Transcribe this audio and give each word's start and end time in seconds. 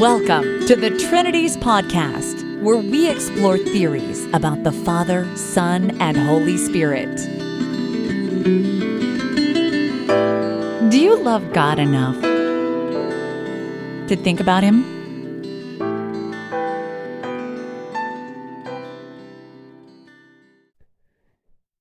Welcome 0.00 0.66
to 0.66 0.76
the 0.76 0.90
Trinities 1.08 1.56
Podcast, 1.56 2.60
where 2.60 2.76
we 2.76 3.08
explore 3.08 3.56
theories 3.56 4.26
about 4.34 4.62
the 4.62 4.70
Father, 4.70 5.26
Son, 5.38 5.98
and 6.02 6.18
Holy 6.18 6.58
Spirit. 6.58 7.16
Do 10.90 11.00
you 11.00 11.16
love 11.16 11.50
God 11.54 11.78
enough 11.78 12.20
to 14.08 14.16
think 14.16 14.38
about 14.38 14.62
Him? 14.62 14.84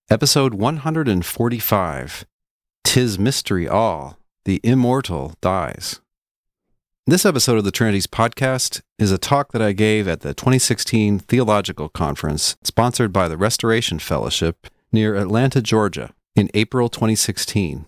Episode 0.09 0.53
145 0.53 2.25
Tis 2.85 3.19
Mystery 3.19 3.67
All, 3.67 4.17
the 4.45 4.61
Immortal 4.63 5.33
Dies. 5.41 5.99
This 7.07 7.23
episode 7.23 7.59
of 7.59 7.63
the 7.63 7.71
Trinities 7.71 8.07
podcast 8.07 8.81
is 8.97 9.11
a 9.11 9.19
talk 9.19 9.51
that 9.51 9.61
I 9.61 9.73
gave 9.73 10.07
at 10.07 10.21
the 10.21 10.33
2016 10.33 11.19
Theological 11.19 11.87
Conference 11.87 12.57
sponsored 12.63 13.13
by 13.13 13.27
the 13.27 13.37
Restoration 13.37 13.99
Fellowship 13.99 14.65
near 14.91 15.13
Atlanta, 15.13 15.61
Georgia, 15.61 16.15
in 16.35 16.49
April 16.55 16.89
2016. 16.89 17.85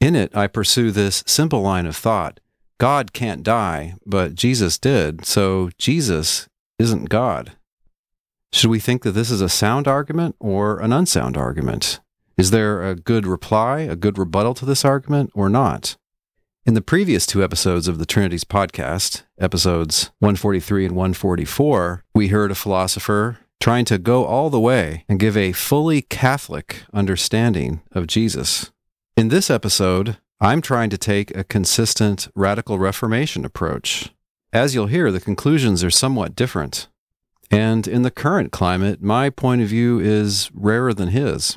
In 0.00 0.16
it, 0.16 0.36
I 0.36 0.48
pursue 0.48 0.90
this 0.90 1.22
simple 1.28 1.62
line 1.62 1.86
of 1.86 1.94
thought 1.94 2.40
God 2.78 3.12
can't 3.12 3.44
die, 3.44 3.94
but 4.04 4.34
Jesus 4.34 4.78
did, 4.78 5.24
so 5.24 5.70
Jesus 5.78 6.48
isn't 6.76 7.08
God. 7.08 7.52
Should 8.52 8.70
we 8.70 8.80
think 8.80 9.04
that 9.04 9.12
this 9.12 9.30
is 9.30 9.40
a 9.40 9.48
sound 9.48 9.86
argument 9.86 10.34
or 10.40 10.80
an 10.80 10.92
unsound 10.92 11.36
argument? 11.36 12.00
Is 12.36 12.50
there 12.50 12.82
a 12.82 12.96
good 12.96 13.28
reply, 13.28 13.82
a 13.82 13.94
good 13.94 14.18
rebuttal 14.18 14.54
to 14.54 14.66
this 14.66 14.84
argument, 14.84 15.30
or 15.34 15.48
not? 15.48 15.96
In 16.66 16.74
the 16.74 16.82
previous 16.82 17.24
two 17.24 17.42
episodes 17.42 17.88
of 17.88 17.96
the 17.96 18.04
Trinities 18.04 18.44
podcast, 18.44 19.22
episodes 19.38 20.10
143 20.18 20.84
and 20.84 20.94
144, 20.94 22.04
we 22.14 22.28
heard 22.28 22.50
a 22.50 22.54
philosopher 22.54 23.38
trying 23.60 23.86
to 23.86 23.96
go 23.96 24.26
all 24.26 24.50
the 24.50 24.60
way 24.60 25.06
and 25.08 25.18
give 25.18 25.38
a 25.38 25.52
fully 25.52 26.02
Catholic 26.02 26.82
understanding 26.92 27.80
of 27.92 28.06
Jesus. 28.06 28.70
In 29.16 29.28
this 29.28 29.48
episode, 29.48 30.18
I'm 30.38 30.60
trying 30.60 30.90
to 30.90 30.98
take 30.98 31.34
a 31.34 31.44
consistent 31.44 32.28
radical 32.34 32.78
Reformation 32.78 33.46
approach. 33.46 34.10
As 34.52 34.74
you'll 34.74 34.88
hear, 34.88 35.10
the 35.10 35.18
conclusions 35.18 35.82
are 35.82 35.90
somewhat 35.90 36.36
different. 36.36 36.88
And 37.50 37.88
in 37.88 38.02
the 38.02 38.10
current 38.10 38.52
climate, 38.52 39.00
my 39.00 39.30
point 39.30 39.62
of 39.62 39.68
view 39.68 39.98
is 39.98 40.50
rarer 40.52 40.92
than 40.92 41.08
his. 41.08 41.56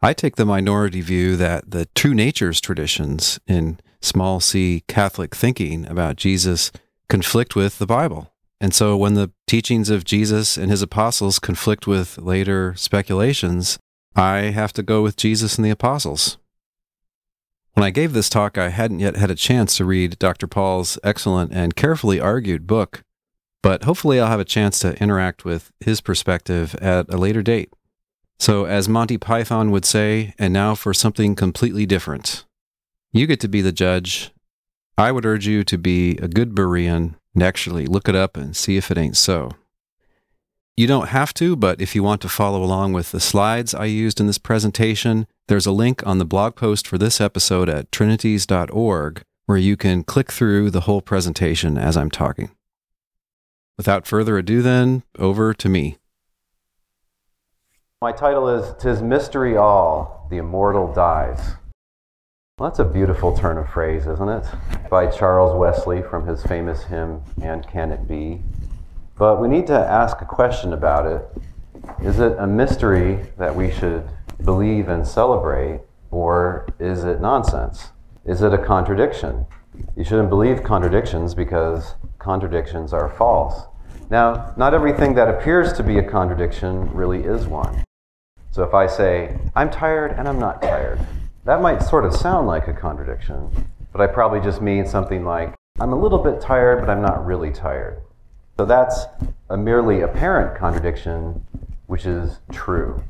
I 0.00 0.12
take 0.12 0.36
the 0.36 0.46
minority 0.46 1.00
view 1.00 1.34
that 1.36 1.72
the 1.72 1.86
two 1.86 2.14
natures 2.14 2.60
traditions 2.60 3.40
in 3.48 3.80
small 4.00 4.40
c 4.40 4.84
Catholic 4.88 5.34
thinking 5.34 5.86
about 5.86 6.16
Jesus 6.16 6.70
conflict 7.08 7.56
with 7.56 7.78
the 7.78 7.86
Bible. 7.86 8.32
And 8.60 8.74
so 8.74 8.96
when 8.96 9.14
the 9.14 9.30
teachings 9.46 9.88
of 9.88 10.04
Jesus 10.04 10.56
and 10.56 10.70
his 10.70 10.82
apostles 10.82 11.38
conflict 11.38 11.86
with 11.86 12.18
later 12.18 12.74
speculations, 12.76 13.78
I 14.16 14.50
have 14.50 14.72
to 14.74 14.82
go 14.82 15.02
with 15.02 15.16
Jesus 15.16 15.56
and 15.56 15.64
the 15.64 15.70
apostles. 15.70 16.38
When 17.74 17.84
I 17.84 17.90
gave 17.90 18.12
this 18.12 18.28
talk, 18.28 18.58
I 18.58 18.70
hadn't 18.70 18.98
yet 18.98 19.16
had 19.16 19.30
a 19.30 19.36
chance 19.36 19.76
to 19.76 19.84
read 19.84 20.18
Dr. 20.18 20.48
Pawl's 20.48 20.98
excellent 21.04 21.52
and 21.52 21.76
carefully 21.76 22.18
argued 22.18 22.66
book, 22.66 23.04
but 23.62 23.84
hopefully 23.84 24.18
I'll 24.18 24.26
have 24.26 24.40
a 24.40 24.44
chance 24.44 24.80
to 24.80 25.00
interact 25.00 25.44
with 25.44 25.70
his 25.78 26.00
perspective 26.00 26.74
at 26.76 27.08
a 27.08 27.16
later 27.16 27.42
date. 27.42 27.72
So, 28.40 28.64
as 28.64 28.88
Monty 28.88 29.18
Python 29.18 29.70
would 29.70 29.84
say, 29.84 30.34
and 30.38 30.52
now 30.52 30.74
for 30.74 30.92
something 30.92 31.36
completely 31.36 31.86
different. 31.86 32.44
You 33.12 33.26
get 33.26 33.40
to 33.40 33.48
be 33.48 33.62
the 33.62 33.72
judge. 33.72 34.32
I 34.96 35.12
would 35.12 35.24
urge 35.24 35.46
you 35.46 35.64
to 35.64 35.78
be 35.78 36.16
a 36.18 36.28
good 36.28 36.54
Berean 36.54 37.14
and 37.34 37.42
actually 37.42 37.86
look 37.86 38.08
it 38.08 38.14
up 38.14 38.36
and 38.36 38.54
see 38.54 38.76
if 38.76 38.90
it 38.90 38.98
ain't 38.98 39.16
so. 39.16 39.52
You 40.76 40.86
don't 40.86 41.08
have 41.08 41.34
to, 41.34 41.56
but 41.56 41.80
if 41.80 41.94
you 41.94 42.02
want 42.02 42.20
to 42.20 42.28
follow 42.28 42.62
along 42.62 42.92
with 42.92 43.10
the 43.10 43.18
slides 43.18 43.74
I 43.74 43.86
used 43.86 44.20
in 44.20 44.26
this 44.26 44.38
presentation, 44.38 45.26
there's 45.48 45.66
a 45.66 45.72
link 45.72 46.06
on 46.06 46.18
the 46.18 46.24
blog 46.24 46.54
post 46.54 46.86
for 46.86 46.98
this 46.98 47.20
episode 47.20 47.68
at 47.68 47.90
trinities.org 47.90 49.22
where 49.46 49.58
you 49.58 49.76
can 49.76 50.04
click 50.04 50.30
through 50.30 50.70
the 50.70 50.82
whole 50.82 51.00
presentation 51.00 51.78
as 51.78 51.96
I'm 51.96 52.10
talking. 52.10 52.50
Without 53.76 54.06
further 54.06 54.36
ado, 54.36 54.60
then, 54.60 55.02
over 55.18 55.54
to 55.54 55.68
me. 55.68 55.96
My 58.02 58.12
title 58.12 58.48
is 58.48 58.74
Tis 58.80 59.02
Mystery 59.02 59.56
All, 59.56 60.26
the 60.30 60.36
Immortal 60.36 60.92
Dies. 60.92 61.54
Well, 62.58 62.68
that's 62.68 62.80
a 62.80 62.84
beautiful 62.84 63.36
turn 63.36 63.56
of 63.56 63.70
phrase, 63.70 64.08
isn't 64.08 64.28
it? 64.28 64.44
By 64.90 65.06
Charles 65.06 65.56
Wesley 65.56 66.02
from 66.02 66.26
his 66.26 66.42
famous 66.42 66.82
hymn, 66.82 67.22
And 67.40 67.64
Can 67.68 67.92
It 67.92 68.08
Be? 68.08 68.42
But 69.16 69.40
we 69.40 69.46
need 69.46 69.68
to 69.68 69.78
ask 69.78 70.20
a 70.22 70.24
question 70.24 70.72
about 70.72 71.06
it. 71.06 71.24
Is 72.02 72.18
it 72.18 72.34
a 72.36 72.48
mystery 72.48 73.24
that 73.36 73.54
we 73.54 73.70
should 73.70 74.08
believe 74.44 74.88
and 74.88 75.06
celebrate, 75.06 75.82
or 76.10 76.66
is 76.80 77.04
it 77.04 77.20
nonsense? 77.20 77.90
Is 78.24 78.42
it 78.42 78.52
a 78.52 78.58
contradiction? 78.58 79.46
You 79.96 80.02
shouldn't 80.02 80.28
believe 80.28 80.64
contradictions 80.64 81.36
because 81.36 81.94
contradictions 82.18 82.92
are 82.92 83.08
false. 83.10 83.68
Now, 84.10 84.52
not 84.56 84.74
everything 84.74 85.14
that 85.14 85.28
appears 85.28 85.72
to 85.74 85.84
be 85.84 85.98
a 85.98 86.02
contradiction 86.02 86.92
really 86.92 87.22
is 87.22 87.46
one. 87.46 87.84
So 88.50 88.64
if 88.64 88.74
I 88.74 88.88
say, 88.88 89.38
I'm 89.54 89.70
tired 89.70 90.10
and 90.18 90.26
I'm 90.26 90.40
not 90.40 90.60
tired, 90.60 90.98
that 91.48 91.62
might 91.62 91.82
sort 91.82 92.04
of 92.04 92.14
sound 92.14 92.46
like 92.46 92.68
a 92.68 92.74
contradiction, 92.74 93.50
but 93.90 94.02
I 94.02 94.06
probably 94.06 94.38
just 94.38 94.60
mean 94.60 94.86
something 94.86 95.24
like, 95.24 95.54
I'm 95.80 95.94
a 95.94 95.98
little 95.98 96.18
bit 96.18 96.42
tired, 96.42 96.78
but 96.78 96.90
I'm 96.90 97.00
not 97.00 97.24
really 97.24 97.50
tired. 97.50 98.02
So 98.58 98.66
that's 98.66 99.06
a 99.48 99.56
merely 99.56 100.02
apparent 100.02 100.58
contradiction, 100.58 101.42
which 101.86 102.04
is 102.04 102.40
true. 102.52 103.02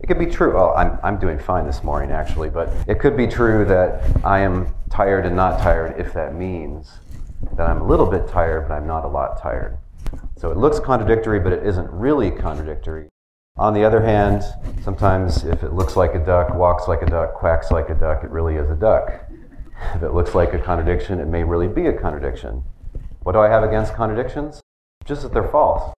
It 0.00 0.06
could 0.06 0.18
be 0.18 0.26
true. 0.26 0.52
Well, 0.52 0.74
I'm, 0.76 0.98
I'm 1.02 1.18
doing 1.18 1.38
fine 1.38 1.64
this 1.64 1.82
morning, 1.82 2.10
actually, 2.10 2.50
but 2.50 2.68
it 2.86 3.00
could 3.00 3.16
be 3.16 3.26
true 3.26 3.64
that 3.64 4.02
I 4.22 4.40
am 4.40 4.74
tired 4.90 5.24
and 5.24 5.34
not 5.34 5.58
tired 5.58 5.98
if 5.98 6.12
that 6.12 6.34
means 6.34 6.92
that 7.56 7.70
I'm 7.70 7.80
a 7.80 7.86
little 7.86 8.04
bit 8.04 8.28
tired, 8.28 8.68
but 8.68 8.74
I'm 8.74 8.86
not 8.86 9.06
a 9.06 9.08
lot 9.08 9.40
tired. 9.40 9.78
So 10.36 10.50
it 10.50 10.58
looks 10.58 10.78
contradictory, 10.78 11.40
but 11.40 11.54
it 11.54 11.66
isn't 11.66 11.90
really 11.90 12.32
contradictory. 12.32 13.08
On 13.58 13.74
the 13.74 13.84
other 13.84 14.00
hand, 14.00 14.44
sometimes 14.84 15.42
if 15.42 15.64
it 15.64 15.72
looks 15.72 15.96
like 15.96 16.14
a 16.14 16.24
duck, 16.24 16.54
walks 16.54 16.86
like 16.86 17.02
a 17.02 17.06
duck, 17.06 17.34
quacks 17.34 17.72
like 17.72 17.90
a 17.90 17.94
duck, 17.94 18.22
it 18.22 18.30
really 18.30 18.54
is 18.54 18.70
a 18.70 18.76
duck. 18.76 19.28
If 19.96 20.02
it 20.02 20.12
looks 20.12 20.32
like 20.34 20.54
a 20.54 20.58
contradiction, 20.60 21.18
it 21.18 21.26
may 21.26 21.42
really 21.42 21.66
be 21.66 21.86
a 21.86 21.92
contradiction. 21.92 22.62
What 23.22 23.32
do 23.32 23.40
I 23.40 23.48
have 23.48 23.64
against 23.64 23.94
contradictions? 23.94 24.60
Just 25.04 25.22
that 25.22 25.32
they're 25.32 25.48
false. 25.48 25.92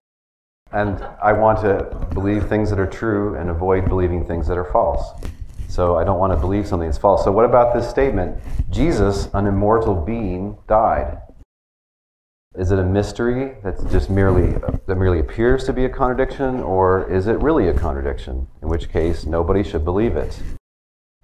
And 0.71 1.03
I 1.21 1.33
want 1.33 1.61
to 1.61 2.07
believe 2.13 2.47
things 2.47 2.71
that 2.71 2.79
are 2.79 2.87
true 2.87 3.35
and 3.35 3.49
avoid 3.49 3.87
believing 3.87 4.25
things 4.25 4.47
that 4.47 4.57
are 4.57 4.71
false. 4.71 5.21
So 5.67 5.97
I 5.97 6.03
don't 6.03 6.17
want 6.17 6.33
to 6.33 6.39
believe 6.39 6.67
something 6.67 6.89
that's 6.89 6.97
false. 6.97 7.23
So, 7.23 7.31
what 7.31 7.45
about 7.45 7.73
this 7.73 7.89
statement? 7.89 8.41
Jesus, 8.69 9.29
an 9.33 9.45
immortal 9.45 9.95
being, 9.95 10.57
died. 10.67 11.19
Is 12.57 12.69
it 12.69 12.79
a 12.79 12.83
mystery 12.83 13.55
that's 13.63 13.81
just 13.85 14.09
merely 14.09 14.51
that 14.85 14.95
merely 14.97 15.19
appears 15.19 15.63
to 15.63 15.73
be 15.73 15.85
a 15.85 15.89
contradiction, 15.89 16.59
or 16.59 17.09
is 17.09 17.27
it 17.27 17.39
really 17.39 17.69
a 17.69 17.73
contradiction? 17.73 18.45
In 18.61 18.67
which 18.67 18.89
case, 18.89 19.25
nobody 19.25 19.63
should 19.63 19.85
believe 19.85 20.17
it. 20.17 20.37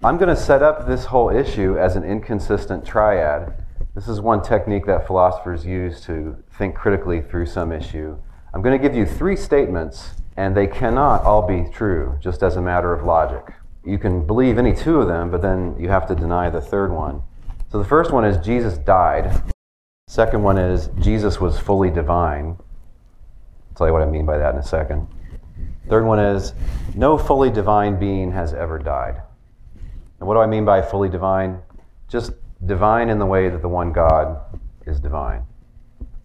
I'm 0.01 0.17
going 0.17 0.33
to 0.33 0.41
set 0.41 0.63
up 0.63 0.87
this 0.87 1.03
whole 1.05 1.29
issue 1.29 1.77
as 1.77 1.97
an 1.97 2.05
inconsistent 2.05 2.85
triad. 2.85 3.61
This 3.93 4.07
is 4.07 4.21
one 4.21 4.41
technique 4.41 4.85
that 4.85 5.05
philosophers 5.05 5.65
use 5.65 5.99
to 6.01 6.41
think 6.57 6.75
critically 6.75 7.21
through 7.21 7.47
some 7.47 7.73
issue. 7.73 8.17
I'm 8.53 8.61
going 8.61 8.79
to 8.79 8.81
give 8.81 8.95
you 8.95 9.05
three 9.05 9.35
statements, 9.35 10.11
and 10.37 10.55
they 10.55 10.67
cannot 10.67 11.23
all 11.23 11.45
be 11.45 11.69
true, 11.73 12.17
just 12.21 12.41
as 12.41 12.55
a 12.55 12.61
matter 12.61 12.93
of 12.93 13.03
logic. 13.03 13.53
You 13.83 13.97
can 13.97 14.25
believe 14.25 14.57
any 14.57 14.73
two 14.73 15.01
of 15.01 15.09
them, 15.09 15.29
but 15.29 15.41
then 15.41 15.75
you 15.77 15.89
have 15.89 16.07
to 16.07 16.15
deny 16.15 16.49
the 16.49 16.61
third 16.61 16.93
one. 16.93 17.21
So 17.69 17.79
the 17.79 17.85
first 17.85 18.11
one 18.13 18.23
is 18.23 18.37
Jesus 18.37 18.77
died. 18.77 19.41
Second 20.09 20.41
one 20.41 20.57
is 20.57 20.89
Jesus 20.99 21.41
was 21.41 21.59
fully 21.59 21.91
divine. 21.91 22.55
I'll 22.57 23.75
tell 23.75 23.87
you 23.87 23.93
what 23.93 24.01
I 24.01 24.05
mean 24.05 24.25
by 24.25 24.37
that 24.37 24.53
in 24.53 24.59
a 24.59 24.63
second. 24.63 25.05
Third 25.89 26.05
one 26.05 26.17
is 26.17 26.53
no 26.95 27.17
fully 27.17 27.49
divine 27.49 27.99
being 27.99 28.31
has 28.31 28.53
ever 28.53 28.79
died. 28.79 29.21
And 30.19 30.27
what 30.27 30.35
do 30.35 30.39
I 30.39 30.47
mean 30.47 30.63
by 30.63 30.81
fully 30.81 31.09
divine? 31.09 31.59
Just 32.07 32.31
divine 32.65 33.09
in 33.09 33.19
the 33.19 33.25
way 33.25 33.49
that 33.49 33.61
the 33.61 33.67
one 33.67 33.91
God 33.91 34.39
is 34.85 34.99
divine. 34.99 35.45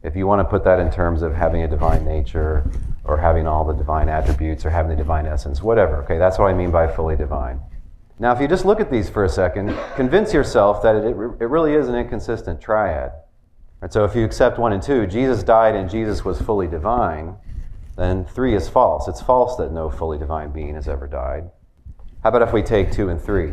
If 0.05 0.15
you 0.15 0.29
want 0.29 0.39
to 0.39 0.45
put 0.45 0.63
that 0.63 0.79
in 0.79 0.91
terms 0.91 1.23
of 1.23 1.35
having 1.35 1.65
a 1.65 1.69
divine 1.69 2.05
nature 2.05 2.65
or 3.03 3.19
having 3.19 3.49
all 3.49 3.65
the 3.65 3.75
divine 3.75 4.09
attributes 4.09 4.65
or 4.65 4.71
having 4.71 4.91
the 4.91 4.97
divine 4.97 5.27
essence, 5.27 5.61
whatever, 5.61 5.97
okay, 6.05 6.19
that's 6.19 6.39
what 6.39 6.47
I 6.47 6.55
mean 6.55 6.71
by 6.71 6.87
fully 6.87 7.17
divine. 7.17 7.61
Now, 8.21 8.33
if 8.33 8.41
you 8.41 8.47
just 8.47 8.65
look 8.65 8.81
at 8.81 8.93
these 8.93 9.11
for 9.11 9.25
a 9.25 9.29
second, 9.29 9.77
convince 9.97 10.33
yourself 10.33 10.83
that 10.85 10.95
it, 10.95 11.17
it 11.41 11.47
really 11.47 11.75
is 11.75 11.89
an 11.89 11.97
inconsistent 11.97 12.61
triad. 12.61 13.13
And 13.83 13.93
so 13.93 14.05
if 14.05 14.15
you 14.15 14.25
accept 14.25 14.59
one 14.59 14.73
and 14.73 14.83
two, 14.83 15.09
Jesus 15.09 15.43
died 15.43 15.75
and 15.75 15.91
Jesus 15.91 16.25
was 16.25 16.41
fully 16.41 16.69
divine, 16.69 17.35
then 17.97 18.25
three 18.25 18.55
is 18.55 18.69
false. 18.69 19.09
It's 19.09 19.21
false 19.21 19.57
that 19.57 19.73
no 19.73 19.91
fully 19.91 20.19
divine 20.19 20.53
being 20.53 20.77
has 20.77 20.87
ever 20.87 21.09
died. 21.09 21.51
How 22.23 22.29
about 22.29 22.43
if 22.43 22.53
we 22.53 22.63
take 22.63 22.93
two 22.93 23.09
and 23.09 23.21
three? 23.21 23.53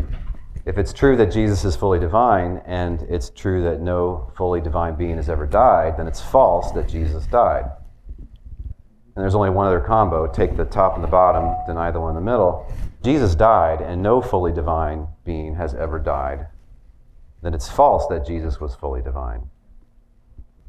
If 0.65 0.77
it's 0.77 0.93
true 0.93 1.17
that 1.17 1.31
Jesus 1.31 1.65
is 1.65 1.75
fully 1.75 1.99
divine 1.99 2.61
and 2.65 3.01
it's 3.09 3.31
true 3.31 3.63
that 3.63 3.81
no 3.81 4.31
fully 4.37 4.61
divine 4.61 4.95
being 4.95 5.15
has 5.15 5.29
ever 5.29 5.47
died, 5.47 5.97
then 5.97 6.05
it's 6.05 6.21
false 6.21 6.71
that 6.73 6.87
Jesus 6.87 7.25
died. 7.25 7.65
And 8.19 9.23
there's 9.23 9.33
only 9.33 9.49
one 9.49 9.65
other 9.65 9.79
combo 9.79 10.27
take 10.27 10.55
the 10.55 10.65
top 10.65 10.93
and 10.93 11.03
the 11.03 11.07
bottom, 11.07 11.55
deny 11.65 11.89
the 11.89 11.99
one 11.99 12.11
in 12.11 12.23
the 12.23 12.31
middle. 12.31 12.71
Jesus 13.03 13.33
died 13.33 13.81
and 13.81 14.03
no 14.03 14.21
fully 14.21 14.51
divine 14.51 15.07
being 15.25 15.55
has 15.55 15.73
ever 15.73 15.97
died. 15.97 16.45
Then 17.41 17.55
it's 17.55 17.67
false 17.67 18.05
that 18.07 18.27
Jesus 18.27 18.59
was 18.59 18.75
fully 18.75 19.01
divine. 19.01 19.49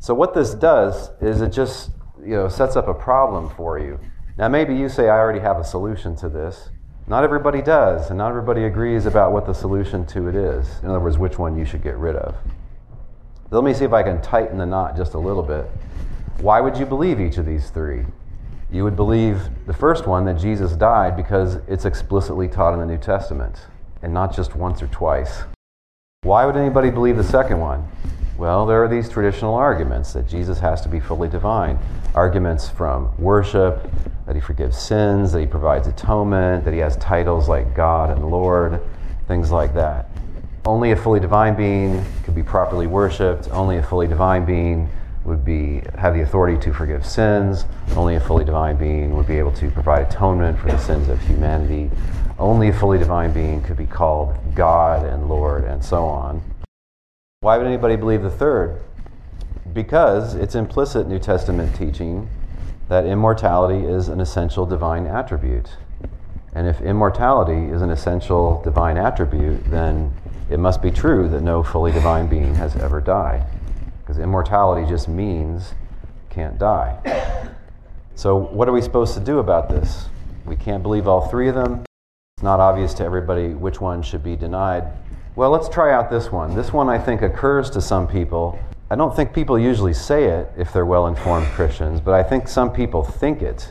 So 0.01 0.15
what 0.15 0.33
this 0.33 0.55
does 0.55 1.11
is 1.21 1.43
it 1.43 1.51
just 1.51 1.91
you 2.19 2.35
know 2.35 2.49
sets 2.49 2.75
up 2.75 2.89
a 2.89 2.95
problem 2.95 3.51
for 3.51 3.79
you. 3.79 4.01
Now 4.39 4.49
maybe 4.49 4.75
you 4.75 4.89
say 4.89 5.11
I 5.11 5.19
already 5.19 5.41
have 5.41 5.59
a 5.59 5.65
solution 5.65 6.17
to 6.17 6.31
this. 6.31 6.71
Not 7.07 7.23
everybody 7.23 7.61
does, 7.61 8.09
and 8.09 8.17
not 8.17 8.31
everybody 8.31 8.65
agrees 8.65 9.05
about 9.05 9.33
what 9.33 9.45
the 9.45 9.53
solution 9.53 10.07
to 10.07 10.29
it 10.29 10.35
is. 10.35 10.67
In 10.83 10.89
other 10.89 11.01
words, 11.01 11.19
which 11.19 11.39
one 11.39 11.59
you 11.59 11.67
should 11.67 11.83
get 11.83 11.97
rid 11.97 12.17
of. 12.17 12.35
Let 13.51 13.63
me 13.63 13.75
see 13.75 13.85
if 13.85 13.93
I 13.93 14.03
can 14.03 14.23
tighten 14.23 14.57
the 14.57 14.65
knot 14.65 14.97
just 14.97 15.15
a 15.15 15.19
little 15.19 15.43
bit. 15.43 15.67
Why 16.41 16.61
would 16.61 16.79
you 16.79 16.87
believe 16.87 17.21
each 17.21 17.37
of 17.37 17.45
these 17.45 17.69
three? 17.69 18.07
You 18.73 18.85
would 18.85 18.97
believe 18.97 19.51
the 19.67 19.75
first 19.75 20.07
one 20.07 20.25
that 20.27 20.39
Jesus 20.39 20.73
died 20.77 21.17
because 21.17 21.57
it's 21.69 21.85
explicitly 21.85 22.49
taught 22.49 22.73
in 22.73 22.81
the 22.81 22.87
New 22.87 22.99
Testament, 22.99 23.67
and 24.01 24.15
not 24.15 24.35
just 24.35 24.55
once 24.55 24.81
or 24.81 24.87
twice. 24.87 25.43
Why 26.23 26.45
would 26.45 26.55
anybody 26.55 26.91
believe 26.91 27.17
the 27.17 27.25
second 27.25 27.61
one? 27.61 27.83
Well, 28.37 28.67
there 28.67 28.85
are 28.85 28.89
these 28.89 29.09
traditional 29.09 29.55
arguments 29.55 30.13
that 30.13 30.29
Jesus 30.29 30.59
has 30.59 30.83
to 30.83 30.89
be 30.91 31.01
fully 31.01 31.31
divine. 31.31 31.79
Arguments 32.15 32.69
from 32.69 33.11
worship, 33.19 33.91
that 34.27 34.35
he 34.35 34.41
forgives 34.43 34.77
sins, 34.77 35.33
that 35.33 35.41
he 35.41 35.47
provides 35.47 35.89
atonement, 35.89 36.67
that 36.67 36.75
he 36.75 36.81
has 36.81 36.97
titles 36.97 37.49
like 37.49 37.75
God 37.75 38.11
and 38.11 38.31
Lord, 38.31 38.83
things 39.29 39.51
like 39.51 39.73
that. 39.73 40.11
Only 40.67 40.91
a 40.91 40.97
fully 40.97 41.21
divine 41.21 41.57
being 41.57 42.05
could 42.25 42.35
be 42.35 42.43
properly 42.43 42.87
worshiped. 42.87 43.49
Only 43.51 43.79
a 43.79 43.83
fully 43.83 44.07
divine 44.07 44.45
being 44.45 44.91
would 45.25 45.45
be 45.45 45.83
have 45.99 46.15
the 46.15 46.23
authority 46.23 46.59
to 46.61 46.73
forgive 46.73 47.05
sins. 47.05 47.65
Only 47.95 48.17
a 48.17 48.21
fully 48.21 48.45
divine 48.45 48.77
being 48.77 49.17
would 49.17 49.27
be 49.27 49.39
able 49.39 49.53
to 49.53 49.71
provide 49.71 50.07
atonement 50.07 50.59
for 50.59 50.69
the 50.71 50.79
sins 50.79 51.09
of 51.09 51.21
humanity. 51.23 51.91
Only 52.39 52.69
a 52.69 52.73
fully 52.73 52.99
divine 52.99 53.33
being 53.33 53.63
could 53.63 53.77
be 53.77 53.87
called 53.87 54.35
God 54.55 55.05
and 55.05 55.29
Lord 55.29 55.65
and 55.65 55.85
so 55.85 56.05
on. 56.05 56.43
Why 57.41 57.59
would 57.59 57.67
anybody 57.67 57.97
believe 57.97 58.23
the 58.23 58.31
third? 58.31 58.81
Because 59.73 60.35
it's 60.35 60.55
implicit 60.55 61.07
New 61.07 61.19
Testament 61.19 61.77
teaching 61.77 62.29
that 62.89 63.07
immortality 63.07 63.87
is 63.87 64.09
an 64.09 64.21
essential 64.21 64.67
divine 64.67 65.07
attribute. 65.07 65.77
And 66.55 66.67
if 66.67 66.81
immortality 66.81 67.73
is 67.73 67.83
an 67.83 67.91
essential 67.91 68.61
divine 68.63 68.99
attribute, 68.99 69.71
then 69.71 70.13
it 70.51 70.59
must 70.59 70.83
be 70.83 70.91
true 70.91 71.29
that 71.29 71.43
no 71.43 71.63
fully 71.63 71.93
divine 71.93 72.27
being 72.27 72.57
has 72.57 72.75
ever 72.77 73.01
died. 73.01 73.45
Because 74.11 74.25
immortality 74.25 74.89
just 74.89 75.07
means 75.07 75.73
can't 76.31 76.59
die. 76.59 76.99
So, 78.17 78.37
what 78.37 78.69
are 78.69 78.73
we 78.73 78.83
supposed 78.83 79.15
to 79.15 79.21
do 79.21 79.39
about 79.39 79.69
this? 79.69 80.09
We 80.45 80.57
can't 80.57 80.83
believe 80.83 81.07
all 81.07 81.29
three 81.29 81.49
of 81.49 81.55
them. 81.55 81.85
It's 82.37 82.43
not 82.43 82.59
obvious 82.59 82.93
to 82.95 83.05
everybody 83.05 83.51
which 83.51 83.81
one 83.81 84.03
should 84.03 84.25
be 84.25 84.35
denied. 84.35 84.83
Well, 85.37 85.51
let's 85.51 85.69
try 85.69 85.95
out 85.95 86.11
this 86.11 86.33
one. 86.33 86.57
This 86.57 86.73
one 86.73 86.89
I 86.89 86.99
think 86.99 87.23
occurs 87.23 87.71
to 87.71 87.81
some 87.81 88.09
people 88.09 88.59
I 88.91 88.97
don't 88.97 89.15
think 89.15 89.33
people 89.33 89.57
usually 89.57 89.95
say 89.95 90.25
it 90.25 90.51
if 90.57 90.73
they're 90.73 90.85
well 90.85 91.07
informed 91.07 91.47
Christians, 91.47 92.01
but 92.01 92.13
I 92.13 92.25
think 92.25 92.49
some 92.49 92.73
people 92.73 93.05
think 93.05 93.43
it. 93.43 93.71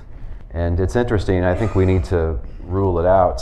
And 0.52 0.80
it's 0.80 0.96
interesting. 0.96 1.44
I 1.44 1.54
think 1.54 1.76
we 1.76 1.86
need 1.86 2.06
to 2.06 2.40
rule 2.64 2.98
it 2.98 3.06
out. 3.06 3.42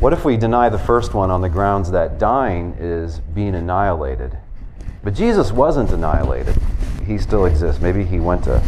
What 0.00 0.12
if 0.12 0.24
we 0.24 0.36
deny 0.36 0.68
the 0.68 0.80
first 0.80 1.14
one 1.14 1.30
on 1.30 1.40
the 1.40 1.48
grounds 1.48 1.92
that 1.92 2.18
dying 2.18 2.74
is 2.80 3.20
being 3.20 3.54
annihilated? 3.54 4.36
But 5.02 5.14
Jesus 5.14 5.50
wasn't 5.50 5.90
annihilated, 5.90 6.56
he 7.06 7.18
still 7.18 7.46
exists. 7.46 7.80
Maybe 7.80 8.04
he 8.04 8.20
went 8.20 8.44
to 8.44 8.58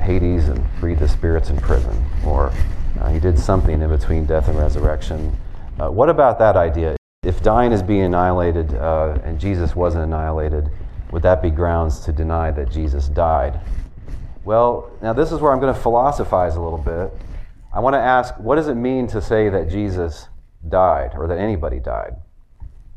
Hades 0.00 0.48
and 0.48 0.64
freed 0.80 0.98
the 0.98 1.08
spirits 1.08 1.50
in 1.50 1.58
prison, 1.58 2.04
or 2.24 2.52
uh, 3.00 3.08
he 3.10 3.20
did 3.20 3.38
something 3.38 3.80
in 3.80 3.90
between 3.90 4.24
death 4.24 4.48
and 4.48 4.58
resurrection. 4.58 5.36
Uh, 5.78 5.90
what 5.90 6.08
about 6.08 6.38
that 6.38 6.56
idea? 6.56 6.96
If 7.22 7.42
dying 7.42 7.72
is 7.72 7.82
being 7.82 8.02
annihilated 8.02 8.74
uh, 8.74 9.18
and 9.24 9.38
Jesus 9.38 9.74
wasn't 9.74 10.04
annihilated, 10.04 10.70
would 11.10 11.22
that 11.22 11.42
be 11.42 11.50
grounds 11.50 12.00
to 12.00 12.12
deny 12.12 12.50
that 12.50 12.70
Jesus 12.70 13.08
died? 13.08 13.60
Well, 14.44 14.90
now 15.00 15.12
this 15.12 15.32
is 15.32 15.40
where 15.40 15.52
I'm 15.52 15.60
going 15.60 15.74
to 15.74 15.80
philosophize 15.80 16.56
a 16.56 16.60
little 16.60 16.78
bit. 16.78 17.12
I 17.72 17.80
want 17.80 17.94
to 17.94 18.00
ask 18.00 18.34
what 18.38 18.56
does 18.56 18.68
it 18.68 18.74
mean 18.74 19.06
to 19.08 19.22
say 19.22 19.48
that 19.48 19.68
Jesus 19.68 20.28
died 20.68 21.12
or 21.14 21.26
that 21.26 21.38
anybody 21.38 21.80
died? 21.80 22.16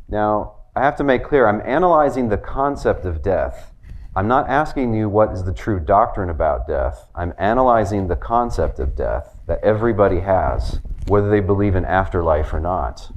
Now, 0.10 0.57
I 0.78 0.82
have 0.82 0.96
to 0.98 1.04
make 1.04 1.24
clear 1.24 1.48
I'm 1.48 1.64
analyzing 1.66 2.30
the 2.30 2.38
concept 2.38 3.04
of 3.06 3.24
death. 3.24 3.72
I'm 4.16 4.28
not 4.28 4.48
asking 4.48 4.94
you 4.94 5.10
what 5.10 5.32
is 5.32 5.44
the 5.44 5.52
true 5.52 5.80
doctrine 5.80 6.30
about 6.30 6.68
death. 6.68 7.08
I'm 7.16 7.34
analyzing 7.40 8.08
the 8.08 8.16
concept 8.16 8.78
of 8.78 8.96
death 8.96 9.40
that 9.48 9.64
everybody 9.64 10.20
has, 10.20 10.80
whether 11.08 11.32
they 11.32 11.40
believe 11.40 11.76
in 11.76 11.84
afterlife 11.84 12.54
or 12.54 12.60
not. 12.60 13.12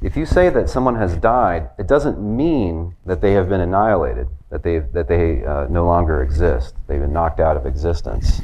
If 0.00 0.16
you 0.16 0.24
say 0.24 0.50
that 0.50 0.70
someone 0.70 0.94
has 0.94 1.16
died, 1.16 1.70
it 1.80 1.88
doesn't 1.88 2.20
mean 2.20 2.94
that 3.04 3.20
they 3.22 3.32
have 3.32 3.48
been 3.48 3.60
annihilated, 3.60 4.28
that 4.50 4.62
they, 4.62 4.78
that 4.78 5.08
they 5.08 5.44
uh, 5.44 5.66
no 5.68 5.84
longer 5.84 6.22
exist. 6.22 6.76
They've 6.86 7.00
been 7.00 7.12
knocked 7.12 7.40
out 7.40 7.56
of 7.56 7.66
existence. 7.66 8.40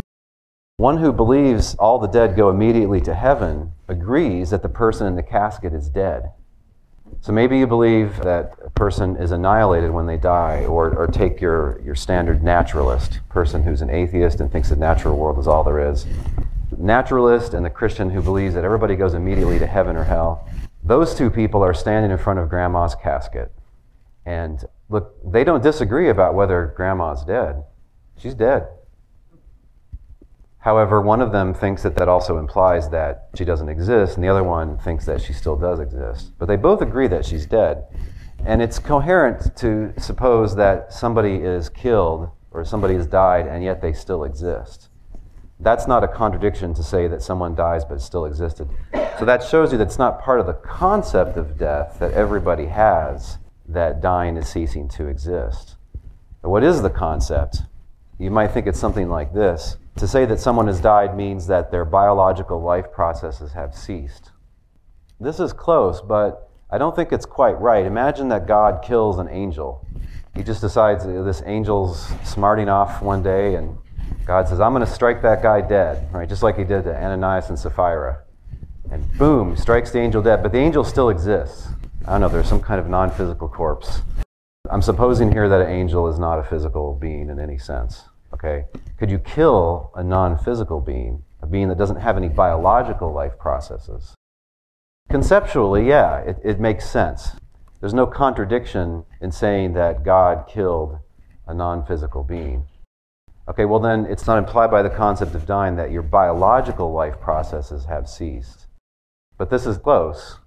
One 0.78 0.98
who 0.98 1.12
believes 1.12 1.76
all 1.76 2.00
the 2.00 2.08
dead 2.08 2.34
go 2.34 2.50
immediately 2.50 3.00
to 3.02 3.14
heaven 3.14 3.74
agrees 3.86 4.50
that 4.50 4.62
the 4.62 4.68
person 4.68 5.06
in 5.06 5.14
the 5.14 5.22
casket 5.22 5.72
is 5.72 5.88
dead. 5.88 6.32
So 7.20 7.32
maybe 7.32 7.58
you 7.58 7.66
believe 7.66 8.18
that 8.18 8.54
a 8.62 8.70
person 8.70 9.16
is 9.16 9.30
annihilated 9.30 9.90
when 9.90 10.06
they 10.06 10.16
die, 10.16 10.66
or, 10.66 10.94
or 10.94 11.06
take 11.06 11.40
your, 11.40 11.80
your 11.82 11.94
standard 11.94 12.42
naturalist, 12.42 13.20
person 13.28 13.62
who's 13.62 13.80
an 13.80 13.90
atheist 13.90 14.40
and 14.40 14.52
thinks 14.52 14.68
the 14.68 14.76
natural 14.76 15.16
world 15.16 15.38
is 15.38 15.46
all 15.46 15.64
there 15.64 15.90
is. 15.90 16.06
Naturalist 16.76 17.54
and 17.54 17.64
the 17.64 17.70
Christian 17.70 18.10
who 18.10 18.20
believes 18.20 18.54
that 18.54 18.64
everybody 18.64 18.94
goes 18.94 19.14
immediately 19.14 19.58
to 19.58 19.66
heaven 19.66 19.96
or 19.96 20.04
hell. 20.04 20.46
Those 20.82 21.14
two 21.14 21.30
people 21.30 21.64
are 21.64 21.72
standing 21.72 22.10
in 22.10 22.18
front 22.18 22.40
of 22.40 22.48
grandma's 22.48 22.94
casket. 22.94 23.50
And 24.26 24.64
look, 24.88 25.14
they 25.24 25.44
don't 25.44 25.62
disagree 25.62 26.10
about 26.10 26.34
whether 26.34 26.74
grandma's 26.76 27.24
dead. 27.24 27.64
She's 28.18 28.34
dead. 28.34 28.66
However, 30.64 31.00
one 31.00 31.20
of 31.20 31.30
them 31.30 31.54
thinks 31.54 31.82
that 31.82 31.94
that 31.96 32.08
also 32.08 32.38
implies 32.38 32.88
that 32.90 33.28
she 33.34 33.44
doesn't 33.44 33.68
exist, 33.68 34.16
and 34.16 34.24
the 34.24 34.28
other 34.28 34.42
one 34.42 34.78
thinks 34.78 35.06
that 35.06 35.20
she 35.20 35.32
still 35.32 35.56
does 35.56 35.78
exist. 35.78 36.32
But 36.38 36.46
they 36.46 36.56
both 36.56 36.80
agree 36.80 37.06
that 37.08 37.24
she's 37.24 37.46
dead. 37.46 37.84
And 38.44 38.60
it's 38.60 38.78
coherent 38.78 39.56
to 39.56 39.92
suppose 39.98 40.56
that 40.56 40.92
somebody 40.92 41.36
is 41.36 41.68
killed 41.68 42.30
or 42.50 42.64
somebody 42.64 42.94
has 42.94 43.06
died 43.06 43.46
and 43.46 43.62
yet 43.62 43.80
they 43.80 43.92
still 43.92 44.24
exist 44.24 44.88
that's 45.60 45.86
not 45.86 46.04
a 46.04 46.08
contradiction 46.08 46.74
to 46.74 46.82
say 46.82 47.06
that 47.08 47.22
someone 47.22 47.54
dies 47.54 47.84
but 47.84 48.00
still 48.00 48.26
existed. 48.26 48.68
So 49.18 49.24
that 49.24 49.42
shows 49.42 49.72
you 49.72 49.78
that 49.78 49.86
it's 49.86 49.98
not 49.98 50.20
part 50.20 50.40
of 50.40 50.46
the 50.46 50.54
concept 50.54 51.36
of 51.36 51.58
death 51.58 51.98
that 52.00 52.12
everybody 52.12 52.66
has 52.66 53.38
that 53.68 54.00
dying 54.00 54.36
is 54.36 54.48
ceasing 54.48 54.88
to 54.90 55.06
exist. 55.06 55.76
But 56.42 56.50
what 56.50 56.64
is 56.64 56.82
the 56.82 56.90
concept? 56.90 57.62
You 58.18 58.30
might 58.30 58.48
think 58.48 58.66
it's 58.66 58.78
something 58.78 59.08
like 59.08 59.32
this. 59.32 59.76
To 59.96 60.08
say 60.08 60.24
that 60.26 60.40
someone 60.40 60.66
has 60.66 60.80
died 60.80 61.16
means 61.16 61.46
that 61.46 61.70
their 61.70 61.84
biological 61.84 62.60
life 62.60 62.90
processes 62.92 63.52
have 63.52 63.74
ceased. 63.74 64.32
This 65.20 65.38
is 65.38 65.52
close, 65.52 66.00
but 66.00 66.50
I 66.70 66.78
don't 66.78 66.96
think 66.96 67.12
it's 67.12 67.26
quite 67.26 67.60
right. 67.60 67.86
Imagine 67.86 68.28
that 68.28 68.46
God 68.48 68.82
kills 68.82 69.18
an 69.18 69.28
angel. 69.28 69.86
He 70.34 70.42
just 70.42 70.60
decides 70.60 71.04
this 71.04 71.40
angel's 71.42 72.10
smarting 72.24 72.68
off 72.68 73.00
one 73.00 73.22
day 73.22 73.54
and 73.54 73.78
God 74.26 74.48
says, 74.48 74.58
I'm 74.58 74.72
going 74.72 74.84
to 74.84 74.90
strike 74.90 75.22
that 75.22 75.42
guy 75.42 75.60
dead, 75.60 76.12
right? 76.12 76.28
Just 76.28 76.42
like 76.42 76.56
he 76.56 76.64
did 76.64 76.84
to 76.84 76.96
Ananias 76.96 77.50
and 77.50 77.58
Sapphira. 77.58 78.22
And 78.90 79.10
boom, 79.16 79.56
strikes 79.56 79.92
the 79.92 80.00
angel 80.00 80.22
dead. 80.22 80.42
But 80.42 80.50
the 80.52 80.58
angel 80.58 80.82
still 80.82 81.10
exists. 81.10 81.68
I 82.06 82.12
don't 82.12 82.22
know, 82.22 82.28
there's 82.28 82.48
some 82.48 82.60
kind 82.60 82.80
of 82.80 82.88
non 82.88 83.10
physical 83.10 83.48
corpse. 83.48 84.02
I'm 84.70 84.82
supposing 84.82 85.30
here 85.30 85.48
that 85.48 85.60
an 85.60 85.70
angel 85.70 86.08
is 86.08 86.18
not 86.18 86.38
a 86.38 86.42
physical 86.42 86.94
being 86.94 87.28
in 87.28 87.38
any 87.38 87.58
sense. 87.58 88.02
Okay? 88.34 88.66
Could 88.98 89.10
you 89.10 89.18
kill 89.18 89.92
a 89.94 90.02
non 90.02 90.36
physical 90.36 90.80
being, 90.80 91.22
a 91.40 91.46
being 91.46 91.68
that 91.68 91.78
doesn't 91.78 92.00
have 92.00 92.16
any 92.16 92.28
biological 92.28 93.12
life 93.12 93.38
processes? 93.38 94.14
Conceptually, 95.08 95.88
yeah, 95.88 96.18
it, 96.18 96.38
it 96.44 96.60
makes 96.60 96.90
sense. 96.90 97.30
There's 97.80 97.94
no 97.94 98.06
contradiction 98.06 99.04
in 99.20 99.30
saying 99.30 99.74
that 99.74 100.04
God 100.04 100.46
killed 100.48 100.98
a 101.46 101.54
non 101.54 101.86
physical 101.86 102.24
being. 102.24 102.66
Okay, 103.48 103.66
well, 103.66 103.78
then 103.78 104.06
it's 104.06 104.26
not 104.26 104.38
implied 104.38 104.70
by 104.70 104.82
the 104.82 104.90
concept 104.90 105.34
of 105.34 105.46
dying 105.46 105.76
that 105.76 105.90
your 105.90 106.02
biological 106.02 106.92
life 106.92 107.20
processes 107.20 107.84
have 107.84 108.08
ceased. 108.08 108.66
But 109.36 109.50
this 109.50 109.66
is 109.66 109.76
close. 109.76 110.38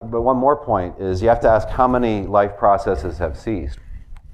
But 0.00 0.22
one 0.22 0.36
more 0.36 0.56
point 0.56 1.00
is 1.00 1.22
you 1.22 1.28
have 1.28 1.40
to 1.40 1.48
ask 1.48 1.68
how 1.68 1.88
many 1.88 2.26
life 2.26 2.56
processes 2.56 3.18
have 3.18 3.36
ceased. 3.36 3.78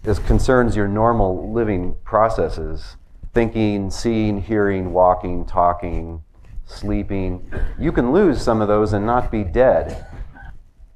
This 0.05 0.19
concerns 0.19 0.77
your 0.77 0.87
normal 0.87 1.51
living 1.53 1.97
processes 2.05 2.97
thinking, 3.33 3.91
seeing, 3.91 4.41
hearing, 4.41 4.93
walking, 4.93 5.47
talking, 5.47 6.23
sleeping. 6.67 7.51
You 7.79 7.91
can 7.91 8.13
lose 8.13 8.41
some 8.41 8.61
of 8.61 8.69
those 8.69 8.93
and 8.93 9.07
not 9.07 9.33
be 9.33 9.43
dead. 9.43 10.07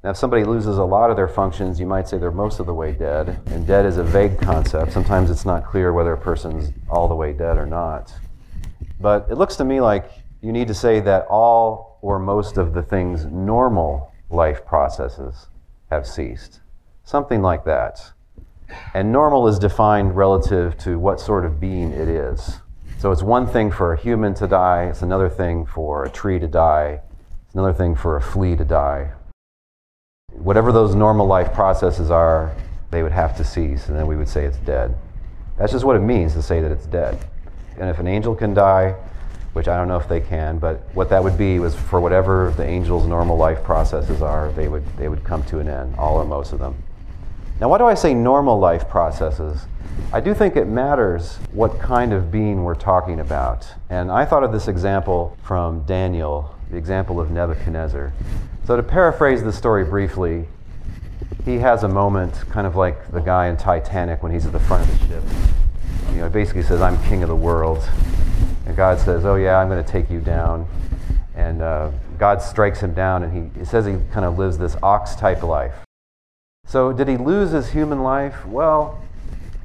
Now, 0.04 0.10
if 0.10 0.16
somebody 0.18 0.44
loses 0.44 0.76
a 0.76 0.84
lot 0.84 1.10
of 1.10 1.16
their 1.16 1.26
functions, 1.26 1.80
you 1.80 1.86
might 1.86 2.06
say 2.06 2.18
they're 2.18 2.30
most 2.30 2.60
of 2.60 2.66
the 2.66 2.74
way 2.74 2.92
dead. 2.92 3.40
And 3.46 3.66
dead 3.66 3.86
is 3.86 3.96
a 3.96 4.04
vague 4.04 4.38
concept. 4.38 4.92
Sometimes 4.92 5.30
it's 5.30 5.44
not 5.44 5.64
clear 5.64 5.92
whether 5.92 6.12
a 6.12 6.18
person's 6.18 6.72
all 6.88 7.08
the 7.08 7.16
way 7.16 7.32
dead 7.32 7.56
or 7.56 7.66
not. 7.66 8.14
But 9.00 9.26
it 9.30 9.36
looks 9.36 9.56
to 9.56 9.64
me 9.64 9.80
like 9.80 10.10
you 10.42 10.52
need 10.52 10.68
to 10.68 10.74
say 10.74 11.00
that 11.00 11.26
all 11.28 11.98
or 12.02 12.18
most 12.18 12.58
of 12.58 12.74
the 12.74 12.82
thing's 12.82 13.24
normal 13.24 14.12
life 14.30 14.64
processes 14.66 15.46
have 15.90 16.06
ceased. 16.06 16.60
Something 17.04 17.40
like 17.40 17.64
that. 17.64 18.12
And 18.94 19.12
normal 19.12 19.48
is 19.48 19.58
defined 19.58 20.16
relative 20.16 20.76
to 20.78 20.98
what 20.98 21.20
sort 21.20 21.44
of 21.44 21.60
being 21.60 21.92
it 21.92 22.08
is. 22.08 22.60
So 22.98 23.12
it's 23.12 23.22
one 23.22 23.46
thing 23.46 23.70
for 23.70 23.92
a 23.92 24.00
human 24.00 24.34
to 24.34 24.46
die, 24.46 24.84
it's 24.84 25.02
another 25.02 25.28
thing 25.28 25.66
for 25.66 26.04
a 26.04 26.10
tree 26.10 26.38
to 26.38 26.48
die, 26.48 27.00
it's 27.46 27.54
another 27.54 27.72
thing 27.72 27.94
for 27.94 28.16
a 28.16 28.20
flea 28.20 28.56
to 28.56 28.64
die, 28.64 29.12
whatever 30.32 30.72
those 30.72 30.94
normal 30.94 31.26
life 31.26 31.52
processes 31.52 32.10
are, 32.10 32.54
they 32.90 33.02
would 33.02 33.12
have 33.12 33.37
to 33.37 33.44
cease, 33.44 33.88
and 33.88 33.96
then 33.96 34.06
we 34.06 34.16
would 34.16 34.28
say 34.28 34.44
it's 34.44 34.56
dead. 34.58 34.94
That's 35.56 35.72
just 35.72 35.84
what 35.84 35.96
it 35.96 36.00
means 36.00 36.34
to 36.34 36.42
say 36.42 36.60
that 36.60 36.70
it's 36.70 36.87
dead. 36.87 37.18
And 37.78 37.90
if 37.90 37.98
an 37.98 38.06
angel 38.06 38.34
can 38.34 38.54
die, 38.54 38.94
which 39.52 39.68
I 39.68 39.76
don't 39.76 39.88
know 39.88 39.96
if 39.96 40.08
they 40.08 40.20
can, 40.20 40.58
but 40.58 40.82
what 40.94 41.10
that 41.10 41.22
would 41.22 41.37
be 41.37 41.58
was 41.58 41.75
for 41.75 42.00
whatever 42.00 42.52
the 42.56 42.64
angel's 42.64 43.06
normal 43.06 43.37
life 43.37 43.62
processes 43.62 44.22
are, 44.22 44.52
they 44.52 44.68
would, 44.68 44.84
they 44.96 45.08
would 45.08 45.25
come 45.25 45.42
to 45.44 45.58
an 45.58 45.68
end, 45.68 45.96
all 45.96 46.16
or 46.16 46.25
most 46.25 46.52
of 46.52 46.58
them. 46.58 46.82
Now, 47.60 47.68
why 47.68 47.78
do 47.78 47.86
I 47.86 47.94
say 47.94 48.14
normal 48.14 48.58
life 48.58 48.88
processes? 48.88 49.66
I 50.12 50.20
do 50.20 50.32
think 50.32 50.54
it 50.54 50.66
matters 50.66 51.38
what 51.52 51.80
kind 51.80 52.12
of 52.12 52.30
being 52.30 52.62
we're 52.62 52.76
talking 52.76 53.18
about. 53.18 53.66
And 53.90 54.12
I 54.12 54.24
thought 54.24 54.44
of 54.44 54.52
this 54.52 54.68
example 54.68 55.36
from 55.42 55.82
Daniel, 55.82 56.54
the 56.70 56.76
example 56.76 57.20
of 57.20 57.32
Nebuchadnezzar. 57.32 58.12
So, 58.64 58.76
to 58.76 58.82
paraphrase 58.82 59.42
the 59.42 59.52
story 59.52 59.84
briefly, 59.84 60.46
he 61.44 61.56
has 61.56 61.82
a 61.82 61.88
moment 61.88 62.34
kind 62.48 62.66
of 62.66 62.76
like 62.76 63.10
the 63.10 63.20
guy 63.20 63.48
in 63.48 63.56
Titanic 63.56 64.22
when 64.22 64.30
he's 64.30 64.46
at 64.46 64.52
the 64.52 64.60
front 64.60 64.88
of 64.88 65.00
the 65.00 65.06
ship. 65.08 65.24
You 66.12 66.18
know, 66.18 66.24
he 66.24 66.32
basically 66.32 66.62
says, 66.62 66.80
I'm 66.80 67.02
king 67.04 67.24
of 67.24 67.28
the 67.28 67.36
world. 67.36 67.88
And 68.66 68.76
God 68.76 69.00
says, 69.00 69.24
Oh, 69.24 69.34
yeah, 69.34 69.58
I'm 69.58 69.68
going 69.68 69.82
to 69.82 69.90
take 69.90 70.10
you 70.10 70.20
down. 70.20 70.68
And 71.34 71.60
uh, 71.60 71.90
God 72.18 72.40
strikes 72.40 72.80
him 72.80 72.94
down, 72.94 73.24
and 73.24 73.52
he, 73.52 73.58
he 73.58 73.64
says 73.64 73.84
he 73.84 73.96
kind 74.12 74.24
of 74.24 74.38
lives 74.38 74.58
this 74.58 74.76
ox 74.82 75.16
type 75.16 75.42
life. 75.42 75.74
So, 76.68 76.92
did 76.92 77.08
he 77.08 77.16
lose 77.16 77.52
his 77.52 77.70
human 77.70 78.02
life? 78.02 78.44
Well, 78.44 79.00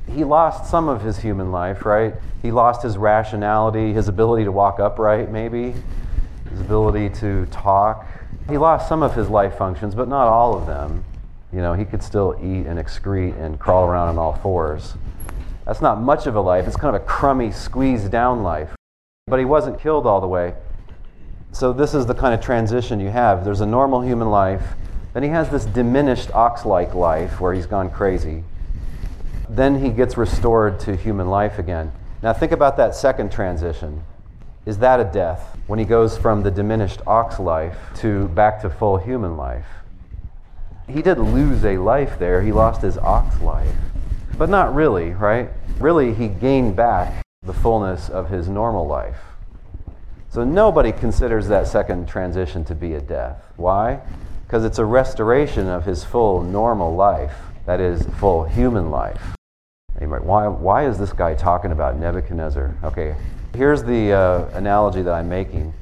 he 0.09 0.23
lost 0.23 0.71
some 0.71 0.87
of 0.87 1.01
his 1.01 1.17
human 1.17 1.51
life, 1.51 1.85
right? 1.85 2.13
He 2.41 2.49
lost 2.49 2.81
his 2.81 2.97
rationality, 2.97 3.91
his 3.91 4.07
ability 4.07 4.45
to 4.45 4.53
walk 4.53 4.79
upright, 4.79 5.29
maybe, 5.29 5.75
his 6.49 6.61
ability 6.61 7.09
to 7.19 7.45
talk. 7.47 8.07
He 8.49 8.57
lost 8.57 8.87
some 8.87 9.03
of 9.03 9.15
his 9.15 9.29
life 9.29 9.57
functions, 9.57 9.95
but 9.95 10.07
not 10.07 10.27
all 10.27 10.55
of 10.55 10.65
them. 10.65 11.03
You 11.51 11.59
know, 11.59 11.73
he 11.73 11.83
could 11.83 12.01
still 12.01 12.37
eat 12.39 12.67
and 12.67 12.79
excrete 12.79 13.37
and 13.37 13.59
crawl 13.59 13.85
around 13.85 14.07
on 14.07 14.17
all 14.17 14.35
fours. 14.35 14.93
That's 15.65 15.81
not 15.81 15.99
much 15.99 16.25
of 16.25 16.37
a 16.37 16.41
life. 16.41 16.67
It's 16.67 16.77
kind 16.77 16.95
of 16.95 17.01
a 17.01 17.05
crummy, 17.05 17.51
squeezed 17.51 18.11
down 18.11 18.43
life. 18.43 18.69
But 19.27 19.39
he 19.39 19.45
wasn't 19.45 19.77
killed 19.77 20.07
all 20.07 20.21
the 20.21 20.27
way. 20.27 20.53
So, 21.51 21.73
this 21.73 21.93
is 21.93 22.05
the 22.05 22.15
kind 22.15 22.33
of 22.33 22.39
transition 22.39 23.01
you 23.01 23.09
have. 23.09 23.43
There's 23.43 23.61
a 23.61 23.65
normal 23.65 23.99
human 23.99 24.31
life, 24.31 24.63
then 25.13 25.23
he 25.23 25.29
has 25.29 25.49
this 25.49 25.65
diminished 25.65 26.31
ox 26.31 26.65
like 26.65 26.93
life 26.93 27.39
where 27.39 27.53
he's 27.53 27.67
gone 27.67 27.89
crazy. 27.89 28.43
Then 29.47 29.83
he 29.83 29.89
gets 29.89 30.17
restored 30.17 30.79
to 30.81 30.95
human 30.95 31.29
life 31.29 31.59
again. 31.59 31.91
Now, 32.23 32.33
think 32.33 32.51
about 32.51 32.77
that 32.77 32.95
second 32.95 33.31
transition. 33.31 34.03
Is 34.65 34.79
that 34.79 34.99
a 34.99 35.03
death 35.03 35.57
when 35.67 35.77
he 35.77 35.85
goes 35.85 36.17
from 36.17 36.41
the 36.41 36.49
diminished 36.49 37.01
ox 37.05 37.39
life 37.39 37.77
to 37.97 38.29
back 38.29 38.61
to 38.61 38.69
full 38.69 38.97
human 38.97 39.37
life? 39.37 39.67
He 40.87 41.01
did 41.01 41.17
lose 41.17 41.63
a 41.63 41.77
life 41.77 42.17
there. 42.17 42.41
He 42.41 42.51
lost 42.51 42.81
his 42.81 42.97
ox 42.97 43.39
life. 43.41 43.75
But 44.37 44.49
not 44.49 44.73
really, 44.73 45.11
right? 45.11 45.49
Really, 45.79 46.13
he 46.13 46.27
gained 46.27 46.75
back 46.75 47.23
the 47.43 47.53
fullness 47.53 48.09
of 48.09 48.29
his 48.29 48.47
normal 48.47 48.87
life. 48.87 49.17
So 50.29 50.43
nobody 50.43 50.91
considers 50.91 51.47
that 51.49 51.67
second 51.67 52.07
transition 52.07 52.65
to 52.65 52.73
be 52.73 52.93
a 52.93 53.01
death. 53.01 53.43
Why? 53.57 53.99
Because 54.43 54.65
it's 54.65 54.79
a 54.79 54.85
restoration 54.85 55.67
of 55.67 55.85
his 55.85 56.03
full 56.03 56.43
normal 56.43 56.95
life, 56.95 57.35
that 57.65 57.79
is, 57.79 58.05
full 58.19 58.43
human 58.43 58.91
life. 58.91 59.35
Why, 59.99 60.47
why 60.47 60.85
is 60.85 60.97
this 60.97 61.13
guy 61.13 61.33
talking 61.33 61.71
about 61.71 61.97
Nebuchadnezzar? 61.97 62.75
Okay, 62.83 63.15
Here's 63.55 63.83
the 63.83 64.13
uh, 64.13 64.49
analogy 64.57 65.03
that 65.03 65.13
I'm 65.13 65.29
making. 65.29 65.75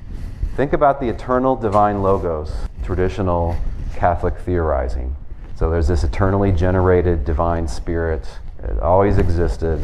Think 0.57 0.73
about 0.73 0.99
the 0.99 1.07
eternal 1.07 1.55
divine 1.55 2.03
logos, 2.03 2.51
traditional 2.83 3.55
Catholic 3.95 4.37
theorizing. 4.39 5.15
So 5.55 5.69
there's 5.69 5.87
this 5.87 6.03
eternally 6.03 6.51
generated 6.51 7.23
divine 7.23 7.69
spirit. 7.69 8.27
It 8.61 8.77
always 8.79 9.17
existed. 9.19 9.79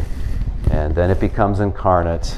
And 0.69 0.93
then 0.93 1.10
it 1.10 1.22
becomes 1.22 1.62
incarnate. 1.62 2.38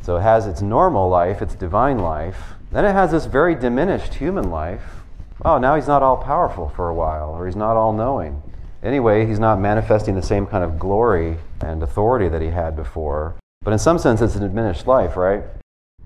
So 0.00 0.16
it 0.16 0.22
has 0.22 0.46
its 0.46 0.62
normal 0.62 1.10
life, 1.10 1.42
its 1.42 1.54
divine 1.54 1.98
life. 1.98 2.54
Then 2.72 2.86
it 2.86 2.92
has 2.92 3.10
this 3.10 3.26
very 3.26 3.54
diminished 3.54 4.14
human 4.14 4.50
life. 4.50 4.99
Oh, 5.42 5.58
now 5.58 5.74
he's 5.74 5.86
not 5.86 6.02
all 6.02 6.18
powerful 6.18 6.68
for 6.68 6.88
a 6.88 6.94
while, 6.94 7.30
or 7.30 7.46
he's 7.46 7.56
not 7.56 7.76
all 7.76 7.92
knowing. 7.92 8.42
Anyway, 8.82 9.26
he's 9.26 9.38
not 9.38 9.58
manifesting 9.58 10.14
the 10.14 10.22
same 10.22 10.46
kind 10.46 10.62
of 10.62 10.78
glory 10.78 11.38
and 11.60 11.82
authority 11.82 12.28
that 12.28 12.42
he 12.42 12.48
had 12.48 12.76
before. 12.76 13.36
But 13.62 13.72
in 13.72 13.78
some 13.78 13.98
sense, 13.98 14.20
it's 14.20 14.36
a 14.36 14.40
diminished 14.40 14.86
life, 14.86 15.16
right? 15.16 15.44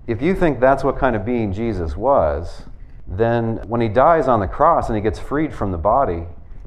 If 0.07 0.21
you 0.21 0.35
think 0.35 0.59
that's 0.59 0.83
what 0.83 0.97
kind 0.97 1.15
of 1.15 1.25
being 1.25 1.51
Jesus 1.51 1.97
was, 1.97 2.63
then 3.07 3.57
when 3.67 3.81
he 3.81 3.87
dies 3.87 4.27
on 4.27 4.39
the 4.39 4.47
cross 4.47 4.87
and 4.87 4.95
he 4.95 5.01
gets 5.01 5.19
freed 5.19 5.53
from 5.53 5.71
the 5.71 5.77
body, 5.77 6.23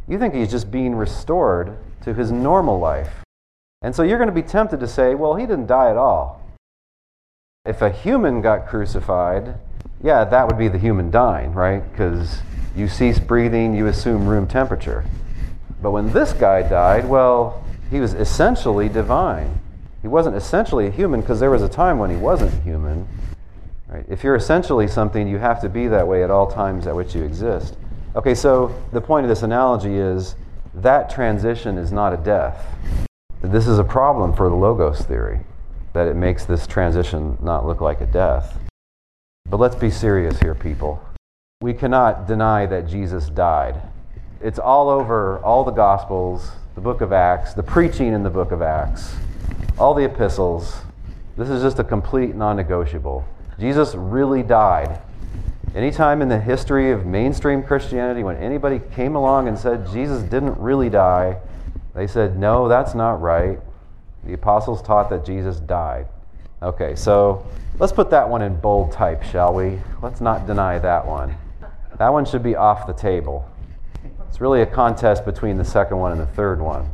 you 0.06 0.18
think 0.18 0.34
he's 0.34 0.50
just 0.50 0.70
being 0.70 0.94
restored 0.94 1.76
to 2.02 2.14
his 2.14 2.30
normal 2.32 2.78
life. 2.78 3.22
And 3.82 3.94
so 3.94 4.02
you're 4.02 4.18
going 4.18 4.28
to 4.28 4.34
be 4.34 4.42
tempted 4.42 4.80
to 4.80 4.88
say, 4.88 5.14
well, 5.14 5.36
he 5.36 5.46
didn't 5.46 5.66
die 5.66 5.90
at 5.90 5.96
all. 5.96 6.42
If 7.64 7.82
a 7.82 7.90
human 7.90 8.40
got 8.40 8.66
crucified, 8.66 9.54
yeah, 10.02 10.24
that 10.24 10.46
would 10.46 10.58
be 10.58 10.68
the 10.68 10.78
human 10.78 11.10
dying, 11.10 11.52
right? 11.52 11.88
Because 11.90 12.40
you 12.78 12.88
cease 12.88 13.18
breathing, 13.18 13.74
you 13.74 13.86
assume 13.88 14.26
room 14.26 14.46
temperature. 14.46 15.04
But 15.82 15.90
when 15.90 16.12
this 16.12 16.32
guy 16.32 16.62
died, 16.62 17.08
well, 17.08 17.64
he 17.90 18.00
was 18.00 18.14
essentially 18.14 18.88
divine. 18.88 19.60
He 20.02 20.08
wasn't 20.08 20.36
essentially 20.36 20.86
a 20.86 20.90
human 20.90 21.20
because 21.20 21.40
there 21.40 21.50
was 21.50 21.62
a 21.62 21.68
time 21.68 21.98
when 21.98 22.10
he 22.10 22.16
wasn't 22.16 22.62
human. 22.62 23.08
Right? 23.88 24.04
If 24.08 24.22
you're 24.22 24.36
essentially 24.36 24.86
something, 24.86 25.26
you 25.26 25.38
have 25.38 25.60
to 25.62 25.68
be 25.68 25.88
that 25.88 26.06
way 26.06 26.22
at 26.22 26.30
all 26.30 26.50
times 26.50 26.86
at 26.86 26.94
which 26.94 27.14
you 27.14 27.24
exist. 27.24 27.76
Okay, 28.14 28.34
so 28.34 28.74
the 28.92 29.00
point 29.00 29.24
of 29.24 29.28
this 29.28 29.42
analogy 29.42 29.96
is 29.96 30.36
that 30.74 31.10
transition 31.10 31.78
is 31.78 31.90
not 31.90 32.12
a 32.12 32.16
death. 32.16 32.66
This 33.40 33.66
is 33.66 33.78
a 33.78 33.84
problem 33.84 34.34
for 34.34 34.48
the 34.48 34.54
Logos 34.54 35.00
theory, 35.02 35.40
that 35.92 36.06
it 36.06 36.16
makes 36.16 36.44
this 36.44 36.66
transition 36.66 37.38
not 37.40 37.66
look 37.66 37.80
like 37.80 38.00
a 38.00 38.06
death. 38.06 38.58
But 39.48 39.58
let's 39.58 39.76
be 39.76 39.90
serious 39.90 40.38
here, 40.40 40.54
people. 40.54 41.02
We 41.60 41.74
cannot 41.74 42.28
deny 42.28 42.66
that 42.66 42.86
Jesus 42.86 43.28
died. 43.28 43.82
It's 44.40 44.58
all 44.58 44.88
over 44.88 45.38
all 45.40 45.64
the 45.64 45.72
Gospels, 45.72 46.52
the 46.76 46.80
book 46.80 47.00
of 47.00 47.12
Acts, 47.12 47.54
the 47.54 47.64
preaching 47.64 48.12
in 48.12 48.22
the 48.22 48.30
book 48.30 48.52
of 48.52 48.62
Acts 48.62 49.16
all 49.78 49.94
the 49.94 50.04
epistles, 50.04 50.76
this 51.36 51.48
is 51.48 51.62
just 51.62 51.78
a 51.78 51.84
complete 51.84 52.34
non 52.34 52.56
negotiable. 52.56 53.24
Jesus 53.58 53.94
really 53.94 54.42
died. 54.42 55.00
Anytime 55.74 56.22
in 56.22 56.28
the 56.28 56.40
history 56.40 56.90
of 56.90 57.06
mainstream 57.06 57.62
Christianity, 57.62 58.24
when 58.24 58.36
anybody 58.36 58.80
came 58.94 59.14
along 59.14 59.48
and 59.48 59.58
said 59.58 59.86
Jesus 59.92 60.22
didn't 60.22 60.58
really 60.58 60.88
die, 60.88 61.38
they 61.94 62.06
said, 62.06 62.38
no, 62.38 62.68
that's 62.68 62.94
not 62.94 63.20
right. 63.20 63.60
The 64.24 64.32
apostles 64.32 64.82
taught 64.82 65.10
that 65.10 65.24
Jesus 65.24 65.60
died. 65.60 66.06
Okay, 66.62 66.96
so 66.96 67.46
let's 67.78 67.92
put 67.92 68.10
that 68.10 68.28
one 68.28 68.42
in 68.42 68.58
bold 68.60 68.92
type, 68.92 69.22
shall 69.22 69.54
we? 69.54 69.78
Let's 70.02 70.20
not 70.20 70.46
deny 70.46 70.78
that 70.78 71.06
one. 71.06 71.36
That 71.98 72.12
one 72.12 72.24
should 72.24 72.42
be 72.42 72.54
off 72.54 72.86
the 72.86 72.92
table. 72.92 73.48
It's 74.28 74.40
really 74.40 74.62
a 74.62 74.66
contest 74.66 75.24
between 75.24 75.58
the 75.58 75.64
second 75.64 75.98
one 75.98 76.12
and 76.12 76.20
the 76.20 76.26
third 76.26 76.60
one. 76.60 76.88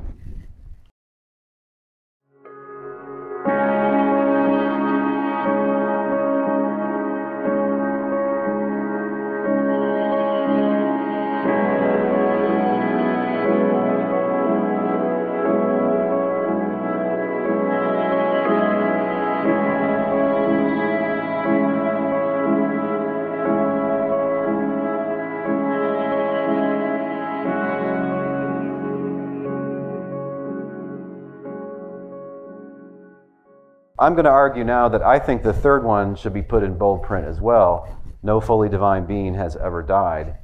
I'm 34.04 34.12
going 34.12 34.26
to 34.26 34.30
argue 34.30 34.64
now 34.64 34.90
that 34.90 35.00
I 35.02 35.18
think 35.18 35.42
the 35.42 35.54
third 35.54 35.82
one 35.82 36.14
should 36.14 36.34
be 36.34 36.42
put 36.42 36.62
in 36.62 36.76
bold 36.76 37.02
print 37.02 37.26
as 37.26 37.40
well. 37.40 37.88
No 38.22 38.38
fully 38.38 38.68
divine 38.68 39.06
being 39.06 39.32
has 39.32 39.56
ever 39.56 39.82
died. 39.82 40.36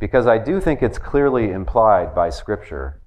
because 0.00 0.26
I 0.26 0.38
do 0.38 0.60
think 0.60 0.82
it's 0.82 0.98
clearly 0.98 1.50
implied 1.50 2.14
by 2.14 2.30
Scripture. 2.30 3.00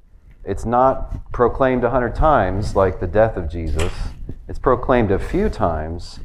It's 0.45 0.63
not 0.63 1.31
proclaimed 1.33 1.83
a 1.83 1.89
hundred 1.89 2.15
times 2.15 2.75
like 2.75 2.99
the 2.99 3.07
death 3.07 3.35
of 3.35 3.49
Jesus, 3.49 3.91
it's 4.47 4.59
proclaimed 4.59 5.11
a 5.11 5.19
few 5.19 5.49
times, 5.49 6.19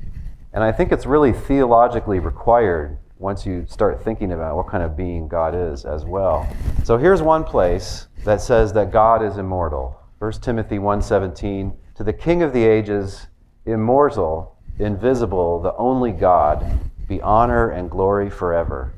and 0.52 0.62
I 0.62 0.70
think 0.70 0.92
it's 0.92 1.06
really 1.06 1.32
theologically 1.32 2.18
required 2.18 2.98
once 3.18 3.46
you 3.46 3.64
start 3.66 4.04
thinking 4.04 4.32
about 4.32 4.56
what 4.56 4.68
kind 4.68 4.82
of 4.82 4.96
being 4.96 5.26
God 5.26 5.54
is 5.54 5.84
as 5.84 6.04
well. 6.04 6.46
So 6.84 6.98
here's 6.98 7.22
one 7.22 7.44
place 7.44 8.06
that 8.24 8.40
says 8.40 8.72
that 8.74 8.92
God 8.92 9.24
is 9.24 9.38
immortal. 9.38 9.98
1 10.18 10.32
Timothy 10.42 10.78
1:17, 10.78 11.74
to 11.96 12.04
the 12.04 12.12
King 12.12 12.42
of 12.42 12.52
the 12.52 12.64
ages, 12.64 13.28
immortal, 13.68 14.56
invisible, 14.78 15.60
the 15.60 15.74
only 15.76 16.12
God, 16.12 16.64
be 17.06 17.20
honor 17.20 17.70
and 17.70 17.90
glory 17.90 18.30
forever. 18.30 18.92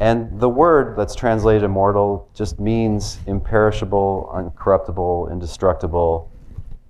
And 0.00 0.38
the 0.38 0.48
word 0.48 0.96
that's 0.96 1.14
translated 1.14 1.64
immortal 1.64 2.28
just 2.34 2.60
means 2.60 3.18
imperishable, 3.26 4.30
uncorruptible, 4.32 5.30
indestructible. 5.32 6.30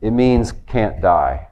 It 0.01 0.11
means 0.11 0.53
can't 0.67 1.01
die. 1.01 1.49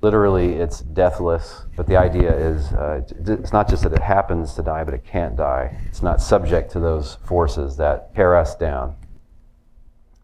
Literally, 0.00 0.54
it's 0.54 0.80
deathless, 0.80 1.62
but 1.76 1.86
the 1.86 1.96
idea 1.96 2.32
is 2.36 2.72
uh, 2.72 3.02
it's 3.26 3.52
not 3.52 3.68
just 3.68 3.82
that 3.82 3.92
it 3.92 4.02
happens 4.02 4.54
to 4.54 4.62
die, 4.62 4.84
but 4.84 4.94
it 4.94 5.04
can't 5.04 5.36
die. 5.36 5.76
It's 5.86 6.02
not 6.02 6.20
subject 6.20 6.70
to 6.72 6.80
those 6.80 7.16
forces 7.24 7.76
that 7.78 8.14
tear 8.14 8.36
us 8.36 8.54
down. 8.54 8.94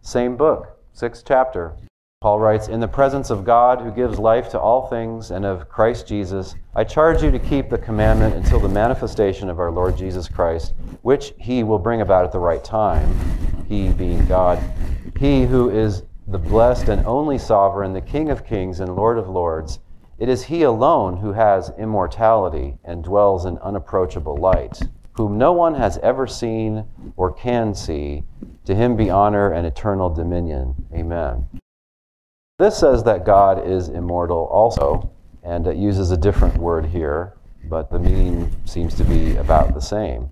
Same 0.00 0.37
book, 0.37 0.79
sixth 0.93 1.25
chapter. 1.26 1.75
Paul 2.25 2.40
writes, 2.40 2.69
In 2.69 2.81
the 2.81 2.88
presence 2.88 3.28
of 3.28 3.45
God 3.45 3.83
who 3.83 3.90
gives 3.90 4.19
life 4.19 4.49
to 4.49 4.59
all 4.59 4.87
things 4.87 5.31
and 5.31 5.45
of 5.45 5.69
Christ 5.69 6.09
Jesus, 6.09 6.54
I 6.75 6.83
charge 6.83 7.23
you 7.23 7.31
to 7.31 7.38
keep 7.38 7.69
the 7.69 7.76
commandment 7.76 8.35
until 8.35 8.59
the 8.59 8.66
manifestation 8.66 9.50
of 9.50 9.61
our 9.61 9.71
Lord 9.71 9.95
Jesus 9.95 10.26
Christ, 10.26 10.73
which 11.02 11.35
he 11.38 11.64
will 11.64 11.78
bring 11.78 12.00
about 12.00 12.25
at 12.25 12.33
the 12.33 12.38
right 12.38 12.64
time, 12.64 13.14
he 13.69 13.90
being 13.90 14.25
God. 14.25 14.59
He 15.19 15.45
who 15.45 15.69
is 15.69 16.04
the 16.26 16.38
blessed 16.38 16.88
and 16.88 17.04
only 17.07 17.37
sovereign, 17.37 17.93
the 17.93 18.00
King 18.00 18.31
of 18.31 18.47
kings 18.47 18.81
and 18.81 18.97
Lord 18.97 19.19
of 19.19 19.28
lords. 19.28 19.81
It 20.19 20.31
is 20.31 20.45
he 20.45 20.62
alone 20.62 21.19
who 21.19 21.35
has 21.35 21.73
immortality 21.76 22.78
and 22.85 23.04
dwells 23.04 23.45
in 23.45 23.59
unapproachable 23.59 24.38
light, 24.38 24.81
whom 25.12 25.37
no 25.37 25.52
one 25.52 25.75
has 25.75 25.99
ever 25.99 26.26
seen 26.26 26.87
or 27.19 27.35
can 27.35 27.75
see. 27.75 28.25
To 28.64 28.75
him 28.75 28.97
be 28.97 29.11
honor 29.11 29.52
and 29.52 29.66
eternal 29.66 30.09
dominion. 30.09 30.87
Amen. 30.95 31.49
This 32.56 32.78
says 32.78 33.02
that 33.02 33.26
God 33.26 33.66
is 33.66 33.88
immortal 33.88 34.44
also, 34.44 35.11
and 35.42 35.66
it 35.66 35.76
uses 35.76 36.12
a 36.12 36.16
different 36.16 36.56
word 36.56 36.87
here, 36.87 37.34
but 37.64 37.90
the 37.90 37.99
meaning 37.99 38.54
seems 38.64 38.94
to 38.94 39.02
be 39.02 39.34
about 39.34 39.75
the 39.75 39.80
same. 39.80 40.30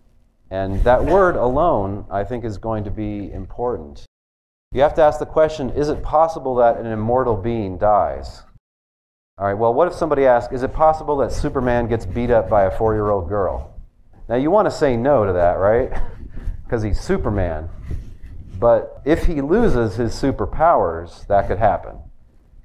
And 0.48 0.84
that 0.84 1.04
word 1.04 1.34
alone, 1.34 2.06
I 2.12 2.22
think, 2.22 2.44
is 2.44 2.58
going 2.58 2.84
to 2.84 2.92
be 2.92 3.32
important. 3.32 4.06
You 4.70 4.82
have 4.82 4.94
to 4.94 5.02
ask 5.02 5.18
the 5.18 5.26
question 5.26 5.70
is 5.70 5.88
it 5.88 6.04
possible 6.04 6.54
that 6.56 6.76
an 6.76 6.86
immortal 6.86 7.36
being 7.36 7.76
dies? 7.76 8.44
All 9.36 9.48
right, 9.48 9.54
well, 9.58 9.74
what 9.74 9.88
if 9.88 9.94
somebody 9.94 10.24
asks, 10.24 10.54
is 10.54 10.62
it 10.62 10.72
possible 10.72 11.16
that 11.16 11.32
Superman 11.32 11.88
gets 11.88 12.06
beat 12.06 12.30
up 12.30 12.48
by 12.48 12.66
a 12.66 12.70
four 12.70 12.94
year 12.94 13.10
old 13.10 13.28
girl? 13.28 13.74
Now, 14.28 14.36
you 14.36 14.52
want 14.52 14.66
to 14.66 14.70
say 14.70 14.96
no 14.96 15.26
to 15.26 15.32
that, 15.32 15.54
right? 15.54 15.90
Because 16.64 16.84
he's 16.84 16.98
Superman. 16.98 17.68
But 18.58 19.02
if 19.04 19.26
he 19.26 19.42
loses 19.42 19.96
his 19.96 20.14
superpowers, 20.14 21.26
that 21.26 21.46
could 21.46 21.58
happen. 21.58 21.98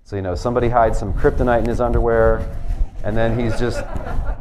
So, 0.08 0.16
you 0.16 0.22
know, 0.22 0.36
somebody 0.36 0.70
hides 0.70 0.98
some 0.98 1.14
kryptonite 1.14 1.60
in 1.60 1.66
his 1.66 1.82
underwear, 1.82 2.50
and 3.04 3.16
then 3.18 3.38
he's 3.38 3.60
just 3.60 3.84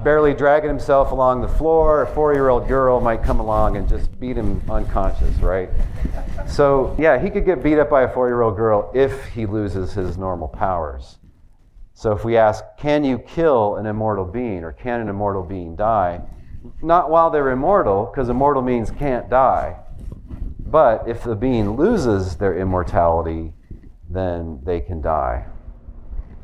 barely 0.04 0.32
dragging 0.32 0.68
himself 0.68 1.10
along 1.10 1.40
the 1.40 1.48
floor. 1.48 2.02
A 2.02 2.06
four 2.06 2.32
year 2.34 2.50
old 2.50 2.68
girl 2.68 3.00
might 3.00 3.24
come 3.24 3.40
along 3.40 3.76
and 3.76 3.88
just 3.88 4.16
beat 4.20 4.36
him 4.36 4.62
unconscious, 4.70 5.34
right? 5.38 5.68
So, 6.46 6.94
yeah, 7.00 7.18
he 7.20 7.30
could 7.30 7.44
get 7.44 7.64
beat 7.64 7.80
up 7.80 7.90
by 7.90 8.02
a 8.02 8.14
four 8.14 8.28
year 8.28 8.42
old 8.42 8.54
girl 8.54 8.92
if 8.94 9.24
he 9.30 9.44
loses 9.44 9.92
his 9.92 10.16
normal 10.16 10.46
powers. 10.46 11.18
So, 11.94 12.12
if 12.12 12.24
we 12.24 12.36
ask, 12.36 12.62
can 12.78 13.02
you 13.02 13.18
kill 13.18 13.74
an 13.74 13.86
immortal 13.86 14.24
being 14.24 14.62
or 14.62 14.70
can 14.70 15.00
an 15.00 15.08
immortal 15.08 15.42
being 15.42 15.74
die? 15.74 16.20
Not 16.80 17.10
while 17.10 17.28
they're 17.28 17.50
immortal, 17.50 18.06
because 18.06 18.28
immortal 18.28 18.62
means 18.62 18.92
can't 18.92 19.28
die. 19.28 19.74
But 20.60 21.08
if 21.08 21.24
the 21.24 21.34
being 21.34 21.76
loses 21.76 22.36
their 22.36 22.56
immortality, 22.56 23.52
then 24.08 24.60
they 24.62 24.78
can 24.78 25.00
die. 25.00 25.46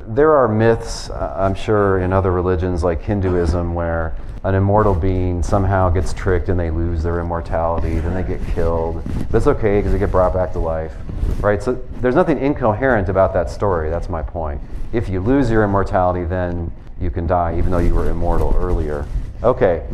There 0.07 0.33
are 0.33 0.47
myths, 0.47 1.09
uh, 1.09 1.33
I'm 1.37 1.55
sure, 1.55 1.99
in 1.99 2.11
other 2.11 2.31
religions 2.31 2.83
like 2.83 3.01
Hinduism 3.01 3.73
where 3.73 4.15
an 4.43 4.55
immortal 4.55 4.93
being 4.93 5.41
somehow 5.41 5.89
gets 5.89 6.13
tricked 6.13 6.49
and 6.49 6.59
they 6.59 6.69
lose 6.69 7.01
their 7.03 7.21
immortality, 7.21 7.99
then 7.99 8.13
they 8.13 8.23
get 8.23 8.45
killed. 8.53 9.03
That's 9.31 9.47
okay 9.47 9.79
because 9.79 9.93
they 9.93 9.99
get 9.99 10.11
brought 10.11 10.33
back 10.33 10.51
to 10.53 10.59
life, 10.59 10.93
right? 11.39 11.63
So 11.63 11.81
there's 12.01 12.15
nothing 12.15 12.39
incoherent 12.39 13.07
about 13.07 13.33
that 13.33 13.49
story. 13.49 13.89
That's 13.89 14.09
my 14.09 14.21
point. 14.21 14.59
If 14.91 15.07
you 15.07 15.21
lose 15.21 15.49
your 15.49 15.63
immortality, 15.63 16.25
then 16.25 16.71
you 16.99 17.09
can 17.09 17.25
die, 17.25 17.57
even 17.57 17.71
though 17.71 17.79
you 17.79 17.95
were 17.95 18.09
immortal 18.09 18.53
earlier. 18.57 19.05
Okay. 19.41 19.85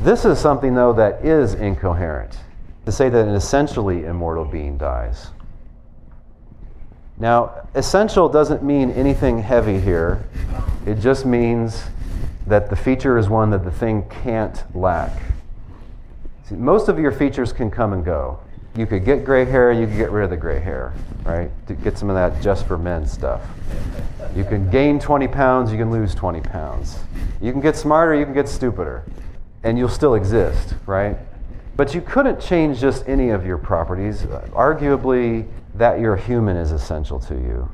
This 0.00 0.24
is 0.24 0.38
something, 0.38 0.74
though, 0.74 0.92
that 0.92 1.24
is 1.24 1.54
incoherent 1.54 2.38
to 2.86 2.92
say 2.92 3.08
that 3.08 3.26
an 3.26 3.34
essentially 3.34 4.04
immortal 4.04 4.44
being 4.44 4.78
dies. 4.78 5.28
Now, 7.20 7.68
essential 7.74 8.30
doesn't 8.30 8.62
mean 8.62 8.90
anything 8.92 9.42
heavy 9.42 9.78
here. 9.78 10.24
It 10.86 10.94
just 10.96 11.26
means 11.26 11.84
that 12.46 12.70
the 12.70 12.76
feature 12.76 13.18
is 13.18 13.28
one 13.28 13.50
that 13.50 13.62
the 13.62 13.70
thing 13.70 14.06
can't 14.22 14.64
lack. 14.74 15.12
See, 16.44 16.54
most 16.54 16.88
of 16.88 16.98
your 16.98 17.12
features 17.12 17.52
can 17.52 17.70
come 17.70 17.92
and 17.92 18.02
go. 18.02 18.40
You 18.74 18.86
could 18.86 19.04
get 19.04 19.24
gray 19.24 19.44
hair, 19.44 19.70
you 19.70 19.86
could 19.86 19.98
get 19.98 20.10
rid 20.10 20.24
of 20.24 20.30
the 20.30 20.36
gray 20.38 20.60
hair, 20.60 20.94
right? 21.24 21.50
To 21.66 21.74
get 21.74 21.98
some 21.98 22.08
of 22.08 22.16
that 22.16 22.40
just 22.40 22.66
for 22.66 22.78
men 22.78 23.06
stuff. 23.06 23.42
You 24.34 24.44
can 24.44 24.70
gain 24.70 24.98
20 24.98 25.28
pounds, 25.28 25.70
you 25.70 25.76
can 25.76 25.90
lose 25.90 26.14
20 26.14 26.40
pounds. 26.40 27.00
You 27.42 27.52
can 27.52 27.60
get 27.60 27.76
smarter, 27.76 28.14
you 28.14 28.24
can 28.24 28.32
get 28.32 28.48
stupider, 28.48 29.04
and 29.62 29.76
you'll 29.76 29.88
still 29.88 30.14
exist, 30.14 30.74
right? 30.86 31.18
But 31.76 31.94
you 31.94 32.00
couldn't 32.00 32.40
change 32.40 32.80
just 32.80 33.08
any 33.08 33.30
of 33.30 33.46
your 33.46 33.58
properties. 33.58 34.22
Arguably, 34.52 35.48
that 35.74 36.00
you're 36.00 36.16
human 36.16 36.56
is 36.56 36.72
essential 36.72 37.18
to 37.20 37.34
you. 37.34 37.70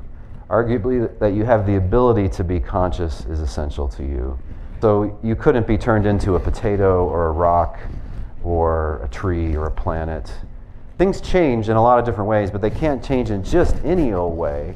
Arguably, 0.49 1.17
that 1.19 1.33
you 1.33 1.43
have 1.43 1.65
the 1.65 1.75
ability 1.75 2.29
to 2.29 2.43
be 2.43 2.59
conscious 2.59 3.25
is 3.25 3.41
essential 3.41 3.87
to 3.89 4.03
you. 4.03 4.39
So 4.81 5.17
you 5.23 5.35
couldn't 5.35 5.67
be 5.67 5.77
turned 5.77 6.05
into 6.05 6.35
a 6.35 6.39
potato 6.39 7.05
or 7.07 7.27
a 7.27 7.31
rock 7.31 7.79
or 8.43 9.01
a 9.03 9.07
tree 9.09 9.55
or 9.55 9.65
a 9.65 9.71
planet. 9.71 10.31
Things 10.97 11.19
change 11.19 11.69
in 11.69 11.75
a 11.75 11.81
lot 11.81 11.99
of 11.99 12.05
different 12.05 12.29
ways, 12.29 12.49
but 12.49 12.61
they 12.61 12.69
can't 12.69 13.03
change 13.03 13.29
in 13.29 13.43
just 13.43 13.75
any 13.83 14.13
old 14.13 14.37
way. 14.37 14.75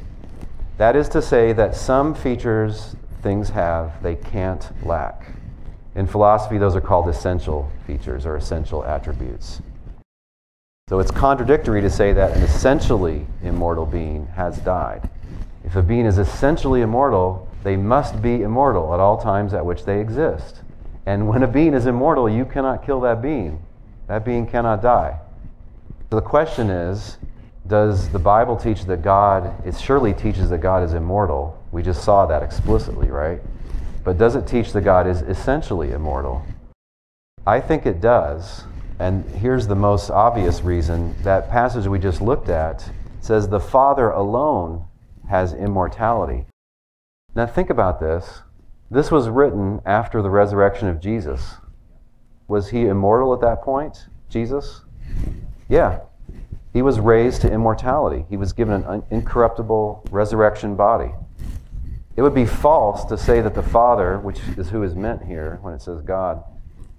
That 0.77 0.95
is 0.95 1.07
to 1.09 1.21
say, 1.21 1.53
that 1.53 1.75
some 1.75 2.13
features 2.13 2.95
things 3.21 3.49
have 3.49 4.01
they 4.01 4.15
can't 4.15 4.67
lack. 4.85 5.31
In 5.95 6.07
philosophy, 6.07 6.57
those 6.57 6.75
are 6.75 6.81
called 6.81 7.09
essential 7.09 7.71
features 7.85 8.25
or 8.25 8.35
essential 8.35 8.83
attributes. 8.85 9.61
So 10.87 10.99
it's 10.99 11.11
contradictory 11.11 11.81
to 11.81 11.89
say 11.89 12.13
that 12.13 12.35
an 12.35 12.43
essentially 12.43 13.25
immortal 13.43 13.85
being 13.85 14.27
has 14.27 14.57
died. 14.59 15.09
If 15.63 15.75
a 15.75 15.81
being 15.81 16.05
is 16.05 16.17
essentially 16.17 16.81
immortal, 16.81 17.47
they 17.63 17.77
must 17.77 18.21
be 18.21 18.41
immortal 18.41 18.93
at 18.93 18.99
all 18.99 19.21
times 19.21 19.53
at 19.53 19.65
which 19.65 19.85
they 19.85 19.99
exist. 19.99 20.61
And 21.05 21.27
when 21.27 21.43
a 21.43 21.47
being 21.47 21.73
is 21.73 21.85
immortal, 21.85 22.29
you 22.29 22.45
cannot 22.45 22.85
kill 22.85 23.01
that 23.01 23.21
being. 23.21 23.63
That 24.07 24.25
being 24.25 24.47
cannot 24.47 24.81
die. 24.81 25.19
So 26.09 26.17
the 26.17 26.21
question 26.21 26.69
is 26.69 27.17
does 27.67 28.09
the 28.09 28.19
Bible 28.19 28.57
teach 28.57 28.85
that 28.85 29.01
God, 29.01 29.53
it 29.65 29.79
surely 29.79 30.13
teaches 30.13 30.49
that 30.49 30.57
God 30.57 30.83
is 30.83 30.93
immortal. 30.93 31.57
We 31.71 31.83
just 31.83 32.03
saw 32.03 32.25
that 32.25 32.43
explicitly, 32.43 33.09
right? 33.09 33.41
But 34.03 34.17
does 34.17 34.35
it 34.35 34.47
teach 34.47 34.73
that 34.73 34.81
God 34.81 35.07
is 35.07 35.21
essentially 35.21 35.91
immortal? 35.91 36.43
I 37.45 37.59
think 37.59 37.85
it 37.85 38.01
does. 38.01 38.63
And 38.99 39.25
here's 39.31 39.67
the 39.67 39.75
most 39.75 40.09
obvious 40.09 40.61
reason 40.61 41.15
that 41.23 41.49
passage 41.49 41.87
we 41.87 41.99
just 41.99 42.21
looked 42.21 42.49
at 42.49 42.89
says 43.19 43.47
the 43.47 43.59
Father 43.59 44.09
alone 44.09 44.85
has 45.29 45.53
immortality. 45.53 46.45
Now, 47.33 47.45
think 47.45 47.69
about 47.69 47.99
this. 47.99 48.41
This 48.89 49.09
was 49.09 49.29
written 49.29 49.81
after 49.85 50.21
the 50.21 50.29
resurrection 50.29 50.87
of 50.87 50.99
Jesus. 50.99 51.55
Was 52.47 52.69
he 52.69 52.87
immortal 52.87 53.33
at 53.33 53.41
that 53.41 53.61
point, 53.61 54.07
Jesus? 54.29 54.81
Yeah. 55.69 56.01
He 56.73 56.81
was 56.81 56.99
raised 56.99 57.41
to 57.41 57.51
immortality. 57.51 58.25
He 58.29 58.37
was 58.37 58.53
given 58.53 58.83
an 58.83 59.03
incorruptible 59.09 60.07
resurrection 60.11 60.75
body. 60.75 61.11
It 62.15 62.21
would 62.21 62.35
be 62.35 62.45
false 62.45 63.05
to 63.05 63.17
say 63.17 63.41
that 63.41 63.55
the 63.55 63.63
Father, 63.63 64.19
which 64.19 64.39
is 64.57 64.69
who 64.69 64.83
is 64.83 64.95
meant 64.95 65.23
here 65.23 65.59
when 65.61 65.73
it 65.73 65.81
says 65.81 66.01
God, 66.01 66.43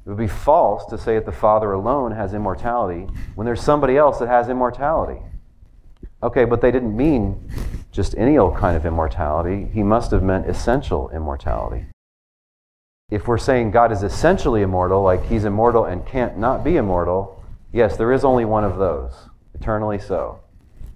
it 0.04 0.08
would 0.08 0.18
be 0.18 0.26
false 0.26 0.84
to 0.86 0.98
say 0.98 1.14
that 1.14 1.26
the 1.26 1.32
Father 1.32 1.72
alone 1.72 2.12
has 2.12 2.34
immortality 2.34 3.06
when 3.34 3.44
there's 3.44 3.62
somebody 3.62 3.96
else 3.96 4.18
that 4.18 4.28
has 4.28 4.48
immortality. 4.48 5.20
Okay, 6.22 6.44
but 6.44 6.60
they 6.60 6.70
didn't 6.70 6.96
mean 6.96 7.48
just 7.92 8.16
any 8.16 8.38
old 8.38 8.56
kind 8.56 8.76
of 8.76 8.86
immortality. 8.86 9.68
He 9.72 9.82
must 9.82 10.10
have 10.12 10.22
meant 10.22 10.48
essential 10.48 11.10
immortality. 11.10 11.86
if 13.10 13.28
we're 13.28 13.36
saying 13.36 13.70
God 13.70 13.92
is 13.92 14.02
essentially 14.02 14.62
immortal, 14.62 15.02
like 15.02 15.26
he's 15.26 15.44
immortal 15.44 15.84
and 15.84 16.06
can't 16.06 16.38
not 16.38 16.64
be 16.64 16.78
immortal, 16.78 17.44
yes, 17.70 17.98
there 17.98 18.10
is 18.10 18.24
only 18.24 18.46
one 18.46 18.64
of 18.64 18.78
those, 18.78 19.12
eternally 19.54 19.98
so. 19.98 20.40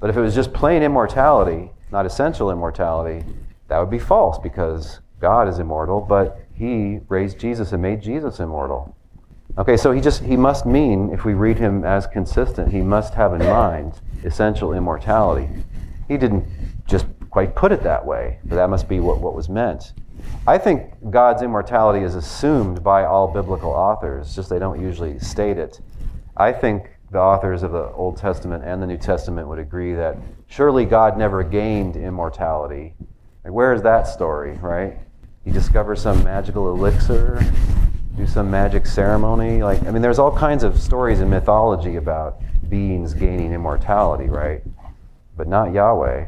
But 0.00 0.09
if 0.09 0.16
it 0.16 0.20
was 0.20 0.35
just 0.35 0.55
plain 0.55 0.83
immortality, 0.83 1.70
not 1.92 2.07
essential 2.07 2.50
immortality, 2.50 3.22
that 3.68 3.79
would 3.79 3.90
be 3.90 3.98
false 3.98 4.38
because 4.38 5.00
God 5.20 5.48
is 5.48 5.59
immortal, 5.59 6.00
but 6.00 6.40
he 6.55 7.00
raised 7.09 7.38
Jesus 7.38 7.72
and 7.72 7.83
made 7.83 8.02
Jesus 8.02 8.40
immortal. 8.40 8.96
Okay, 9.59 9.76
so 9.76 9.92
he 9.92 10.00
just 10.00 10.22
he 10.22 10.37
must 10.37 10.66
mean, 10.66 11.11
if 11.11 11.24
we 11.24 11.35
read 11.35 11.59
him 11.59 11.85
as 11.85 12.07
consistent, 12.07 12.72
he 12.72 12.83
must 12.83 13.14
have 13.14 13.33
in 13.33 13.40
mind 13.40 14.00
essential 14.24 14.74
immortality. 14.74 15.48
He 16.09 16.16
didn't 16.16 16.46
just 16.87 17.07
quite 17.31 17.55
put 17.55 17.72
it 17.72 17.83
that 17.83 18.05
way, 18.05 18.38
but 18.44 18.57
that 18.57 18.68
must 18.68 18.88
be 18.88 19.00
what, 19.00 19.18
what 19.20 19.35
was 19.35 19.48
meant. 19.48 19.92
I 20.46 20.59
think 20.59 20.92
God's 21.11 21.42
immortality 21.42 22.05
is 22.05 22.14
assumed 22.14 22.83
by 22.83 23.05
all 23.05 23.29
biblical 23.29 23.70
authors, 23.70 24.35
just 24.35 24.50
they 24.50 24.59
don't 24.59 24.81
usually 24.81 25.18
state 25.18 25.59
it. 25.59 25.81
I 26.37 26.52
think 26.52 26.90
the 27.11 27.18
authors 27.18 27.62
of 27.62 27.72
the 27.72 27.90
Old 27.92 28.16
Testament 28.16 28.64
and 28.64 28.83
the 28.83 28.87
New 28.87 28.98
Testament 28.98 29.48
would 29.48 29.59
agree 29.59 29.94
that 29.94 30.16
surely 30.48 30.85
God 30.85 31.16
never 31.16 31.42
gained 31.42 31.96
immortality. 31.96 32.94
Like, 33.46 33.54
where 33.54 33.72
is 33.72 33.82
that 33.82 34.09
story, 34.09 34.59
right? 34.61 34.98
He 35.44 35.52
discovers 35.52 36.02
some 36.02 36.24
magical 36.24 36.68
elixir, 36.68 37.40
do 38.16 38.26
some 38.26 38.50
magic 38.50 38.87
ceremony. 38.87 39.62
Like, 39.62 39.87
I 39.87 39.92
mean, 39.92 40.02
there's 40.02 40.18
all 40.18 40.37
kinds 40.37 40.64
of 40.64 40.82
stories 40.82 41.20
in 41.20 41.30
mythology 41.30 41.94
about 41.94 42.40
beings 42.68 43.14
gaining 43.14 43.52
immortality, 43.52 44.26
right? 44.28 44.62
But 45.37 45.46
not 45.46 45.72
Yahweh. 45.72 46.26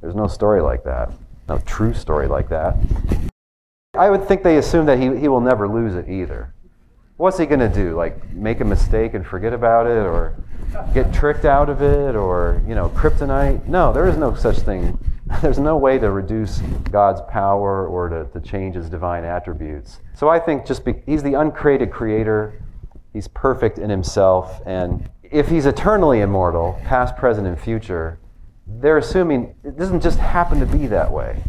There's 0.00 0.14
no 0.14 0.28
story 0.28 0.62
like 0.62 0.84
that 0.84 1.10
no 1.48 1.58
true 1.58 1.94
story 1.94 2.28
like 2.28 2.48
that. 2.50 2.76
I 3.94 4.10
would 4.10 4.28
think 4.28 4.42
they 4.42 4.58
assume 4.58 4.86
that 4.86 4.98
he, 4.98 5.16
he 5.16 5.28
will 5.28 5.40
never 5.40 5.66
lose 5.66 5.94
it 5.94 6.08
either. 6.08 6.52
What's 7.18 7.36
he 7.36 7.46
going 7.46 7.58
to 7.60 7.68
do? 7.68 7.96
Like 7.96 8.32
make 8.32 8.60
a 8.60 8.64
mistake 8.64 9.14
and 9.14 9.26
forget 9.26 9.52
about 9.52 9.88
it 9.88 10.06
or 10.06 10.36
get 10.94 11.12
tricked 11.12 11.44
out 11.44 11.68
of 11.68 11.82
it 11.82 12.14
or, 12.14 12.62
you 12.66 12.76
know, 12.76 12.90
kryptonite? 12.90 13.66
No, 13.66 13.92
there 13.92 14.06
is 14.06 14.16
no 14.16 14.36
such 14.36 14.58
thing. 14.58 14.96
There's 15.42 15.58
no 15.58 15.76
way 15.76 15.98
to 15.98 16.10
reduce 16.10 16.60
God's 16.92 17.20
power 17.28 17.88
or 17.88 18.08
to, 18.08 18.24
to 18.26 18.40
change 18.40 18.76
his 18.76 18.88
divine 18.88 19.24
attributes. 19.24 19.98
So 20.14 20.28
I 20.28 20.38
think 20.38 20.64
just 20.64 20.84
be, 20.84 20.94
he's 21.06 21.24
the 21.24 21.34
uncreated 21.34 21.90
creator. 21.90 22.62
He's 23.12 23.26
perfect 23.26 23.78
in 23.78 23.90
himself. 23.90 24.60
And 24.64 25.10
if 25.24 25.48
he's 25.48 25.66
eternally 25.66 26.20
immortal, 26.20 26.80
past, 26.84 27.16
present, 27.16 27.48
and 27.48 27.60
future, 27.60 28.20
they're 28.64 28.98
assuming 28.98 29.56
it 29.64 29.76
doesn't 29.76 30.02
just 30.02 30.20
happen 30.20 30.60
to 30.60 30.66
be 30.66 30.86
that 30.86 31.10
way. 31.10 31.42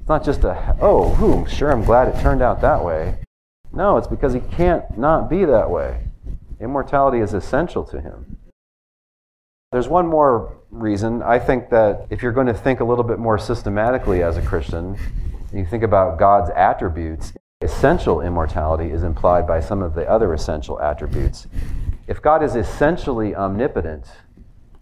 It's 0.00 0.08
not 0.08 0.24
just 0.24 0.42
a, 0.42 0.76
oh, 0.80 1.10
whom, 1.14 1.46
sure, 1.46 1.70
I'm 1.70 1.84
glad 1.84 2.08
it 2.08 2.20
turned 2.20 2.42
out 2.42 2.60
that 2.62 2.84
way. 2.84 3.16
No, 3.76 3.98
it's 3.98 4.06
because 4.06 4.32
he 4.32 4.40
can't 4.40 4.96
not 4.96 5.28
be 5.28 5.44
that 5.44 5.70
way. 5.70 6.08
Immortality 6.60 7.18
is 7.18 7.34
essential 7.34 7.84
to 7.84 8.00
him. 8.00 8.38
There's 9.70 9.86
one 9.86 10.06
more 10.06 10.56
reason. 10.70 11.22
I 11.22 11.38
think 11.38 11.68
that 11.68 12.06
if 12.08 12.22
you're 12.22 12.32
going 12.32 12.46
to 12.46 12.54
think 12.54 12.80
a 12.80 12.84
little 12.84 13.04
bit 13.04 13.18
more 13.18 13.36
systematically 13.36 14.22
as 14.22 14.38
a 14.38 14.42
Christian, 14.42 14.96
you 15.52 15.66
think 15.66 15.82
about 15.82 16.18
God's 16.18 16.50
attributes, 16.56 17.34
essential 17.60 18.22
immortality 18.22 18.90
is 18.90 19.02
implied 19.02 19.46
by 19.46 19.60
some 19.60 19.82
of 19.82 19.94
the 19.94 20.08
other 20.08 20.32
essential 20.32 20.80
attributes. 20.80 21.46
If 22.06 22.22
God 22.22 22.42
is 22.42 22.56
essentially 22.56 23.34
omnipotent, 23.34 24.06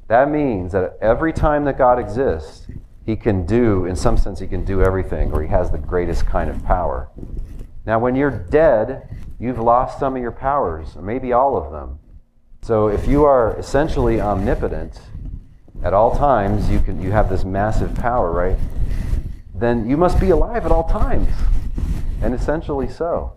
that 0.06 0.30
means 0.30 0.70
that 0.70 0.98
every 1.00 1.32
time 1.32 1.64
that 1.64 1.78
God 1.78 1.98
exists, 1.98 2.68
he 3.04 3.16
can 3.16 3.44
do, 3.44 3.86
in 3.86 3.96
some 3.96 4.16
sense, 4.16 4.38
he 4.38 4.46
can 4.46 4.64
do 4.64 4.82
everything, 4.82 5.32
or 5.32 5.42
he 5.42 5.48
has 5.48 5.72
the 5.72 5.78
greatest 5.78 6.26
kind 6.26 6.48
of 6.48 6.62
power. 6.64 7.08
Now, 7.86 7.98
when 7.98 8.16
you're 8.16 8.30
dead, 8.30 9.08
you've 9.38 9.58
lost 9.58 9.98
some 9.98 10.16
of 10.16 10.22
your 10.22 10.32
powers, 10.32 10.96
maybe 10.96 11.32
all 11.32 11.56
of 11.56 11.70
them. 11.70 11.98
So 12.62 12.88
if 12.88 13.06
you 13.06 13.24
are 13.24 13.56
essentially 13.58 14.20
omnipotent, 14.20 14.98
at 15.82 15.92
all 15.92 16.16
times 16.16 16.70
you 16.70 16.80
can 16.80 17.02
you 17.02 17.12
have 17.12 17.28
this 17.28 17.44
massive 17.44 17.94
power, 17.94 18.32
right? 18.32 18.58
Then 19.54 19.88
you 19.88 19.98
must 19.98 20.18
be 20.18 20.30
alive 20.30 20.64
at 20.64 20.72
all 20.72 20.88
times. 20.88 21.28
And 22.22 22.34
essentially 22.34 22.88
so. 22.88 23.36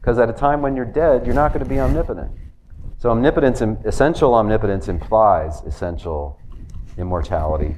Because 0.00 0.18
at 0.18 0.30
a 0.30 0.32
time 0.32 0.62
when 0.62 0.74
you're 0.74 0.86
dead, 0.86 1.26
you're 1.26 1.34
not 1.34 1.52
going 1.52 1.62
to 1.62 1.68
be 1.68 1.78
omnipotent. 1.78 2.30
So 2.96 3.10
omnipotence, 3.10 3.60
essential 3.84 4.34
omnipotence 4.34 4.88
implies 4.88 5.60
essential 5.62 6.40
immortality. 6.96 7.76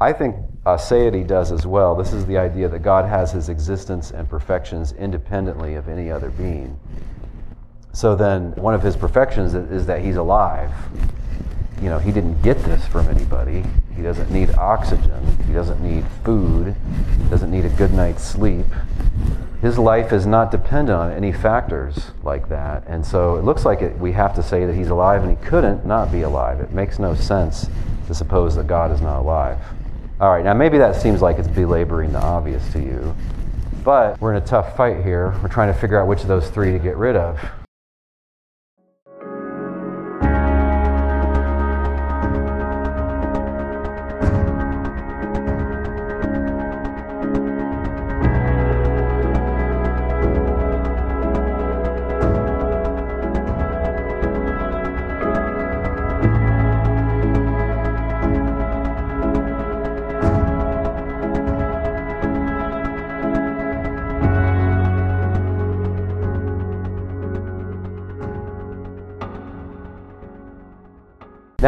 I 0.00 0.12
think 0.12 0.36
uh, 0.64 0.76
aseity 0.76 1.26
does 1.26 1.52
as 1.52 1.66
well. 1.66 1.94
This 1.94 2.12
is 2.12 2.26
the 2.26 2.38
idea 2.38 2.68
that 2.68 2.80
God 2.80 3.04
has 3.04 3.32
his 3.32 3.48
existence 3.48 4.10
and 4.10 4.28
perfections 4.28 4.92
independently 4.92 5.74
of 5.74 5.88
any 5.88 6.10
other 6.10 6.30
being. 6.30 6.78
So 7.92 8.14
then, 8.14 8.52
one 8.52 8.74
of 8.74 8.82
his 8.82 8.96
perfections 8.96 9.54
is 9.54 9.86
that 9.86 10.02
he's 10.02 10.16
alive. 10.16 10.72
You 11.82 11.88
know, 11.88 11.98
he 11.98 12.12
didn't 12.12 12.40
get 12.42 12.56
this 12.64 12.86
from 12.86 13.08
anybody. 13.08 13.64
He 13.96 14.02
doesn't 14.02 14.30
need 14.30 14.54
oxygen. 14.54 15.26
He 15.46 15.52
doesn't 15.52 15.80
need 15.82 16.06
food. 16.24 16.74
He 17.22 17.28
doesn't 17.28 17.50
need 17.50 17.64
a 17.64 17.70
good 17.70 17.92
night's 17.92 18.22
sleep 18.22 18.66
his 19.60 19.78
life 19.78 20.12
is 20.12 20.24
not 20.24 20.50
dependent 20.50 20.98
on 20.98 21.12
any 21.12 21.32
factors 21.32 22.12
like 22.22 22.48
that. 22.48 22.82
And 22.86 23.04
so 23.04 23.36
it 23.36 23.44
looks 23.44 23.66
like 23.66 23.82
it, 23.82 23.98
we 23.98 24.12
have 24.12 24.34
to 24.36 24.42
say 24.42 24.64
that 24.64 24.74
he's 24.74 24.88
alive 24.88 25.22
and 25.22 25.36
he 25.36 25.44
couldn't 25.44 25.84
not 25.84 26.10
be 26.10 26.22
alive. 26.22 26.60
It 26.60 26.72
makes 26.72 26.98
no 26.98 27.14
sense 27.14 27.68
to 28.06 28.14
suppose 28.14 28.56
that 28.56 28.66
God 28.66 28.90
is 28.90 29.02
not 29.02 29.20
alive. 29.20 29.58
All 30.20 30.28
right, 30.30 30.44
now 30.44 30.52
maybe 30.52 30.76
that 30.76 30.96
seems 30.96 31.22
like 31.22 31.38
it's 31.38 31.48
belaboring 31.48 32.12
the 32.12 32.20
obvious 32.20 32.70
to 32.74 32.78
you, 32.78 33.16
but 33.82 34.20
we're 34.20 34.34
in 34.34 34.42
a 34.42 34.46
tough 34.46 34.76
fight 34.76 35.02
here. 35.02 35.34
We're 35.42 35.48
trying 35.48 35.72
to 35.72 35.80
figure 35.80 35.98
out 35.98 36.08
which 36.08 36.20
of 36.20 36.28
those 36.28 36.50
three 36.50 36.72
to 36.72 36.78
get 36.78 36.98
rid 36.98 37.16
of. 37.16 37.40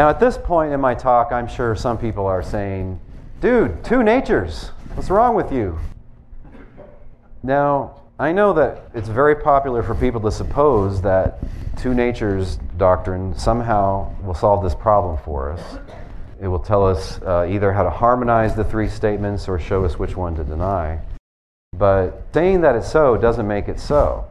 Now, 0.03 0.09
at 0.09 0.19
this 0.19 0.37
point 0.37 0.73
in 0.73 0.81
my 0.81 0.95
talk, 0.95 1.31
I'm 1.31 1.47
sure 1.47 1.77
some 1.77 1.97
people 1.97 2.25
are 2.25 2.43
saying, 2.43 2.99
dude, 3.39 3.85
two 3.85 4.03
natures. 4.03 4.71
What's 4.95 5.09
wrong 5.09 5.33
with 5.33 5.49
you? 5.49 5.79
Now, 7.41 8.01
I 8.19 8.33
know 8.33 8.51
that 8.51 8.89
it's 8.93 9.07
very 9.07 9.33
popular 9.33 9.81
for 9.81 9.95
people 9.95 10.19
to 10.19 10.29
suppose 10.29 11.01
that 11.03 11.39
two 11.77 11.93
natures 11.93 12.59
doctrine 12.75 13.33
somehow 13.39 14.13
will 14.23 14.33
solve 14.33 14.61
this 14.61 14.75
problem 14.75 15.17
for 15.23 15.53
us. 15.53 15.77
It 16.41 16.49
will 16.49 16.59
tell 16.59 16.85
us 16.85 17.21
uh, 17.21 17.47
either 17.49 17.71
how 17.71 17.83
to 17.83 17.89
harmonize 17.89 18.55
the 18.55 18.65
three 18.65 18.89
statements 18.89 19.47
or 19.47 19.57
show 19.57 19.85
us 19.85 19.97
which 19.97 20.17
one 20.17 20.35
to 20.35 20.43
deny. 20.43 20.99
But 21.77 22.23
saying 22.33 22.59
that 22.59 22.75
it's 22.75 22.91
so 22.91 23.15
doesn't 23.15 23.47
make 23.47 23.69
it 23.69 23.79
so. 23.79 24.25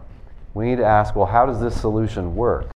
We 0.52 0.66
need 0.66 0.76
to 0.76 0.84
ask 0.84 1.16
well, 1.16 1.24
how 1.24 1.46
does 1.46 1.62
this 1.62 1.80
solution 1.80 2.36
work? 2.36 2.71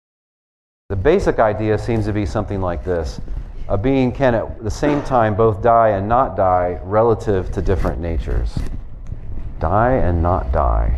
The 0.93 0.97
basic 0.97 1.39
idea 1.39 1.79
seems 1.79 2.05
to 2.05 2.13
be 2.13 2.23
something 2.23 2.61
like 2.61 2.85
this 2.85 3.19
a 3.67 3.75
being 3.75 4.11
can 4.11 4.35
at 4.35 4.63
the 4.63 4.69
same 4.69 5.01
time 5.01 5.33
both 5.33 5.59
die 5.59 5.89
and 5.89 6.07
not 6.07 6.37
die 6.37 6.79
relative 6.83 7.51
to 7.53 7.63
different 7.63 7.99
natures. 7.99 8.55
Die 9.57 9.91
and 9.93 10.21
not 10.21 10.51
die. 10.51 10.95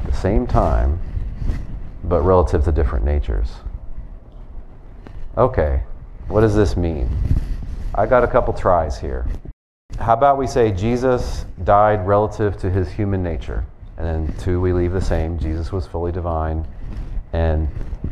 At 0.00 0.06
the 0.06 0.16
same 0.16 0.46
time, 0.46 0.98
but 2.04 2.22
relative 2.22 2.64
to 2.64 2.72
different 2.72 3.04
natures. 3.04 3.52
Okay, 5.36 5.82
what 6.28 6.40
does 6.40 6.54
this 6.54 6.74
mean? 6.74 7.06
I 7.94 8.06
got 8.06 8.24
a 8.24 8.26
couple 8.26 8.54
tries 8.54 8.98
here. 8.98 9.26
How 9.98 10.14
about 10.14 10.38
we 10.38 10.46
say 10.46 10.72
Jesus 10.72 11.44
died 11.62 12.06
relative 12.06 12.56
to 12.60 12.70
his 12.70 12.90
human 12.90 13.22
nature? 13.22 13.66
And 13.98 14.06
then 14.06 14.38
two, 14.38 14.62
we 14.62 14.72
leave 14.72 14.92
the 14.92 15.02
same. 15.02 15.38
Jesus 15.38 15.72
was 15.72 15.86
fully 15.86 16.10
divine. 16.10 16.66
And 17.34 17.68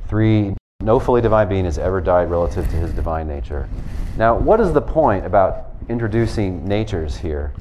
three, 0.06 0.54
no 0.84 1.00
fully 1.00 1.20
divine 1.20 1.48
being 1.48 1.64
has 1.64 1.78
ever 1.78 2.00
died 2.00 2.30
relative 2.30 2.68
to 2.68 2.76
his 2.76 2.92
divine 2.92 3.26
nature. 3.26 3.68
Now, 4.16 4.36
what 4.36 4.60
is 4.60 4.72
the 4.72 4.82
point 4.82 5.24
about 5.24 5.70
introducing 5.88 6.64
natures 6.64 7.16
here? 7.16 7.54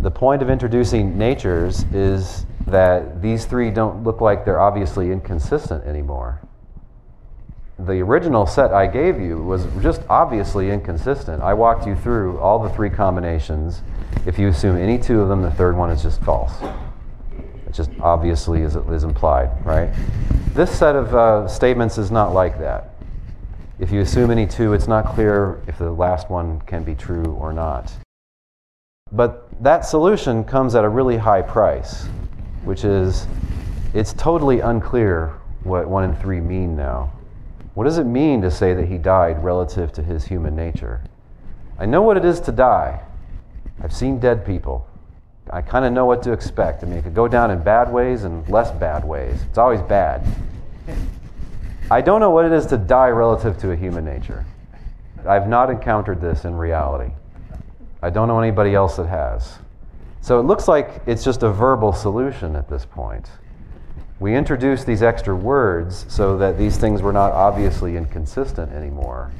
The 0.00 0.10
point 0.10 0.42
of 0.42 0.50
introducing 0.50 1.16
natures 1.16 1.84
is 1.92 2.44
that 2.66 3.22
these 3.22 3.46
three 3.46 3.70
don't 3.70 4.04
look 4.04 4.20
like 4.20 4.44
they're 4.44 4.60
obviously 4.60 5.10
inconsistent 5.10 5.84
anymore. 5.84 6.40
The 7.78 8.00
original 8.00 8.44
set 8.46 8.72
I 8.72 8.88
gave 8.88 9.20
you 9.20 9.38
was 9.42 9.66
just 9.80 10.02
obviously 10.10 10.70
inconsistent. 10.70 11.42
I 11.42 11.54
walked 11.54 11.86
you 11.86 11.94
through 11.94 12.38
all 12.38 12.58
the 12.58 12.70
three 12.70 12.90
combinations. 12.90 13.82
If 14.26 14.38
you 14.38 14.48
assume 14.48 14.76
any 14.76 14.98
two 14.98 15.20
of 15.20 15.28
them, 15.28 15.42
the 15.42 15.52
third 15.52 15.76
one 15.76 15.90
is 15.90 16.02
just 16.02 16.20
false. 16.22 16.52
Just 17.72 17.90
obviously 18.00 18.62
is, 18.62 18.76
is 18.76 19.04
implied, 19.04 19.50
right? 19.64 19.90
This 20.54 20.76
set 20.76 20.96
of 20.96 21.14
uh, 21.14 21.48
statements 21.48 21.98
is 21.98 22.10
not 22.10 22.32
like 22.32 22.58
that. 22.58 22.90
If 23.78 23.92
you 23.92 24.00
assume 24.00 24.30
any 24.30 24.46
two, 24.46 24.72
it's 24.72 24.88
not 24.88 25.06
clear 25.06 25.62
if 25.68 25.78
the 25.78 25.90
last 25.90 26.30
one 26.30 26.60
can 26.62 26.82
be 26.82 26.94
true 26.94 27.36
or 27.40 27.52
not. 27.52 27.92
But 29.12 29.48
that 29.62 29.84
solution 29.84 30.44
comes 30.44 30.74
at 30.74 30.84
a 30.84 30.88
really 30.88 31.16
high 31.16 31.42
price, 31.42 32.06
which 32.64 32.84
is 32.84 33.26
it's 33.94 34.12
totally 34.12 34.60
unclear 34.60 35.34
what 35.62 35.88
one 35.88 36.04
and 36.04 36.18
three 36.20 36.40
mean 36.40 36.76
now. 36.76 37.12
What 37.74 37.84
does 37.84 37.98
it 37.98 38.04
mean 38.04 38.42
to 38.42 38.50
say 38.50 38.74
that 38.74 38.86
he 38.86 38.98
died 38.98 39.42
relative 39.42 39.92
to 39.92 40.02
his 40.02 40.24
human 40.24 40.56
nature? 40.56 41.02
I 41.78 41.86
know 41.86 42.02
what 42.02 42.16
it 42.16 42.24
is 42.24 42.40
to 42.40 42.52
die. 42.52 43.00
I've 43.80 43.92
seen 43.92 44.18
dead 44.18 44.44
people. 44.44 44.86
I 45.50 45.62
kind 45.62 45.84
of 45.84 45.92
know 45.92 46.06
what 46.06 46.22
to 46.24 46.32
expect. 46.32 46.82
I 46.82 46.86
mean, 46.86 46.98
it 46.98 47.02
could 47.02 47.14
go 47.14 47.28
down 47.28 47.50
in 47.50 47.62
bad 47.62 47.92
ways 47.92 48.24
and 48.24 48.48
less 48.48 48.70
bad 48.70 49.04
ways. 49.04 49.40
It's 49.48 49.58
always 49.58 49.80
bad. 49.82 50.26
I 51.90 52.00
don't 52.00 52.20
know 52.20 52.30
what 52.30 52.44
it 52.44 52.52
is 52.52 52.66
to 52.66 52.76
die 52.76 53.08
relative 53.08 53.58
to 53.58 53.70
a 53.70 53.76
human 53.76 54.04
nature. 54.04 54.44
I've 55.26 55.48
not 55.48 55.70
encountered 55.70 56.20
this 56.20 56.44
in 56.44 56.54
reality. 56.54 57.12
I 58.02 58.10
don't 58.10 58.28
know 58.28 58.38
anybody 58.40 58.74
else 58.74 58.96
that 58.96 59.06
has. 59.06 59.58
So 60.20 60.38
it 60.38 60.42
looks 60.42 60.68
like 60.68 61.02
it's 61.06 61.24
just 61.24 61.42
a 61.42 61.50
verbal 61.50 61.92
solution 61.92 62.54
at 62.54 62.68
this 62.68 62.84
point. 62.84 63.30
We 64.20 64.34
introduced 64.34 64.86
these 64.86 65.02
extra 65.02 65.34
words 65.34 66.04
so 66.08 66.36
that 66.38 66.58
these 66.58 66.76
things 66.76 67.02
were 67.02 67.12
not 67.12 67.32
obviously 67.32 67.96
inconsistent 67.96 68.72
anymore. 68.72 69.32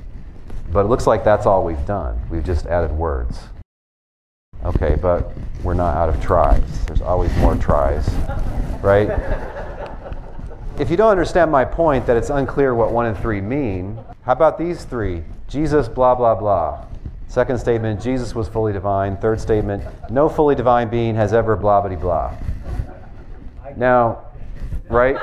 But 0.72 0.84
it 0.84 0.88
looks 0.88 1.06
like 1.06 1.24
that's 1.24 1.46
all 1.46 1.64
we've 1.64 1.86
done. 1.86 2.20
We've 2.30 2.44
just 2.44 2.66
added 2.66 2.92
words. 2.92 3.38
Okay, 4.64 4.96
but 5.00 5.32
we're 5.62 5.74
not 5.74 5.96
out 5.96 6.08
of 6.08 6.20
tries. 6.20 6.86
There's 6.86 7.00
always 7.00 7.34
more 7.38 7.54
tries, 7.56 8.08
right? 8.82 9.08
If 10.78 10.90
you 10.90 10.96
don't 10.96 11.10
understand 11.10 11.50
my 11.50 11.64
point 11.64 12.06
that 12.06 12.16
it's 12.16 12.30
unclear 12.30 12.74
what 12.74 12.92
one 12.92 13.06
and 13.06 13.16
three 13.18 13.40
mean, 13.40 13.98
how 14.22 14.32
about 14.32 14.58
these 14.58 14.84
three? 14.84 15.24
Jesus, 15.48 15.88
blah, 15.88 16.14
blah, 16.14 16.34
blah. 16.34 16.84
Second 17.28 17.58
statement, 17.58 18.00
Jesus 18.00 18.34
was 18.34 18.48
fully 18.48 18.72
divine. 18.72 19.16
Third 19.16 19.40
statement, 19.40 19.84
no 20.10 20.28
fully 20.28 20.54
divine 20.54 20.88
being 20.88 21.14
has 21.14 21.32
ever 21.32 21.56
blah, 21.56 21.80
blah, 21.80 21.96
blah. 21.96 22.34
Now, 23.76 24.24
right? 24.88 25.16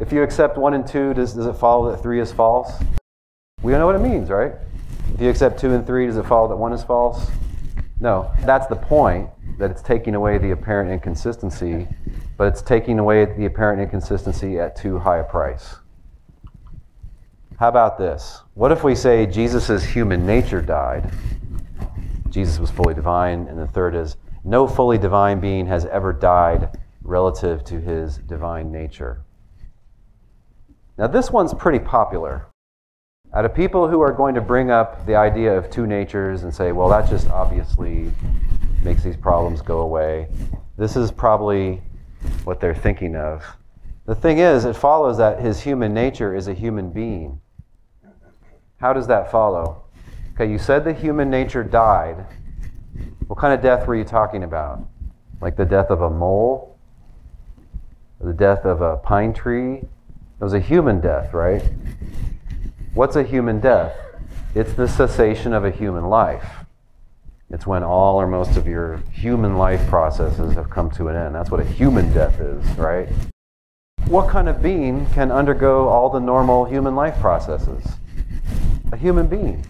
If 0.00 0.12
you 0.12 0.22
accept 0.22 0.56
one 0.56 0.74
and 0.74 0.86
two, 0.86 1.14
does, 1.14 1.34
does 1.34 1.46
it 1.46 1.54
follow 1.54 1.90
that 1.90 2.02
three 2.02 2.20
is 2.20 2.32
false? 2.32 2.72
We 3.62 3.72
don't 3.72 3.80
know 3.80 3.86
what 3.86 3.96
it 3.96 4.02
means, 4.02 4.30
right? 4.30 4.52
If 5.14 5.20
you 5.20 5.28
accept 5.28 5.58
two 5.58 5.72
and 5.72 5.86
three, 5.86 6.06
does 6.06 6.16
it 6.16 6.26
follow 6.26 6.48
that 6.48 6.56
one 6.56 6.72
is 6.72 6.82
false? 6.82 7.28
No. 8.00 8.30
That's 8.40 8.66
the 8.66 8.76
point, 8.76 9.28
that 9.58 9.70
it's 9.70 9.82
taking 9.82 10.14
away 10.14 10.38
the 10.38 10.52
apparent 10.52 10.90
inconsistency, 10.90 11.88
but 12.36 12.46
it's 12.46 12.62
taking 12.62 12.98
away 12.98 13.24
the 13.24 13.46
apparent 13.46 13.80
inconsistency 13.80 14.58
at 14.60 14.76
too 14.76 14.98
high 14.98 15.18
a 15.18 15.24
price. 15.24 15.76
How 17.58 17.68
about 17.68 17.98
this? 17.98 18.42
What 18.54 18.70
if 18.70 18.84
we 18.84 18.94
say 18.94 19.26
Jesus' 19.26 19.82
human 19.84 20.24
nature 20.24 20.62
died? 20.62 21.10
Jesus 22.30 22.60
was 22.60 22.70
fully 22.70 22.94
divine. 22.94 23.48
And 23.48 23.58
the 23.58 23.66
third 23.66 23.96
is 23.96 24.16
no 24.44 24.68
fully 24.68 24.98
divine 24.98 25.40
being 25.40 25.66
has 25.66 25.84
ever 25.86 26.12
died 26.12 26.78
relative 27.02 27.64
to 27.64 27.80
his 27.80 28.18
divine 28.18 28.70
nature. 28.70 29.22
Now, 30.96 31.06
this 31.06 31.30
one's 31.30 31.54
pretty 31.54 31.78
popular. 31.78 32.47
Out 33.34 33.44
of 33.44 33.54
people 33.54 33.88
who 33.88 34.00
are 34.00 34.12
going 34.12 34.34
to 34.34 34.40
bring 34.40 34.70
up 34.70 35.04
the 35.04 35.14
idea 35.14 35.56
of 35.56 35.70
two 35.70 35.86
natures 35.86 36.44
and 36.44 36.54
say, 36.54 36.72
well, 36.72 36.88
that 36.88 37.10
just 37.10 37.28
obviously 37.28 38.10
makes 38.82 39.02
these 39.02 39.16
problems 39.16 39.60
go 39.60 39.80
away, 39.80 40.28
this 40.78 40.96
is 40.96 41.10
probably 41.10 41.82
what 42.44 42.58
they're 42.58 42.74
thinking 42.74 43.16
of. 43.16 43.44
The 44.06 44.14
thing 44.14 44.38
is, 44.38 44.64
it 44.64 44.74
follows 44.74 45.18
that 45.18 45.40
his 45.40 45.60
human 45.60 45.92
nature 45.92 46.34
is 46.34 46.48
a 46.48 46.54
human 46.54 46.90
being. 46.90 47.38
How 48.78 48.94
does 48.94 49.06
that 49.08 49.30
follow? 49.30 49.84
Okay, 50.34 50.50
you 50.50 50.58
said 50.58 50.84
the 50.84 50.94
human 50.94 51.28
nature 51.28 51.62
died. 51.62 52.24
What 53.26 53.38
kind 53.38 53.52
of 53.52 53.60
death 53.60 53.86
were 53.86 53.96
you 53.96 54.04
talking 54.04 54.44
about? 54.44 54.80
Like 55.42 55.56
the 55.56 55.66
death 55.66 55.90
of 55.90 56.00
a 56.00 56.08
mole? 56.08 56.78
The 58.20 58.32
death 58.32 58.64
of 58.64 58.80
a 58.80 58.96
pine 58.96 59.34
tree? 59.34 59.74
It 59.74 60.44
was 60.44 60.54
a 60.54 60.60
human 60.60 61.00
death, 61.00 61.34
right? 61.34 61.62
What's 62.94 63.16
a 63.16 63.22
human 63.22 63.60
death? 63.60 63.96
It's 64.54 64.72
the 64.72 64.88
cessation 64.88 65.52
of 65.52 65.64
a 65.64 65.70
human 65.70 66.08
life. 66.08 66.64
It's 67.50 67.66
when 67.66 67.82
all 67.82 68.20
or 68.20 68.26
most 68.26 68.56
of 68.56 68.66
your 68.66 68.98
human 69.12 69.56
life 69.56 69.86
processes 69.88 70.54
have 70.54 70.68
come 70.68 70.90
to 70.92 71.08
an 71.08 71.16
end. 71.16 71.34
That's 71.34 71.50
what 71.50 71.60
a 71.60 71.64
human 71.64 72.12
death 72.12 72.40
is, 72.40 72.64
right? 72.76 73.08
What 74.06 74.28
kind 74.28 74.48
of 74.48 74.62
being 74.62 75.06
can 75.10 75.30
undergo 75.30 75.88
all 75.88 76.10
the 76.10 76.20
normal 76.20 76.64
human 76.64 76.94
life 76.94 77.18
processes? 77.20 77.84
A 78.92 78.96
human 78.96 79.26
being. 79.26 79.64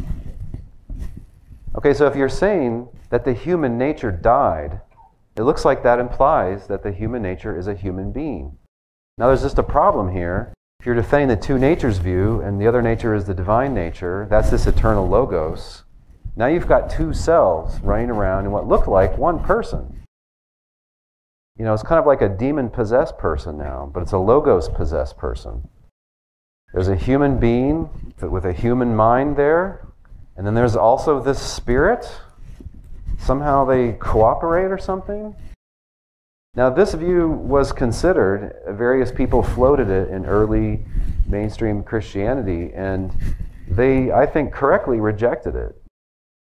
Okay, 1.76 1.94
so 1.94 2.06
if 2.06 2.16
you're 2.16 2.28
saying 2.28 2.88
that 3.10 3.24
the 3.24 3.32
human 3.32 3.78
nature 3.78 4.10
died, 4.10 4.80
it 5.36 5.42
looks 5.42 5.64
like 5.64 5.82
that 5.82 6.00
implies 6.00 6.66
that 6.66 6.82
the 6.82 6.92
human 6.92 7.22
nature 7.22 7.56
is 7.56 7.68
a 7.68 7.74
human 7.74 8.10
being. 8.10 8.58
Now, 9.18 9.26
there's 9.28 9.42
just 9.42 9.58
a 9.58 9.62
problem 9.62 10.12
here. 10.12 10.52
If 10.80 10.86
you're 10.86 10.94
defending 10.94 11.26
the 11.26 11.34
two 11.34 11.58
natures 11.58 11.98
view 11.98 12.40
and 12.40 12.60
the 12.60 12.68
other 12.68 12.82
nature 12.82 13.12
is 13.12 13.24
the 13.24 13.34
divine 13.34 13.74
nature, 13.74 14.28
that's 14.30 14.48
this 14.50 14.68
eternal 14.68 15.08
logos. 15.08 15.82
Now 16.36 16.46
you've 16.46 16.68
got 16.68 16.88
two 16.88 17.12
selves 17.12 17.80
running 17.80 18.10
around 18.10 18.44
in 18.44 18.52
what 18.52 18.68
look 18.68 18.86
like 18.86 19.18
one 19.18 19.42
person. 19.42 20.04
You 21.56 21.64
know, 21.64 21.74
it's 21.74 21.82
kind 21.82 21.98
of 21.98 22.06
like 22.06 22.22
a 22.22 22.28
demon 22.28 22.70
possessed 22.70 23.18
person 23.18 23.58
now, 23.58 23.90
but 23.92 24.04
it's 24.04 24.12
a 24.12 24.18
logos 24.18 24.68
possessed 24.68 25.16
person. 25.16 25.68
There's 26.72 26.86
a 26.86 26.94
human 26.94 27.40
being 27.40 28.14
with 28.22 28.44
a 28.44 28.52
human 28.52 28.94
mind 28.94 29.36
there, 29.36 29.88
and 30.36 30.46
then 30.46 30.54
there's 30.54 30.76
also 30.76 31.20
this 31.20 31.42
spirit. 31.42 32.08
Somehow 33.18 33.64
they 33.64 33.94
cooperate 33.94 34.70
or 34.70 34.78
something. 34.78 35.34
Now, 36.58 36.70
this 36.70 36.92
view 36.92 37.28
was 37.28 37.70
considered, 37.70 38.52
various 38.70 39.12
people 39.12 39.44
floated 39.44 39.90
it 39.90 40.08
in 40.08 40.26
early 40.26 40.84
mainstream 41.28 41.84
Christianity, 41.84 42.72
and 42.74 43.12
they, 43.68 44.10
I 44.10 44.26
think, 44.26 44.52
correctly 44.52 44.98
rejected 44.98 45.54
it. 45.54 45.80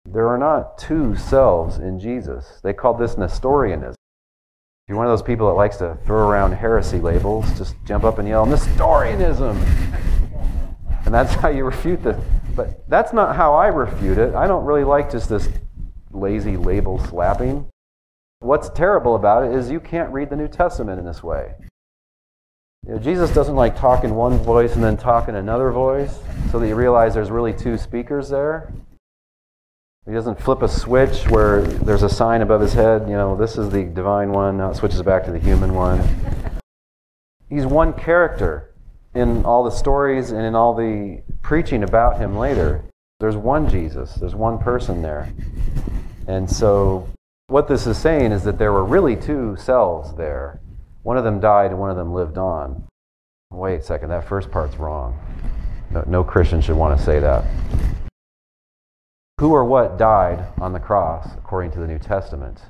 There 0.04 0.28
are 0.28 0.38
not 0.38 0.78
two 0.78 1.16
selves 1.16 1.78
in 1.78 1.98
Jesus. 1.98 2.60
They 2.62 2.72
called 2.72 3.00
this 3.00 3.18
Nestorianism. 3.18 3.96
If 3.96 4.90
you're 4.90 4.96
one 4.96 5.06
of 5.06 5.10
those 5.10 5.26
people 5.26 5.48
that 5.48 5.54
likes 5.54 5.78
to 5.78 5.98
throw 6.06 6.28
around 6.28 6.52
heresy 6.52 7.00
labels, 7.00 7.44
just 7.58 7.74
jump 7.84 8.04
up 8.04 8.20
and 8.20 8.28
yell, 8.28 8.46
Nestorianism! 8.46 9.60
And 11.04 11.12
that's 11.12 11.34
how 11.34 11.48
you 11.48 11.64
refute 11.64 12.04
this. 12.04 12.16
But 12.54 12.88
that's 12.88 13.12
not 13.12 13.34
how 13.34 13.54
I 13.54 13.66
refute 13.66 14.18
it. 14.18 14.36
I 14.36 14.46
don't 14.46 14.66
really 14.66 14.84
like 14.84 15.10
just 15.10 15.28
this 15.28 15.48
lazy 16.12 16.56
label 16.56 17.04
slapping. 17.06 17.68
What's 18.40 18.68
terrible 18.70 19.14
about 19.14 19.44
it 19.44 19.54
is 19.54 19.70
you 19.70 19.80
can't 19.80 20.12
read 20.12 20.30
the 20.30 20.36
New 20.36 20.48
Testament 20.48 20.98
in 20.98 21.06
this 21.06 21.22
way. 21.22 21.54
You 22.86 22.94
know, 22.94 22.98
Jesus 22.98 23.32
doesn't 23.32 23.56
like 23.56 23.76
talk 23.76 24.04
in 24.04 24.14
one 24.14 24.38
voice 24.38 24.74
and 24.74 24.84
then 24.84 24.96
talk 24.96 25.28
in 25.28 25.34
another 25.34 25.72
voice 25.72 26.18
so 26.52 26.58
that 26.58 26.68
you 26.68 26.76
realize 26.76 27.14
there's 27.14 27.30
really 27.30 27.52
two 27.52 27.76
speakers 27.76 28.28
there. 28.28 28.72
He 30.06 30.12
doesn't 30.12 30.40
flip 30.40 30.62
a 30.62 30.68
switch 30.68 31.28
where 31.28 31.62
there's 31.62 32.04
a 32.04 32.08
sign 32.08 32.42
above 32.42 32.60
his 32.60 32.74
head, 32.74 33.08
you 33.08 33.16
know, 33.16 33.36
this 33.36 33.58
is 33.58 33.70
the 33.70 33.82
divine 33.82 34.30
one, 34.30 34.58
now 34.58 34.70
it 34.70 34.76
switches 34.76 35.02
back 35.02 35.24
to 35.24 35.32
the 35.32 35.38
human 35.40 35.74
one. 35.74 36.00
He's 37.48 37.66
one 37.66 37.92
character 37.92 38.72
in 39.16 39.44
all 39.44 39.64
the 39.64 39.70
stories 39.70 40.30
and 40.30 40.42
in 40.42 40.54
all 40.54 40.74
the 40.74 41.22
preaching 41.42 41.82
about 41.82 42.18
him 42.18 42.36
later. 42.36 42.84
There's 43.18 43.36
one 43.36 43.68
Jesus, 43.68 44.14
there's 44.14 44.36
one 44.36 44.58
person 44.58 45.02
there. 45.02 45.32
And 46.28 46.48
so, 46.48 47.08
what 47.48 47.68
this 47.68 47.86
is 47.86 47.96
saying 47.96 48.32
is 48.32 48.44
that 48.44 48.58
there 48.58 48.72
were 48.72 48.84
really 48.84 49.16
two 49.16 49.56
selves 49.56 50.14
there. 50.14 50.60
One 51.02 51.16
of 51.16 51.24
them 51.24 51.40
died 51.40 51.70
and 51.70 51.80
one 51.80 51.90
of 51.90 51.96
them 51.96 52.12
lived 52.12 52.38
on. 52.38 52.84
Wait 53.50 53.80
a 53.80 53.82
second, 53.82 54.08
that 54.08 54.28
first 54.28 54.50
part's 54.50 54.76
wrong. 54.76 55.18
No, 55.90 56.04
no 56.06 56.24
Christian 56.24 56.60
should 56.60 56.76
want 56.76 56.98
to 56.98 57.04
say 57.04 57.20
that 57.20 57.44
who 59.38 59.52
or 59.52 59.64
what 59.64 59.98
died 59.98 60.46
on 60.60 60.72
the 60.72 60.80
cross 60.80 61.28
according 61.36 61.70
to 61.70 61.78
the 61.78 61.86
New 61.86 61.98
Testament. 61.98 62.62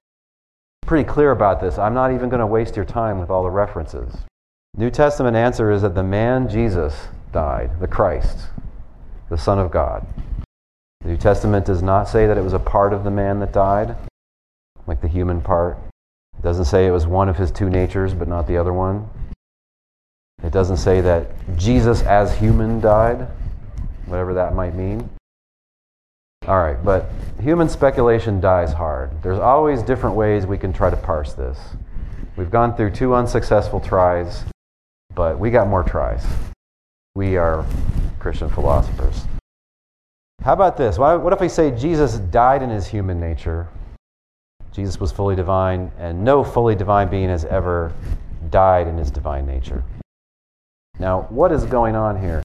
Pretty 0.85 1.09
clear 1.09 1.31
about 1.31 1.61
this. 1.61 1.79
I'm 1.79 1.95
not 1.95 2.13
even 2.13 2.29
going 2.29 2.41
to 2.41 2.47
waste 2.47 2.75
your 2.75 2.85
time 2.85 3.21
with 3.21 3.31
all 3.31 3.45
the 3.45 3.51
references. 3.51 4.13
New 4.77 4.91
Testament 4.91 5.37
answer 5.37 5.71
is 5.71 5.83
that 5.83 5.95
the 5.95 6.03
man 6.03 6.49
Jesus 6.49 7.07
died, 7.33 7.79
the 7.81 7.87
Christ, 7.87 8.49
the 9.31 9.39
Son 9.39 9.61
of 9.61 9.71
God. 9.71 10.07
The 11.03 11.09
New 11.09 11.17
Testament 11.17 11.67
does 11.67 11.83
not 11.83 12.09
say 12.09 12.27
that 12.27 12.37
it 12.37 12.45
was 12.45 12.53
a 12.53 12.59
part 12.59 12.93
of 12.93 13.05
the 13.05 13.11
man 13.13 13.39
that 13.41 13.53
died, 13.53 13.97
like 14.87 15.01
the 15.01 15.09
human 15.09 15.41
part. 15.41 15.79
It 16.39 16.43
doesn't 16.43 16.67
say 16.67 16.87
it 16.87 16.91
was 16.91 17.07
one 17.07 17.29
of 17.29 17.37
his 17.37 17.51
two 17.51 17.71
natures, 17.71 18.15
but 18.15 18.29
not 18.29 18.47
the 18.47 18.57
other 18.57 18.73
one. 18.73 19.09
It 20.43 20.53
doesn't 20.53 20.77
say 20.77 21.01
that 21.01 21.31
Jesus 21.57 22.03
as 22.03 22.37
human 22.37 22.81
died, 22.81 23.27
whatever 24.05 24.35
that 24.35 24.55
might 24.55 24.75
mean. 24.75 25.09
All 26.47 26.59
right, 26.59 26.83
but 26.85 27.11
human 27.41 27.69
speculation 27.69 28.41
dies 28.41 28.73
hard. 28.73 29.11
There's 29.23 29.39
always 29.39 29.83
different 29.83 30.15
ways 30.15 30.47
we 30.47 30.59
can 30.59 30.73
try 30.73 30.91
to 30.91 30.97
parse 30.97 31.33
this. 31.33 31.59
We've 32.37 32.51
gone 32.51 32.77
through 32.77 32.91
two 32.91 33.15
unsuccessful 33.15 33.81
tries, 33.81 34.45
but 35.15 35.39
we 35.39 35.51
got 35.51 35.67
more 35.67 35.83
tries. 35.83 36.25
We 37.17 37.37
are 37.39 37.65
Christian 38.21 38.51
philosophers. 38.51 39.25
How 40.43 40.53
about 40.53 40.77
this? 40.77 40.99
What 40.99 41.33
if 41.33 41.41
we 41.41 41.49
say 41.49 41.71
Jesus 41.73 42.19
died 42.19 42.63
in 42.63 42.71
his 42.71 42.87
human 42.87 43.19
nature? 43.19 43.69
Jesus 44.77 45.01
was 45.01 45.11
fully 45.11 45.35
divine, 45.35 45.91
and 45.99 46.23
no 46.23 46.45
fully 46.45 46.75
divine 46.75 47.09
being 47.09 47.31
has 47.31 47.47
ever 47.47 47.95
died 48.51 48.87
in 48.87 48.99
his 48.99 49.11
divine 49.11 49.47
nature. 49.47 49.83
Now, 50.99 51.23
what 51.31 51.51
is 51.51 51.65
going 51.65 51.97
on 51.97 52.21
here? 52.21 52.43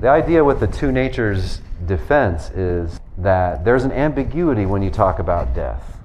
The 0.00 0.08
idea 0.08 0.42
with 0.42 0.60
the 0.60 0.66
two 0.66 0.90
natures 0.90 1.60
defense 1.84 2.48
is 2.50 2.98
that 3.18 3.66
there's 3.66 3.84
an 3.84 3.92
ambiguity 3.92 4.64
when 4.64 4.82
you 4.82 4.88
talk 4.90 5.18
about 5.18 5.54
death. 5.54 5.98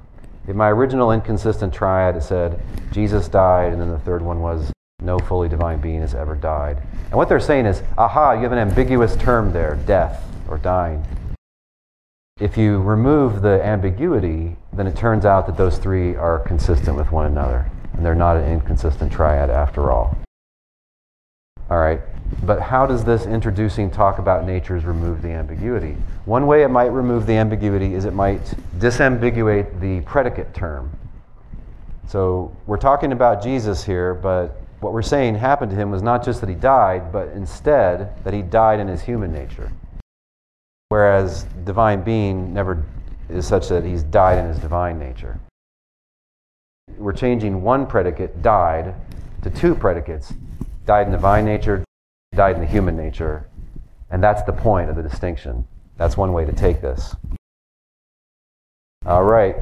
In 0.50 0.58
my 0.58 0.70
original 0.70 1.14
inconsistent 1.14 1.74
triad, 1.74 2.18
it 2.18 2.24
said 2.24 2.60
Jesus 2.92 3.30
died, 3.30 3.72
and 3.72 3.82
then 3.82 3.90
the 3.90 4.00
third 4.00 4.22
one 4.22 4.42
was 4.42 4.74
no 5.02 5.18
fully 5.18 5.48
divine 5.48 5.80
being 5.80 6.02
has 6.02 6.14
ever 6.14 6.36
died. 6.36 6.84
And 7.06 7.14
what 7.14 7.30
they're 7.30 7.40
saying 7.40 7.68
is, 7.68 7.82
aha, 7.98 8.34
you 8.34 8.42
have 8.42 8.52
an 8.52 8.60
ambiguous 8.60 9.16
term 9.16 9.54
there, 9.54 9.76
death 9.86 10.26
or 10.50 10.58
dying. 10.58 11.06
If 12.40 12.56
you 12.56 12.80
remove 12.82 13.42
the 13.42 13.66
ambiguity, 13.66 14.56
then 14.72 14.86
it 14.86 14.96
turns 14.96 15.26
out 15.26 15.48
that 15.48 15.58
those 15.58 15.80
three 15.80 16.16
are 16.16 16.38
consistent 16.38 16.96
with 16.96 17.12
one 17.12 17.26
another, 17.26 17.68
and 17.94 18.06
they're 18.06 18.14
not 18.14 18.38
an 18.38 18.44
inconsistent 18.44 19.12
triad 19.12 19.50
after 19.50 19.90
all. 19.92 20.16
All 21.72 21.80
right, 21.80 22.00
but 22.44 22.62
how 22.62 22.86
does 22.86 23.04
this 23.04 23.26
introducing 23.26 23.90
talk 23.90 24.20
about 24.20 24.46
natures 24.46 24.86
remove 24.86 25.24
the 25.24 25.30
ambiguity? 25.30 25.98
One 26.26 26.46
way 26.46 26.62
it 26.62 26.68
might 26.68 26.92
remove 26.92 27.26
the 27.26 27.34
ambiguity 27.34 27.96
is 27.96 28.06
it 28.06 28.14
might 28.14 28.44
disambiguate 28.78 29.80
the 29.80 30.02
predicate 30.02 30.54
term. 30.54 30.92
So 32.08 32.56
we're 32.68 32.78
talking 32.78 33.14
about 33.14 33.42
Jesus 33.42 33.84
here, 33.84 34.14
but 34.14 34.62
what 34.80 34.94
we're 34.94 35.02
saying 35.02 35.34
happened 35.34 35.72
to 35.72 35.76
him 35.76 35.90
was 35.90 36.04
not 36.04 36.24
just 36.24 36.42
that 36.42 36.50
he 36.50 36.56
died, 36.56 37.12
but 37.12 37.30
instead 37.30 38.24
that 38.24 38.36
he 38.36 38.44
died 38.44 38.80
in 38.80 38.88
his 38.88 39.02
human 39.02 39.34
nature. 39.34 39.72
Whereas 40.90 41.44
divine 41.66 42.04
being 42.04 42.54
never 42.54 42.84
is 43.30 43.46
such 43.46 43.68
that 43.70 43.84
he's 43.84 44.04
died 44.04 44.38
in 44.38 44.48
his 44.48 44.60
divine 44.60 44.98
nature. 44.98 45.40
We're 46.98 47.14
changing 47.14 47.62
one 47.62 47.86
predicate, 47.86 48.42
died, 48.42 48.96
to 49.42 49.50
two 49.50 49.76
predicates, 49.76 50.34
died 50.86 51.08
in 51.08 51.12
divine 51.12 51.46
nature, 51.46 51.84
died 52.34 52.56
in 52.56 52.62
the 52.62 52.68
human 52.68 52.96
nature. 52.96 53.50
And 54.10 54.24
that's 54.24 54.44
the 54.44 54.54
point 54.54 54.90
of 54.90 54.96
the 54.96 55.04
distinction. 55.04 55.68
That's 55.98 56.16
one 56.16 56.32
way 56.32 56.46
to 56.46 56.54
take 56.54 56.82
this. 56.82 57.16
All 59.06 59.24
right, 59.24 59.56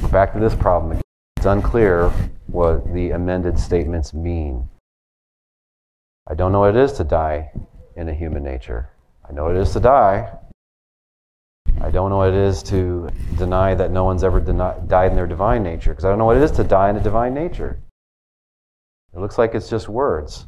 we're 0.00 0.08
back 0.08 0.32
to 0.32 0.40
this 0.40 0.54
problem 0.54 0.92
again. 0.92 1.02
It's 1.36 1.46
unclear 1.46 2.10
what 2.46 2.92
the 2.92 3.10
amended 3.10 3.58
statements 3.58 4.14
mean. 4.14 4.68
I 6.26 6.34
don't 6.34 6.52
know 6.52 6.60
what 6.60 6.76
it 6.76 6.82
is 6.82 6.92
to 6.94 7.04
die 7.04 7.50
in 7.96 8.08
a 8.08 8.14
human 8.14 8.42
nature. 8.42 8.90
I 9.28 9.32
know 9.32 9.44
what 9.44 9.56
it 9.56 9.60
is 9.60 9.72
to 9.72 9.80
die. 9.80 10.38
I 11.80 11.90
don't 11.90 12.10
know 12.10 12.18
what 12.18 12.28
it 12.28 12.34
is 12.34 12.62
to 12.64 13.08
deny 13.36 13.74
that 13.74 13.90
no 13.90 14.04
one's 14.04 14.22
ever 14.22 14.40
deni- 14.40 14.86
died 14.88 15.10
in 15.10 15.16
their 15.16 15.26
divine 15.26 15.62
nature, 15.62 15.90
because 15.90 16.04
I 16.04 16.08
don't 16.10 16.18
know 16.18 16.26
what 16.26 16.36
it 16.36 16.42
is 16.42 16.52
to 16.52 16.64
die 16.64 16.90
in 16.90 16.96
a 16.96 17.02
divine 17.02 17.34
nature. 17.34 17.80
It 19.14 19.18
looks 19.18 19.38
like 19.38 19.54
it's 19.54 19.68
just 19.68 19.88
words. 19.88 20.46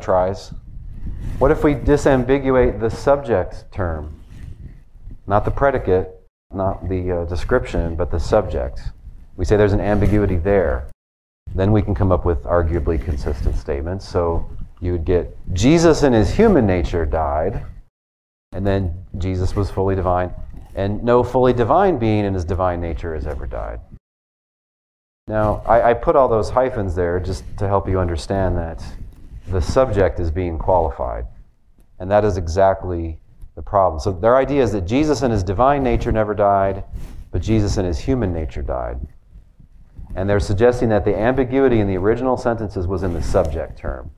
Tries. 0.00 0.52
What 1.38 1.50
if 1.50 1.64
we 1.64 1.74
disambiguate 1.74 2.80
the 2.80 2.90
subject 2.90 3.64
term? 3.72 4.20
Not 5.26 5.44
the 5.44 5.50
predicate, 5.50 6.20
not 6.52 6.88
the 6.88 7.12
uh, 7.12 7.24
description, 7.24 7.96
but 7.96 8.10
the 8.10 8.20
subject. 8.20 8.80
We 9.36 9.44
say 9.44 9.56
there's 9.56 9.72
an 9.72 9.80
ambiguity 9.80 10.36
there. 10.36 10.88
Then 11.54 11.72
we 11.72 11.82
can 11.82 11.94
come 11.94 12.12
up 12.12 12.24
with 12.24 12.42
arguably 12.44 13.02
consistent 13.02 13.56
statements. 13.56 14.08
So 14.08 14.48
you 14.80 14.92
would 14.92 15.04
get 15.04 15.36
Jesus 15.52 16.02
in 16.02 16.12
his 16.12 16.30
human 16.30 16.66
nature 16.66 17.04
died, 17.06 17.64
and 18.52 18.66
then 18.66 18.94
Jesus 19.18 19.54
was 19.54 19.70
fully 19.70 19.94
divine, 19.94 20.32
and 20.74 21.02
no 21.02 21.22
fully 21.22 21.52
divine 21.52 21.98
being 21.98 22.24
in 22.24 22.34
his 22.34 22.44
divine 22.44 22.80
nature 22.80 23.14
has 23.14 23.26
ever 23.26 23.46
died. 23.46 23.80
Now, 25.26 25.62
I, 25.66 25.90
I 25.90 25.94
put 25.94 26.16
all 26.16 26.28
those 26.28 26.50
hyphens 26.50 26.94
there 26.94 27.20
just 27.20 27.44
to 27.58 27.68
help 27.68 27.88
you 27.88 28.00
understand 28.00 28.56
that 28.56 28.82
the 29.50 29.60
subject 29.60 30.20
is 30.20 30.30
being 30.30 30.58
qualified. 30.58 31.26
And 31.98 32.10
that 32.10 32.24
is 32.24 32.36
exactly 32.36 33.18
the 33.54 33.62
problem. 33.62 34.00
So 34.00 34.12
their 34.12 34.36
idea 34.36 34.62
is 34.62 34.72
that 34.72 34.86
Jesus 34.86 35.22
in 35.22 35.30
his 35.30 35.42
divine 35.42 35.82
nature 35.82 36.12
never 36.12 36.34
died, 36.34 36.84
but 37.30 37.42
Jesus 37.42 37.76
in 37.76 37.84
his 37.84 37.98
human 37.98 38.32
nature 38.32 38.62
died. 38.62 39.00
And 40.14 40.28
they're 40.28 40.40
suggesting 40.40 40.88
that 40.88 41.04
the 41.04 41.16
ambiguity 41.16 41.80
in 41.80 41.86
the 41.86 41.96
original 41.96 42.36
sentences 42.36 42.86
was 42.86 43.02
in 43.02 43.12
the 43.12 43.22
subject 43.22 43.78
term. 43.78 44.10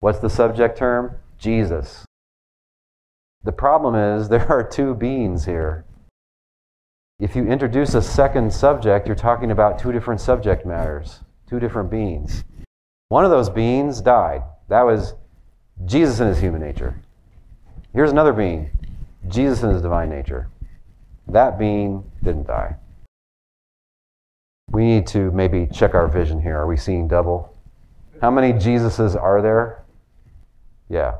What's 0.00 0.18
the 0.18 0.30
subject 0.30 0.76
term? 0.76 1.16
Jesus. 1.38 2.04
The 3.44 3.52
problem 3.52 3.94
is 3.94 4.28
there 4.28 4.50
are 4.50 4.66
two 4.66 4.94
beings 4.94 5.44
here. 5.44 5.84
If 7.18 7.34
you 7.34 7.46
introduce 7.46 7.94
a 7.94 8.02
second 8.02 8.52
subject, 8.52 9.06
you're 9.06 9.16
talking 9.16 9.50
about 9.50 9.78
two 9.78 9.90
different 9.90 10.20
subject 10.20 10.64
matters, 10.64 11.20
two 11.48 11.58
different 11.58 11.90
beings. 11.90 12.44
One 13.08 13.24
of 13.24 13.30
those 13.30 13.48
beings 13.50 14.00
died. 14.00 14.42
That 14.68 14.82
was 14.82 15.14
Jesus 15.84 16.20
in 16.20 16.28
his 16.28 16.38
human 16.38 16.60
nature. 16.60 17.00
Here's 17.92 18.10
another 18.10 18.32
being 18.32 18.70
Jesus 19.28 19.62
in 19.62 19.70
his 19.70 19.82
divine 19.82 20.10
nature. 20.10 20.48
That 21.26 21.58
being 21.58 22.04
didn't 22.22 22.46
die. 22.46 22.76
We 24.70 24.84
need 24.84 25.06
to 25.08 25.30
maybe 25.30 25.66
check 25.72 25.94
our 25.94 26.08
vision 26.08 26.40
here. 26.40 26.56
Are 26.58 26.66
we 26.66 26.76
seeing 26.76 27.08
double? 27.08 27.56
How 28.20 28.30
many 28.30 28.52
Jesuses 28.52 29.20
are 29.20 29.40
there? 29.40 29.84
Yeah. 30.88 31.16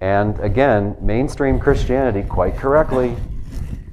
And 0.00 0.38
again, 0.40 0.96
mainstream 1.00 1.58
Christianity, 1.58 2.22
quite 2.22 2.56
correctly, 2.56 3.16